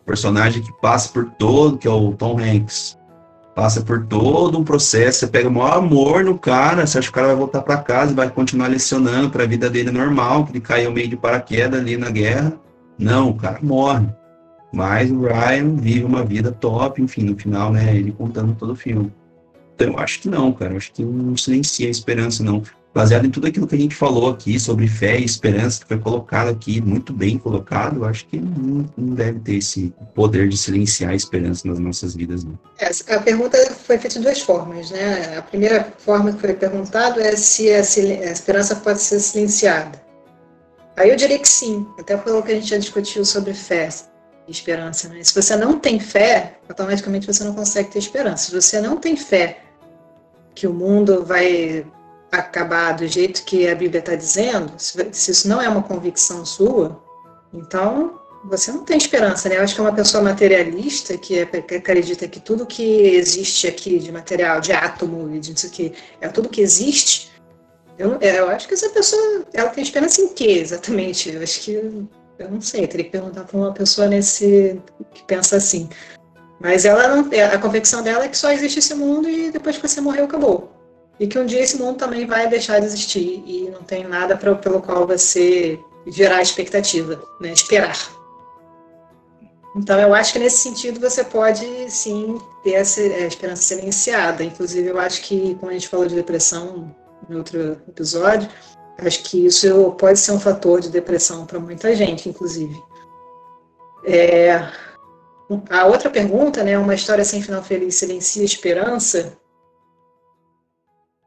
[0.04, 2.96] Personagem que passa por todo, que é o Tom Hanks.
[3.56, 7.10] Passa por todo um processo, você pega o maior amor no cara, você acha que
[7.10, 10.44] o cara vai voltar para casa e vai continuar lecionando para a vida dele normal,
[10.44, 12.52] que ele caiu meio de paraquedas ali na guerra.
[12.98, 14.06] Não, o cara morre.
[14.72, 18.76] Mas o Ryan vive uma vida top, enfim, no final, né, ele contando todo o
[18.76, 19.12] filme.
[19.74, 22.62] Então eu acho que não, cara, eu acho que não silencia a esperança, não.
[22.96, 25.98] Baseado em tudo aquilo que a gente falou aqui sobre fé e esperança, que foi
[25.98, 31.10] colocado aqui, muito bem colocado, acho que não, não deve ter esse poder de silenciar
[31.10, 32.58] a esperança nas nossas vidas, não.
[32.78, 35.36] Essa- A pergunta foi feita de duas formas, né?
[35.36, 37.80] A primeira forma que foi perguntado é se a, a
[38.32, 40.00] esperança pode ser silenciada.
[40.96, 43.90] Aí eu diria que sim, até pelo que a gente já discutiu sobre fé
[44.48, 45.10] e esperança.
[45.10, 45.22] Né?
[45.22, 48.46] Se você não tem fé, automaticamente você não consegue ter esperança.
[48.46, 49.58] Se você não tem fé
[50.54, 51.84] que o mundo vai
[52.38, 57.00] acabar do jeito que a Bíblia está dizendo, se isso não é uma convicção sua,
[57.52, 59.56] então você não tem esperança, né?
[59.58, 63.66] Eu acho que é uma pessoa materialista que, é- que acredita que tudo que existe
[63.66, 67.30] aqui de material, de átomo e de não sei o que, é tudo que existe.
[67.98, 71.30] Eu, não- eu acho que essa pessoa, ela tem esperança em quê exatamente?
[71.30, 71.72] Eu acho que,
[72.38, 74.80] eu não sei, teria que perguntar para uma pessoa nesse
[75.12, 75.88] que pensa assim.
[76.60, 79.86] Mas ela não, a convicção dela é que só existe esse mundo e depois que
[79.86, 80.75] você morreu, acabou.
[81.18, 84.36] E que um dia esse mundo também vai deixar de existir e não tem nada
[84.36, 87.52] pra, pelo qual você gerar expectativa, né?
[87.52, 87.96] Esperar.
[89.76, 94.42] Então, eu acho que nesse sentido você pode sim ter essa é, esperança silenciada.
[94.42, 96.94] Inclusive, eu acho que, como a gente falou de depressão
[97.28, 98.48] em outro episódio,
[98.98, 102.74] acho que isso pode ser um fator de depressão para muita gente, inclusive.
[104.04, 104.66] É,
[105.68, 109.36] a outra pergunta, né, uma história sem final feliz silencia a esperança?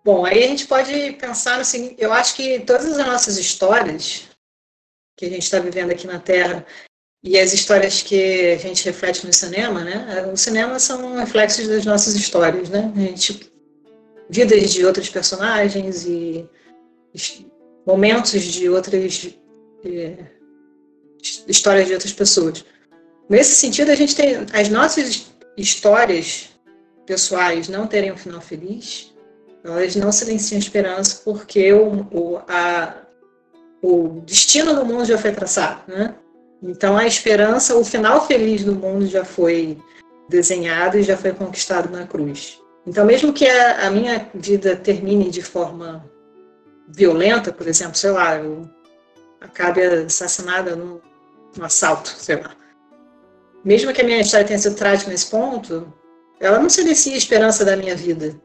[0.10, 4.28] Bom, aí a gente pode pensar no seguinte: eu acho que todas as nossas histórias
[5.16, 6.66] que a gente está vivendo aqui na Terra
[7.24, 10.26] e as histórias que a gente reflete no cinema, né?
[10.34, 12.92] O cinema são reflexos das nossas histórias, né?
[12.96, 13.52] A gente
[14.28, 16.50] vidas de outros personagens e
[17.86, 19.30] momentos de outras
[19.86, 20.18] é,
[21.48, 22.66] histórias de outras pessoas.
[23.30, 26.50] Nesse sentido, a gente tem as nossas histórias
[27.06, 29.09] pessoais não terem um final feliz,
[29.64, 32.96] elas não silenciam a esperança porque o, o, a,
[33.82, 36.16] o destino do mundo já foi traçado, né?
[36.62, 39.78] Então a esperança, o final feliz do mundo já foi
[40.30, 42.60] desenhado e já foi conquistado na cruz.
[42.86, 46.06] Então mesmo que a, a minha vida termine de forma
[46.88, 48.70] violenta, por exemplo, sei lá, eu
[49.40, 51.00] acabe assassinada num,
[51.58, 52.56] num assalto, sei lá.
[53.64, 55.94] Mesmo que a minha história tenha sido trágica nesse ponto,
[56.40, 58.36] ela não silencia a esperança da minha vida,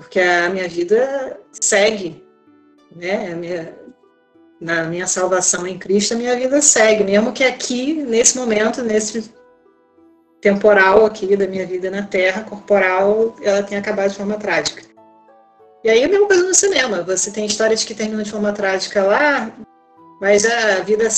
[0.00, 2.24] porque a minha vida segue,
[2.94, 3.34] né?
[3.34, 3.74] Minha,
[4.58, 9.30] na minha salvação em Cristo, a minha vida segue, mesmo que aqui, nesse momento, nesse
[10.40, 14.82] temporal aqui da minha vida na Terra, corporal, ela tenha acabado de forma trágica.
[15.84, 19.02] E aí a mesma coisa no cinema, você tem histórias que terminam de forma trágica
[19.02, 19.52] lá,
[20.18, 21.08] mas a vida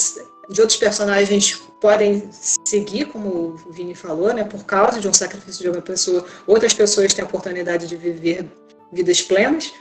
[0.50, 2.28] de outros personagens podem
[2.64, 6.24] seguir, como o Vini falou, né, por causa de um sacrifício de uma pessoa.
[6.46, 8.48] Outras pessoas têm a oportunidade de viver
[8.92, 9.72] vidas plenas.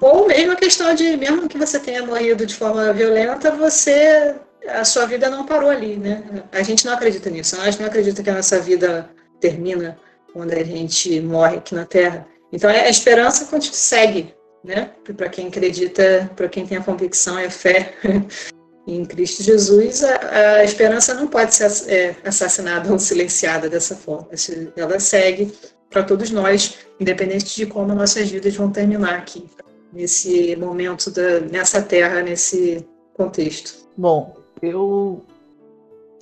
[0.00, 4.34] Ou mesmo a questão de, mesmo que você tenha morrido de forma violenta, você
[4.68, 6.24] a sua vida não parou ali, né?
[6.52, 7.56] A gente não acredita nisso.
[7.62, 9.10] Gente não acredita que a nossa vida
[9.40, 9.98] termina
[10.32, 12.26] quando a gente morre aqui na Terra.
[12.52, 14.90] Então a esperança segue, né?
[15.16, 17.94] Para quem acredita, para quem tem a convicção e a fé
[18.86, 24.28] em Cristo Jesus, a, a esperança não pode ser é, assassinada ou silenciada dessa forma.
[24.76, 25.52] Ela segue
[25.94, 29.48] para todos nós, independente de como nossas vidas vão terminar aqui,
[29.92, 32.84] nesse momento, da, nessa terra, nesse
[33.16, 33.88] contexto.
[33.96, 35.24] Bom, eu,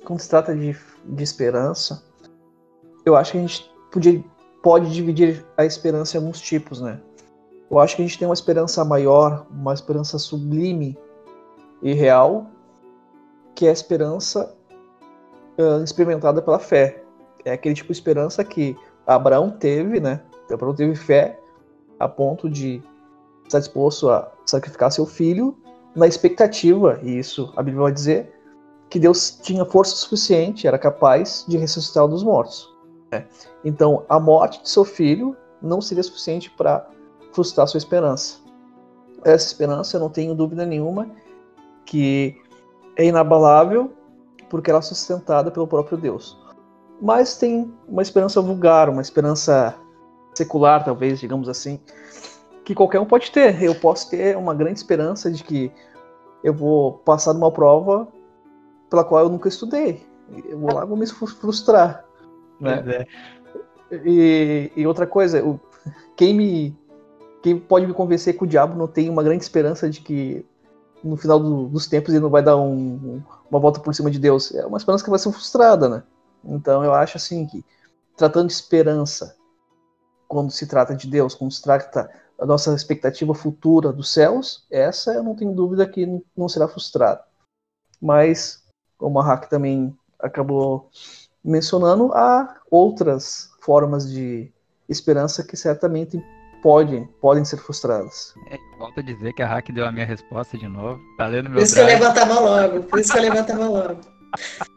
[0.05, 2.03] quando se trata de, de esperança,
[3.03, 4.23] eu acho que a gente podia,
[4.61, 6.99] pode dividir a esperança em alguns tipos, né?
[7.71, 10.95] Eu acho que a gente tem uma esperança maior, uma esperança sublime
[11.81, 12.45] e real,
[13.55, 14.55] que é a esperança
[15.57, 17.01] uh, experimentada pela fé.
[17.43, 20.21] É aquele tipo de esperança que Abraão teve, né?
[20.51, 21.39] Abraão teve fé
[21.99, 22.81] a ponto de
[23.45, 25.57] estar disposto a sacrificar seu filho
[25.95, 28.33] na expectativa, e isso a Bíblia vai dizer,
[28.89, 32.71] que Deus tinha força suficiente, era capaz de ressuscitar dos mortos.
[33.11, 33.25] Né?
[33.63, 36.87] Então, a morte de seu filho não seria suficiente para
[37.31, 38.37] frustrar sua esperança.
[39.23, 41.09] Essa esperança, eu não tenho dúvida nenhuma,
[41.85, 42.35] que
[42.95, 43.91] é inabalável
[44.49, 46.37] porque ela é sustentada pelo próprio Deus.
[47.03, 49.75] Mas tem uma esperança vulgar, uma esperança
[50.33, 51.77] secular, talvez, digamos assim,
[52.63, 53.61] que qualquer um pode ter.
[53.61, 55.69] Eu posso ter uma grande esperança de que
[56.41, 58.07] eu vou passar numa prova
[58.89, 60.01] pela qual eu nunca estudei.
[60.45, 62.05] Eu vou lá e vou me frustrar.
[62.57, 63.05] Né?
[63.91, 63.97] É.
[64.05, 65.43] E, e, outra coisa,
[66.15, 66.77] quem me
[67.41, 70.45] quem pode me convencer que o diabo não tem uma grande esperança de que
[71.03, 73.21] no final do, dos tempos ele não vai dar um,
[73.51, 74.55] uma volta por cima de Deus.
[74.55, 76.03] É uma esperança que vai ser frustrada, né?
[76.43, 77.63] Então eu acho assim que,
[78.17, 79.35] tratando de esperança,
[80.27, 85.13] quando se trata de Deus, quando se trata da nossa expectativa futura dos céus, essa
[85.13, 87.23] eu não tenho dúvida que não será frustrada.
[88.01, 88.63] Mas,
[88.97, 90.89] como a Hack também acabou
[91.43, 94.51] mencionando, há outras formas de
[94.89, 96.21] esperança que certamente
[96.61, 98.33] podem, podem ser frustradas.
[98.49, 100.99] É, volto a dizer que a Hack deu a minha resposta de novo.
[101.17, 101.87] Tá lendo meu Por isso drive.
[101.89, 102.83] que eu levantava logo.
[102.83, 104.01] Por isso que eu levantava logo.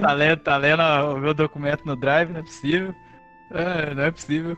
[0.00, 2.94] tá, lendo, tá lendo o meu documento no Drive, não é possível.
[3.50, 4.56] É, não é possível.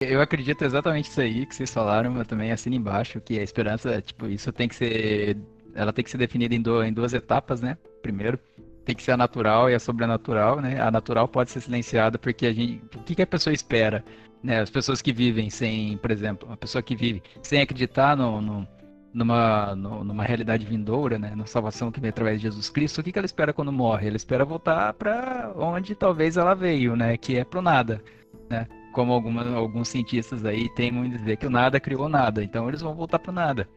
[0.00, 4.00] Eu acredito exatamente isso aí que vocês falaram, eu também assino embaixo, que a esperança,
[4.00, 5.36] tipo, isso tem que ser.
[5.74, 7.76] Ela tem que ser definida em, do, em duas etapas, né?
[8.02, 8.38] Primeiro,
[8.84, 10.80] tem que ser a natural e a sobrenatural, né?
[10.80, 12.82] A natural pode ser silenciada porque a gente.
[12.96, 14.04] O que, que a pessoa espera?
[14.42, 14.60] Né?
[14.60, 18.68] As pessoas que vivem sem, por exemplo, uma pessoa que vive sem acreditar no, no
[19.12, 23.12] numa, numa realidade vindoura, né, na salvação que vem através de Jesus Cristo, o que,
[23.12, 24.08] que ela espera quando morre?
[24.08, 28.02] Ela espera voltar para onde talvez ela veio, né, que é pro nada,
[28.48, 28.66] né?
[28.92, 32.94] Como alguma, alguns cientistas aí temem dizer que o nada criou nada, então eles vão
[32.94, 33.68] voltar pro nada.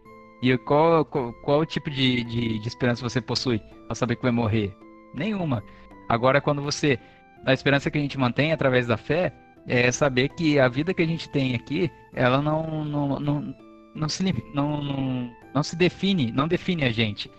[0.42, 4.32] E qual, qual, qual tipo de, de, de esperança você possui para saber que vai
[4.32, 4.76] morrer?
[5.14, 5.64] Nenhuma.
[6.10, 7.00] Agora, quando você.
[7.46, 9.32] A esperança que a gente mantém através da fé
[9.66, 13.56] é saber que a vida que a gente tem aqui, ela não, não, não,
[13.96, 17.30] não se, não, não, não se define, não define a gente.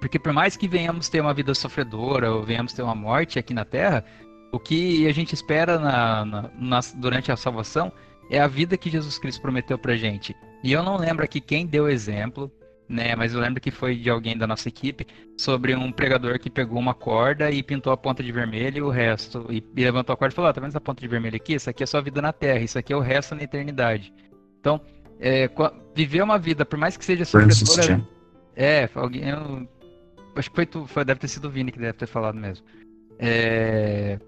[0.00, 3.54] Porque por mais que venhamos ter uma vida sofredora ou venhamos ter uma morte aqui
[3.54, 4.04] na Terra,
[4.52, 7.92] o que a gente espera na, na, na, durante a salvação
[8.30, 10.34] é a vida que Jesus Cristo prometeu pra gente.
[10.62, 12.50] E eu não lembro aqui quem deu exemplo,
[12.88, 13.14] né?
[13.14, 16.78] Mas eu lembro que foi de alguém da nossa equipe sobre um pregador que pegou
[16.78, 19.46] uma corda e pintou a ponta de vermelho e o resto.
[19.50, 21.54] E, e levantou a corda e falou: oh, tá vendo essa ponta de vermelho aqui?
[21.54, 24.12] Isso aqui é sua vida na Terra, isso aqui é o resto na eternidade.
[24.60, 24.80] Então,
[25.20, 25.50] é,
[25.94, 28.06] viver uma vida, por mais que seja sofredora.
[28.54, 29.28] É, alguém.
[29.28, 29.68] Eu,
[30.34, 32.64] acho que foi tu, foi, deve ter sido o Vini que deve ter falado mesmo.
[33.18, 34.18] É,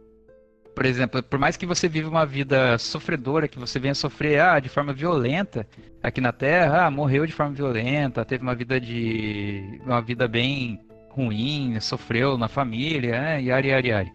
[0.75, 4.61] por exemplo, por mais que você viva uma vida sofredora, que você venha sofrer ah,
[4.61, 5.67] de forma violenta
[6.03, 9.81] aqui na Terra, ah, morreu de forma violenta, teve uma vida de.
[9.85, 13.43] uma vida bem ruim, sofreu na família, né?
[13.43, 14.13] Yari, yari, yari.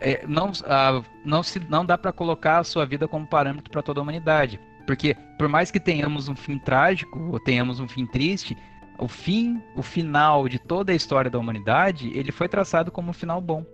[0.00, 3.82] É, não, ah, não, se, não dá para colocar a sua vida como parâmetro para
[3.82, 4.60] toda a humanidade.
[4.86, 8.56] Porque por mais que tenhamos um fim trágico ou tenhamos um fim triste,
[8.98, 13.14] o fim, o final de toda a história da humanidade, ele foi traçado como um
[13.14, 13.64] final bom.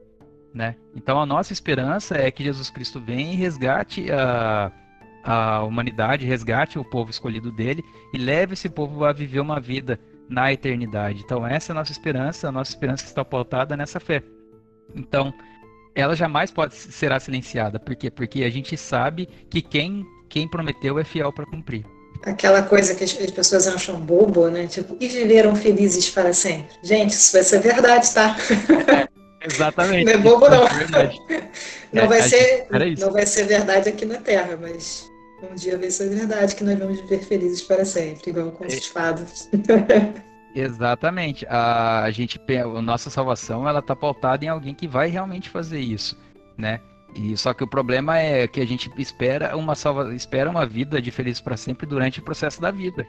[0.54, 0.76] Né?
[0.94, 4.72] Então a nossa esperança é que Jesus Cristo venha e resgate a,
[5.22, 7.84] a humanidade, resgate o povo escolhido dele
[8.14, 11.22] e leve esse povo a viver uma vida na eternidade.
[11.24, 14.22] Então essa é a nossa esperança, a nossa esperança está pautada nessa fé.
[14.94, 15.34] Então
[15.94, 17.80] ela jamais pode será silenciada.
[17.80, 18.10] Por quê?
[18.10, 21.84] Porque a gente sabe que quem quem prometeu é fiel para cumprir.
[22.24, 24.66] Aquela coisa que as pessoas acham bobo, né?
[24.66, 26.74] Tipo, e viveram felizes para sempre.
[26.82, 28.36] Gente, isso vai ser verdade, tá?
[29.44, 30.04] Exatamente.
[30.06, 30.66] Não é bobo, não.
[30.66, 31.12] É
[31.92, 32.66] não, É, vai ser,
[32.98, 35.08] não vai ser verdade aqui na Terra, mas
[35.50, 38.68] um dia vai ser verdade que nós vamos viver felizes para sempre, igual com É.
[38.68, 39.48] os fados.
[40.54, 41.46] Exatamente.
[41.48, 46.16] A, gente, a nossa salvação, ela tá pautada em alguém que vai realmente fazer isso,
[46.56, 46.80] né?
[47.14, 51.00] E só que o problema é que a gente espera uma salva, espera uma vida
[51.00, 53.06] de feliz para sempre durante o processo da vida.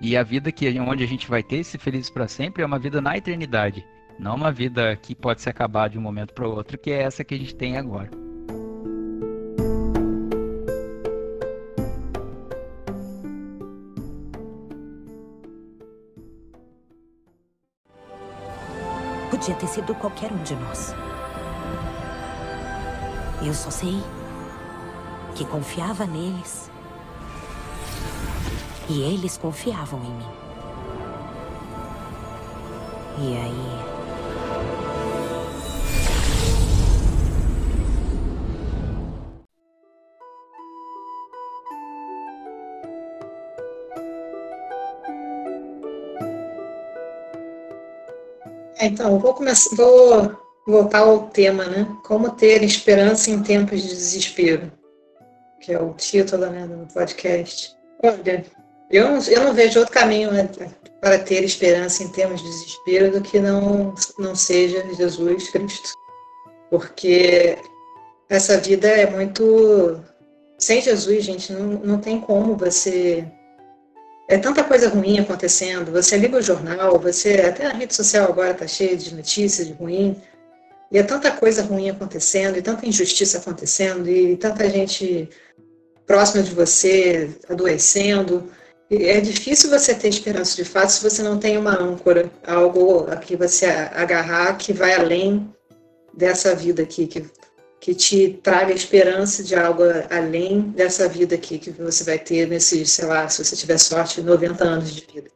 [0.00, 2.78] E a vida que onde a gente vai ter esse feliz para sempre é uma
[2.78, 3.84] vida na eternidade,
[4.18, 7.02] não uma vida que pode se acabar de um momento para o outro, que é
[7.02, 8.10] essa que a gente tem agora.
[19.30, 20.94] Podia ter sido qualquer um de nós.
[23.46, 24.02] Eu só sei
[25.36, 26.68] que confiava neles.
[28.88, 30.26] E eles confiavam em mim.
[33.20, 33.86] E aí.
[48.80, 51.86] É, Então, vou começar, vou voltar ao tema, né?
[52.04, 54.72] Como ter esperança em tempos de desespero,
[55.60, 57.76] que é o título né, do podcast.
[58.02, 58.44] Olha,
[58.90, 60.48] eu não, eu não vejo outro caminho né,
[61.00, 65.92] para ter esperança em tempos de desespero do que não, não seja Jesus Cristo.
[66.70, 67.56] Porque
[68.28, 70.00] essa vida é muito.
[70.58, 73.24] Sem Jesus, gente, não, não tem como você
[74.28, 75.92] é tanta coisa ruim acontecendo.
[75.92, 79.74] Você liga o jornal, você até a rede social agora está cheia de notícias de
[79.74, 80.20] ruim.
[80.90, 85.28] E é tanta coisa ruim acontecendo, e tanta injustiça acontecendo, e tanta gente
[86.06, 88.48] próxima de você adoecendo.
[88.88, 93.16] É difícil você ter esperança de fato se você não tem uma âncora, algo a
[93.16, 95.52] que você agarrar que vai além
[96.16, 97.28] dessa vida aqui, que,
[97.80, 102.92] que te traga esperança de algo além dessa vida aqui que você vai ter nesses,
[102.92, 105.35] sei lá, se você tiver sorte, 90 anos de vida.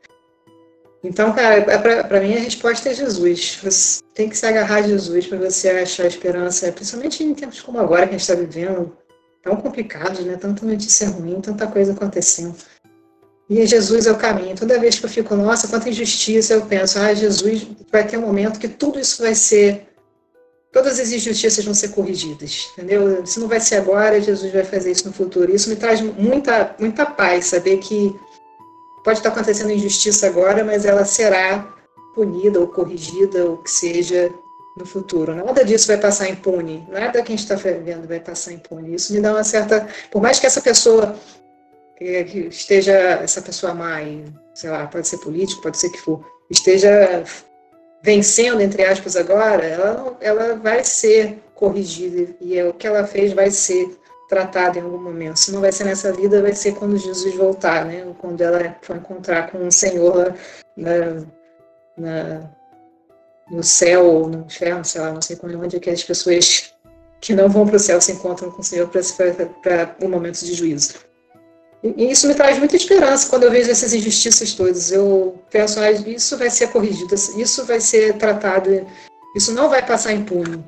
[1.03, 1.63] Então, cara,
[2.05, 3.59] para mim a resposta é Jesus.
[3.63, 7.79] Você tem que se agarrar a Jesus para você achar esperança, principalmente em tempos como
[7.79, 8.97] agora que a gente está vivendo,
[9.43, 10.37] tão complicados, né?
[10.37, 12.55] Tanta notícia ruim, tanta coisa acontecendo.
[13.49, 14.55] E Jesus é o caminho.
[14.55, 18.23] Toda vez que eu fico, nossa, quanta injustiça, eu penso, ah, Jesus vai ter um
[18.23, 19.91] momento que tudo isso vai ser
[20.73, 23.27] todas as injustiças vão ser corrigidas, entendeu?
[23.27, 25.53] Se não vai ser agora, Jesus vai fazer isso no futuro.
[25.53, 28.15] Isso me traz muita, muita paz, saber que
[29.05, 31.75] pode estar acontecendo injustiça agora, mas ela será
[32.15, 34.33] punida ou corrigida, ou que seja,
[34.77, 35.35] no futuro.
[35.35, 38.95] Nada disso vai passar impune, nada que a gente está vivendo vai passar impune.
[38.95, 39.87] Isso me dá uma certa.
[40.11, 41.15] Por mais que essa pessoa
[42.01, 44.25] é, que esteja, essa pessoa má, e,
[44.55, 47.23] sei lá, pode ser político, pode ser que for, esteja
[48.03, 53.35] vencendo, entre aspas, agora, ela, ela vai ser corrigida e é, o que ela fez
[53.35, 54.00] vai ser
[54.31, 55.39] tratado em algum momento.
[55.39, 58.05] Se não vai ser nessa vida, vai ser quando Jesus voltar, né?
[58.07, 60.35] Ou quando ela for encontrar com o Senhor
[60.77, 61.25] na,
[61.99, 62.51] na,
[63.51, 66.73] no céu ou no inferno, sei lá, não sei onde é que as pessoas
[67.21, 70.55] que não vão para o céu se encontram com o Senhor para um momento de
[70.55, 70.95] juízo.
[71.83, 74.93] E isso me traz muita esperança quando eu vejo essas injustiças todas.
[74.93, 78.87] Eu penso, ah, isso vai ser corrigido, isso vai ser tratado,
[79.35, 80.65] isso não vai passar impune.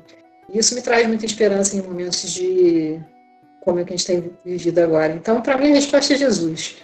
[0.53, 2.99] Isso me traz muita esperança em momentos de
[3.63, 5.13] como é que a gente tem vivido agora.
[5.13, 6.75] Então, para mim, a resposta é Jesus.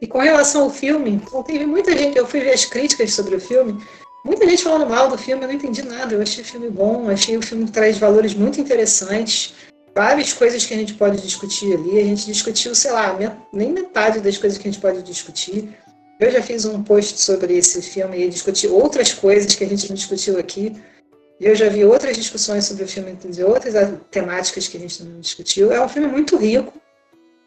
[0.00, 3.36] E com relação ao filme, então, teve muita gente, eu fui ver as críticas sobre
[3.36, 3.82] o filme,
[4.24, 6.14] muita gente falando mal do filme, eu não entendi nada.
[6.14, 9.54] Eu achei o filme bom, achei o filme que traz valores muito interessantes.
[9.94, 11.98] várias coisas que a gente pode discutir ali.
[11.98, 13.16] A gente discutiu, sei lá,
[13.52, 15.74] nem metade das coisas que a gente pode discutir.
[16.20, 19.88] Eu já fiz um post sobre esse filme e discuti outras coisas que a gente
[19.88, 20.76] não discutiu aqui.
[21.40, 23.74] E eu já vi outras discussões sobre o filme de outras
[24.10, 25.72] temáticas que a gente não discutiu.
[25.72, 26.70] É um filme muito rico.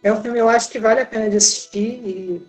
[0.02, 2.42] É um filme, eu acho que vale a pena de assistir e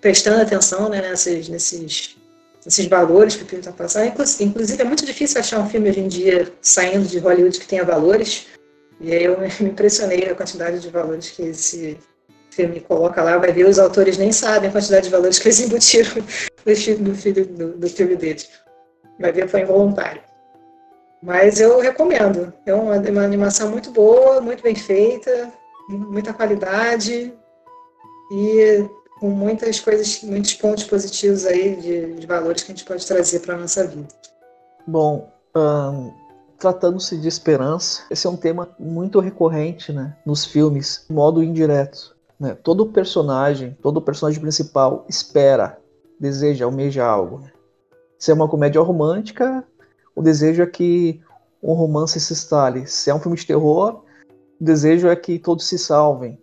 [0.00, 2.16] prestando atenção né, nesses, nesses,
[2.64, 4.12] nesses valores que o filme está passando.
[4.40, 7.84] Inclusive, é muito difícil achar um filme hoje em dia saindo de Hollywood que tenha
[7.84, 8.48] valores.
[9.00, 11.96] E aí eu me impressionei a quantidade de valores que esse
[12.50, 13.38] filme coloca lá.
[13.38, 16.10] Vai ver, os autores nem sabem a quantidade de valores que eles embutiram
[16.98, 18.50] no filme, do, do filme deles.
[19.20, 20.31] Vai ver, foi involuntário.
[21.22, 22.52] Mas eu recomendo.
[22.66, 25.52] É uma, uma animação muito boa, muito bem feita,
[25.88, 27.32] muita qualidade
[28.32, 28.84] e
[29.20, 33.40] com muitas coisas, muitos pontos positivos aí de, de valores que a gente pode trazer
[33.40, 34.08] para a nossa vida.
[34.84, 36.12] Bom, um,
[36.58, 42.16] tratando-se de esperança, esse é um tema muito recorrente né, nos filmes, de modo indireto.
[42.38, 42.56] Né?
[42.60, 45.78] Todo personagem, todo personagem principal espera,
[46.18, 47.38] deseja, almeja algo.
[47.38, 47.52] Né?
[48.18, 49.64] Se é uma comédia romântica,
[50.14, 51.20] o desejo é que
[51.62, 52.86] um romance se instale.
[52.86, 54.02] Se é um filme de terror,
[54.60, 56.38] o desejo é que todos se salvem.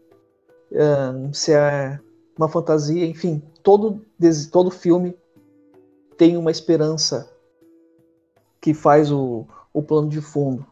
[1.33, 1.99] se é
[2.37, 4.05] uma fantasia, enfim, todo,
[4.51, 5.17] todo filme
[6.17, 7.29] tem uma esperança
[8.61, 10.65] que faz o, o plano de fundo.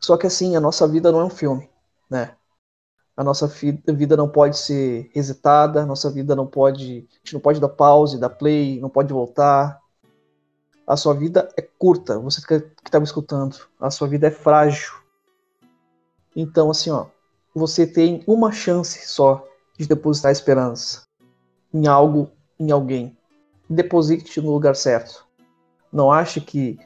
[0.00, 1.68] Só que assim, a nossa vida não é um filme,
[2.08, 2.34] né?
[3.16, 7.40] A nossa vida não pode ser hesitada, a nossa vida não pode, a gente não
[7.40, 9.78] pode dar pause, dar play, não pode voltar,
[10.90, 12.54] a sua vida é curta, você que
[12.84, 14.92] está me escutando, a sua vida é frágil.
[16.34, 17.06] Então, assim, ó,
[17.54, 19.46] você tem uma chance só
[19.78, 21.02] de depositar esperança
[21.72, 23.16] em algo, em alguém.
[23.68, 25.24] Deposite no lugar certo.
[25.92, 26.76] Não ache que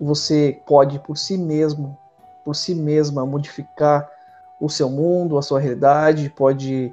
[0.00, 1.98] você pode por si mesmo,
[2.46, 4.10] por si mesma, modificar
[4.62, 6.90] o seu mundo, a sua realidade, pode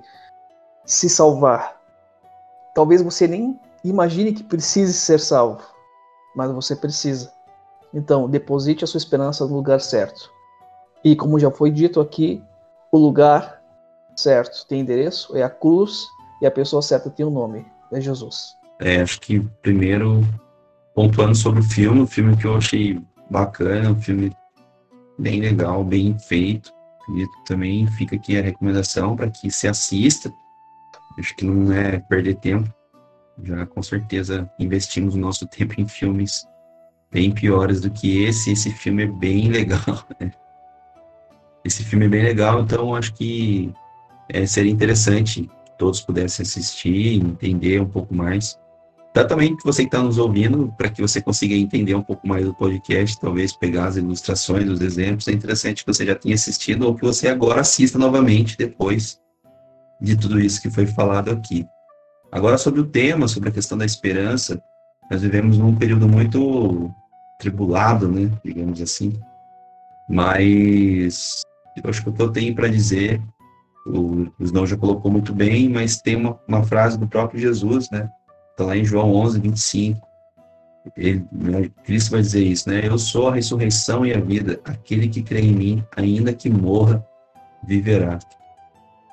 [0.84, 1.80] se salvar.
[2.76, 5.79] Talvez você nem imagine que precise ser salvo
[6.36, 7.32] mas você precisa.
[7.94, 10.32] Então, deposite a sua esperança no lugar certo.
[11.04, 12.42] E como já foi dito aqui,
[12.92, 13.62] o lugar
[14.16, 16.06] certo tem endereço, é a cruz,
[16.42, 18.56] e a pessoa certa tem o um nome, é Jesus.
[18.80, 20.22] É, acho que primeiro,
[20.94, 24.32] pontuando sobre o filme, o filme que eu achei bacana, um filme
[25.18, 26.72] bem legal, bem feito.
[27.16, 30.32] E também fica aqui a recomendação para que se assista.
[31.18, 32.72] Acho que não é perder tempo
[33.44, 36.48] já com certeza investimos o nosso tempo em filmes
[37.12, 38.52] bem piores do que esse.
[38.52, 40.06] Esse filme é bem legal.
[40.20, 40.32] Né?
[41.64, 43.74] Esse filme é bem legal, então acho que
[44.30, 48.58] é, seria interessante que todos pudessem assistir, entender um pouco mais.
[49.28, 52.46] Também que você que está nos ouvindo, para que você consiga entender um pouco mais
[52.46, 56.84] do podcast, talvez pegar as ilustrações, os exemplos, é interessante que você já tenha assistido
[56.84, 59.20] ou que você agora assista novamente depois
[60.00, 61.66] de tudo isso que foi falado aqui.
[62.32, 64.62] Agora, sobre o tema, sobre a questão da esperança,
[65.10, 66.94] nós vivemos num período muito
[67.40, 69.20] tribulado, né, digamos assim.
[70.08, 71.42] Mas
[71.84, 73.22] eu acho que o que eu tenho para dizer,
[73.88, 78.10] o Snão já colocou muito bem, mas tem uma, uma frase do próprio Jesus, né?
[78.52, 80.08] Está lá em João 11, 25.
[80.98, 82.82] Ele, né, Cristo vai dizer isso, né?
[82.86, 84.60] Eu sou a ressurreição e a vida.
[84.66, 87.06] Aquele que crê em mim, ainda que morra,
[87.64, 88.20] viverá.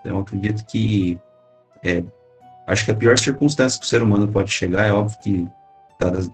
[0.00, 1.18] Então, eu acredito que
[1.82, 2.02] é,
[2.66, 5.48] Acho que a pior circunstância que o ser humano pode chegar é óbvio que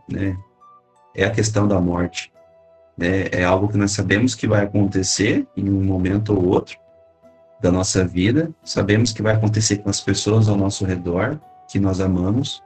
[0.08, 0.36] né,
[1.14, 2.32] é a questão da morte.
[2.96, 3.26] Né?
[3.30, 6.78] É algo que nós sabemos que vai acontecer em um momento ou outro
[7.60, 8.50] da nossa vida.
[8.64, 11.38] Sabemos que vai acontecer com as pessoas ao nosso redor,
[11.68, 12.62] que nós amamos.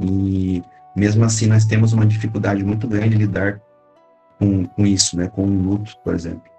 [0.00, 0.62] E
[0.94, 3.60] mesmo assim nós temos uma dificuldade muito grande de lidar
[4.38, 5.28] com, com isso, né?
[5.28, 6.57] com o luto, por exemplo.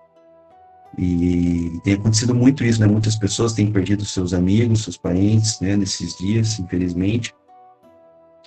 [0.98, 2.88] E tem acontecido muito isso, né?
[2.88, 5.76] Muitas pessoas têm perdido seus amigos, seus parentes, né?
[5.76, 7.34] Nesses dias, infelizmente.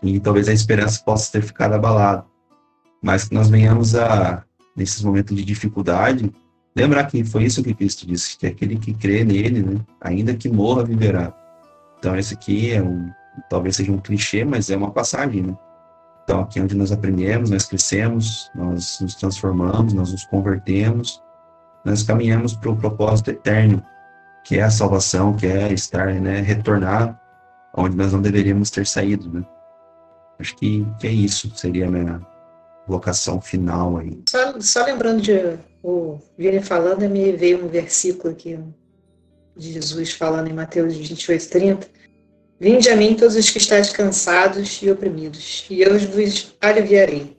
[0.02, 2.24] E talvez a esperança possa ter ficado abalada.
[3.00, 4.44] Mas que nós venhamos a,
[4.76, 6.32] nesses momentos de dificuldade,
[6.74, 9.80] lembrar que foi isso que Cristo disse, que aquele que crê nele, né?
[10.00, 11.32] Ainda que morra, viverá.
[11.98, 13.08] Então, esse aqui é um,
[13.48, 15.56] talvez seja um clichê, mas é uma passagem, né?
[16.24, 21.21] Então, aqui é onde nós aprendemos, nós crescemos, nós nos transformamos, nós nos convertemos,
[21.84, 23.84] nós caminhamos para o propósito eterno,
[24.44, 27.20] que é a salvação, que é estar, né, retornar
[27.74, 29.44] onde nós não deveríamos ter saído, né?
[30.38, 32.20] Acho que, que é isso, seria a minha
[32.86, 34.20] vocação final aí.
[34.28, 38.58] Só, só lembrando de o Vini falando, me veio um versículo aqui
[39.56, 41.88] de Jesus falando em Mateus 28, 30.
[42.60, 47.36] Vinde a mim todos os que estáis cansados e oprimidos, e eu vos aliviarei.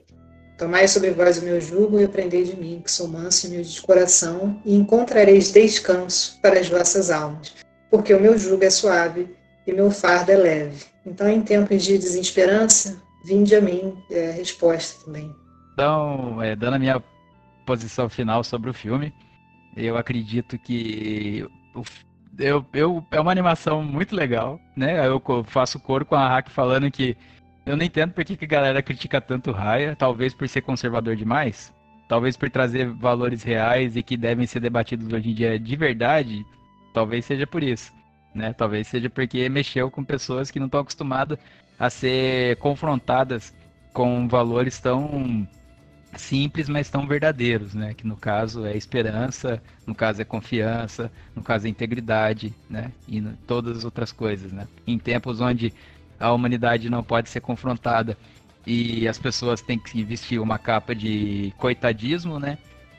[0.56, 3.74] Tomai sobre vós o meu jugo e aprendei de mim, que sou manso e humilde
[3.74, 7.54] de coração, e encontrareis descanso para as vossas almas,
[7.90, 9.34] porque o meu jugo é suave
[9.66, 10.84] e meu fardo é leve.
[11.04, 15.34] Então, em tempos de desesperança, vinde a mim, é a resposta também.
[15.72, 17.02] Então, é, dando a minha
[17.66, 19.12] posição final sobre o filme,
[19.76, 21.44] eu acredito que
[21.74, 21.82] o,
[22.38, 25.06] eu, eu, é uma animação muito legal, né?
[25.06, 27.16] Eu faço coro com a Hack falando que
[27.66, 31.16] eu não entendo por que, que a galera critica tanto Raya, talvez por ser conservador
[31.16, 31.72] demais,
[32.08, 36.44] talvez por trazer valores reais e que devem ser debatidos hoje em dia de verdade,
[36.92, 37.92] talvez seja por isso,
[38.34, 38.52] né?
[38.52, 41.38] Talvez seja porque mexeu com pessoas que não estão acostumadas
[41.78, 43.54] a ser confrontadas
[43.92, 45.48] com valores tão
[46.18, 47.94] simples, mas tão verdadeiros, né?
[47.94, 52.92] Que no caso é esperança, no caso é confiança, no caso é integridade, né?
[53.08, 54.68] E todas as outras coisas, né?
[54.86, 55.72] Em tempos onde
[56.24, 58.16] a humanidade não pode ser confrontada
[58.66, 62.56] e as pessoas têm que vestir uma capa de coitadismo, né?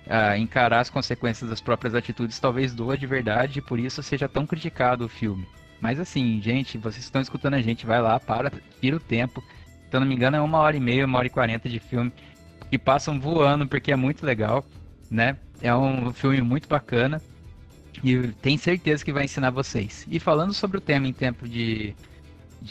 [0.07, 4.29] A encarar as consequências das próprias atitudes talvez doa de verdade e por isso seja
[4.29, 5.47] tão criticado o filme.
[5.81, 9.43] Mas assim, gente, vocês estão escutando a gente, vai lá, para, tira o tempo.
[9.89, 11.79] Se eu não me engano, é uma hora e meia, uma hora e quarenta de
[11.79, 12.13] filme
[12.69, 14.63] que passam voando porque é muito legal,
[15.09, 15.35] né?
[15.61, 17.19] É um filme muito bacana
[18.03, 20.05] e tenho certeza que vai ensinar vocês.
[20.11, 21.95] E falando sobre o tema em tempo de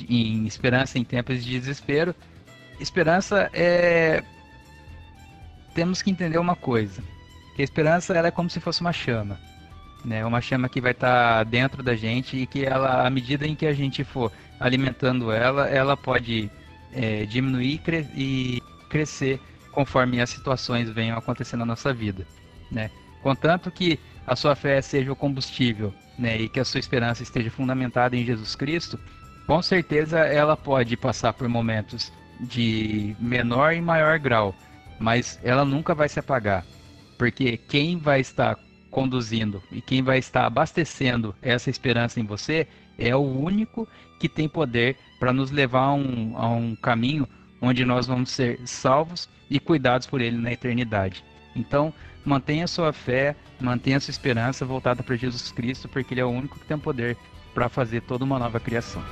[0.09, 2.15] em esperança em tempos de desespero.
[2.81, 4.23] Esperança é.
[5.75, 7.03] Temos que entender uma coisa:
[7.55, 9.39] que a esperança ela é como se fosse uma chama.
[10.05, 10.25] Né?
[10.25, 13.55] Uma chama que vai estar tá dentro da gente e que ela, à medida em
[13.55, 14.31] que a gente for
[14.61, 16.51] alimentando ela, ela pode
[16.93, 19.41] é, diminuir cre e crescer
[19.73, 22.27] conforme as situações venham acontecendo na nossa vida.
[22.71, 22.91] Né?
[23.23, 27.51] Contanto que a sua fé seja o combustível né, e que a sua esperança esteja
[27.51, 28.99] fundamentada em Jesus Cristo,
[29.47, 34.55] com certeza ela pode passar por momentos de menor e maior grau,
[34.99, 36.65] mas ela nunca vai se apagar,
[37.19, 38.59] porque quem vai estar
[38.91, 42.67] conduzindo e quem vai estar abastecendo essa esperança em você
[42.97, 43.89] é o único
[44.21, 47.29] que tem poder para nos levar a um, a um caminho
[47.61, 51.25] onde nós vamos ser salvos e cuidados por Ele na eternidade.
[51.57, 51.93] Então,
[52.25, 56.59] mantenha sua fé, mantenha sua esperança voltada para Jesus Cristo, porque Ele é o único
[56.59, 57.17] que tem poder
[57.55, 59.03] para fazer toda uma nova criação.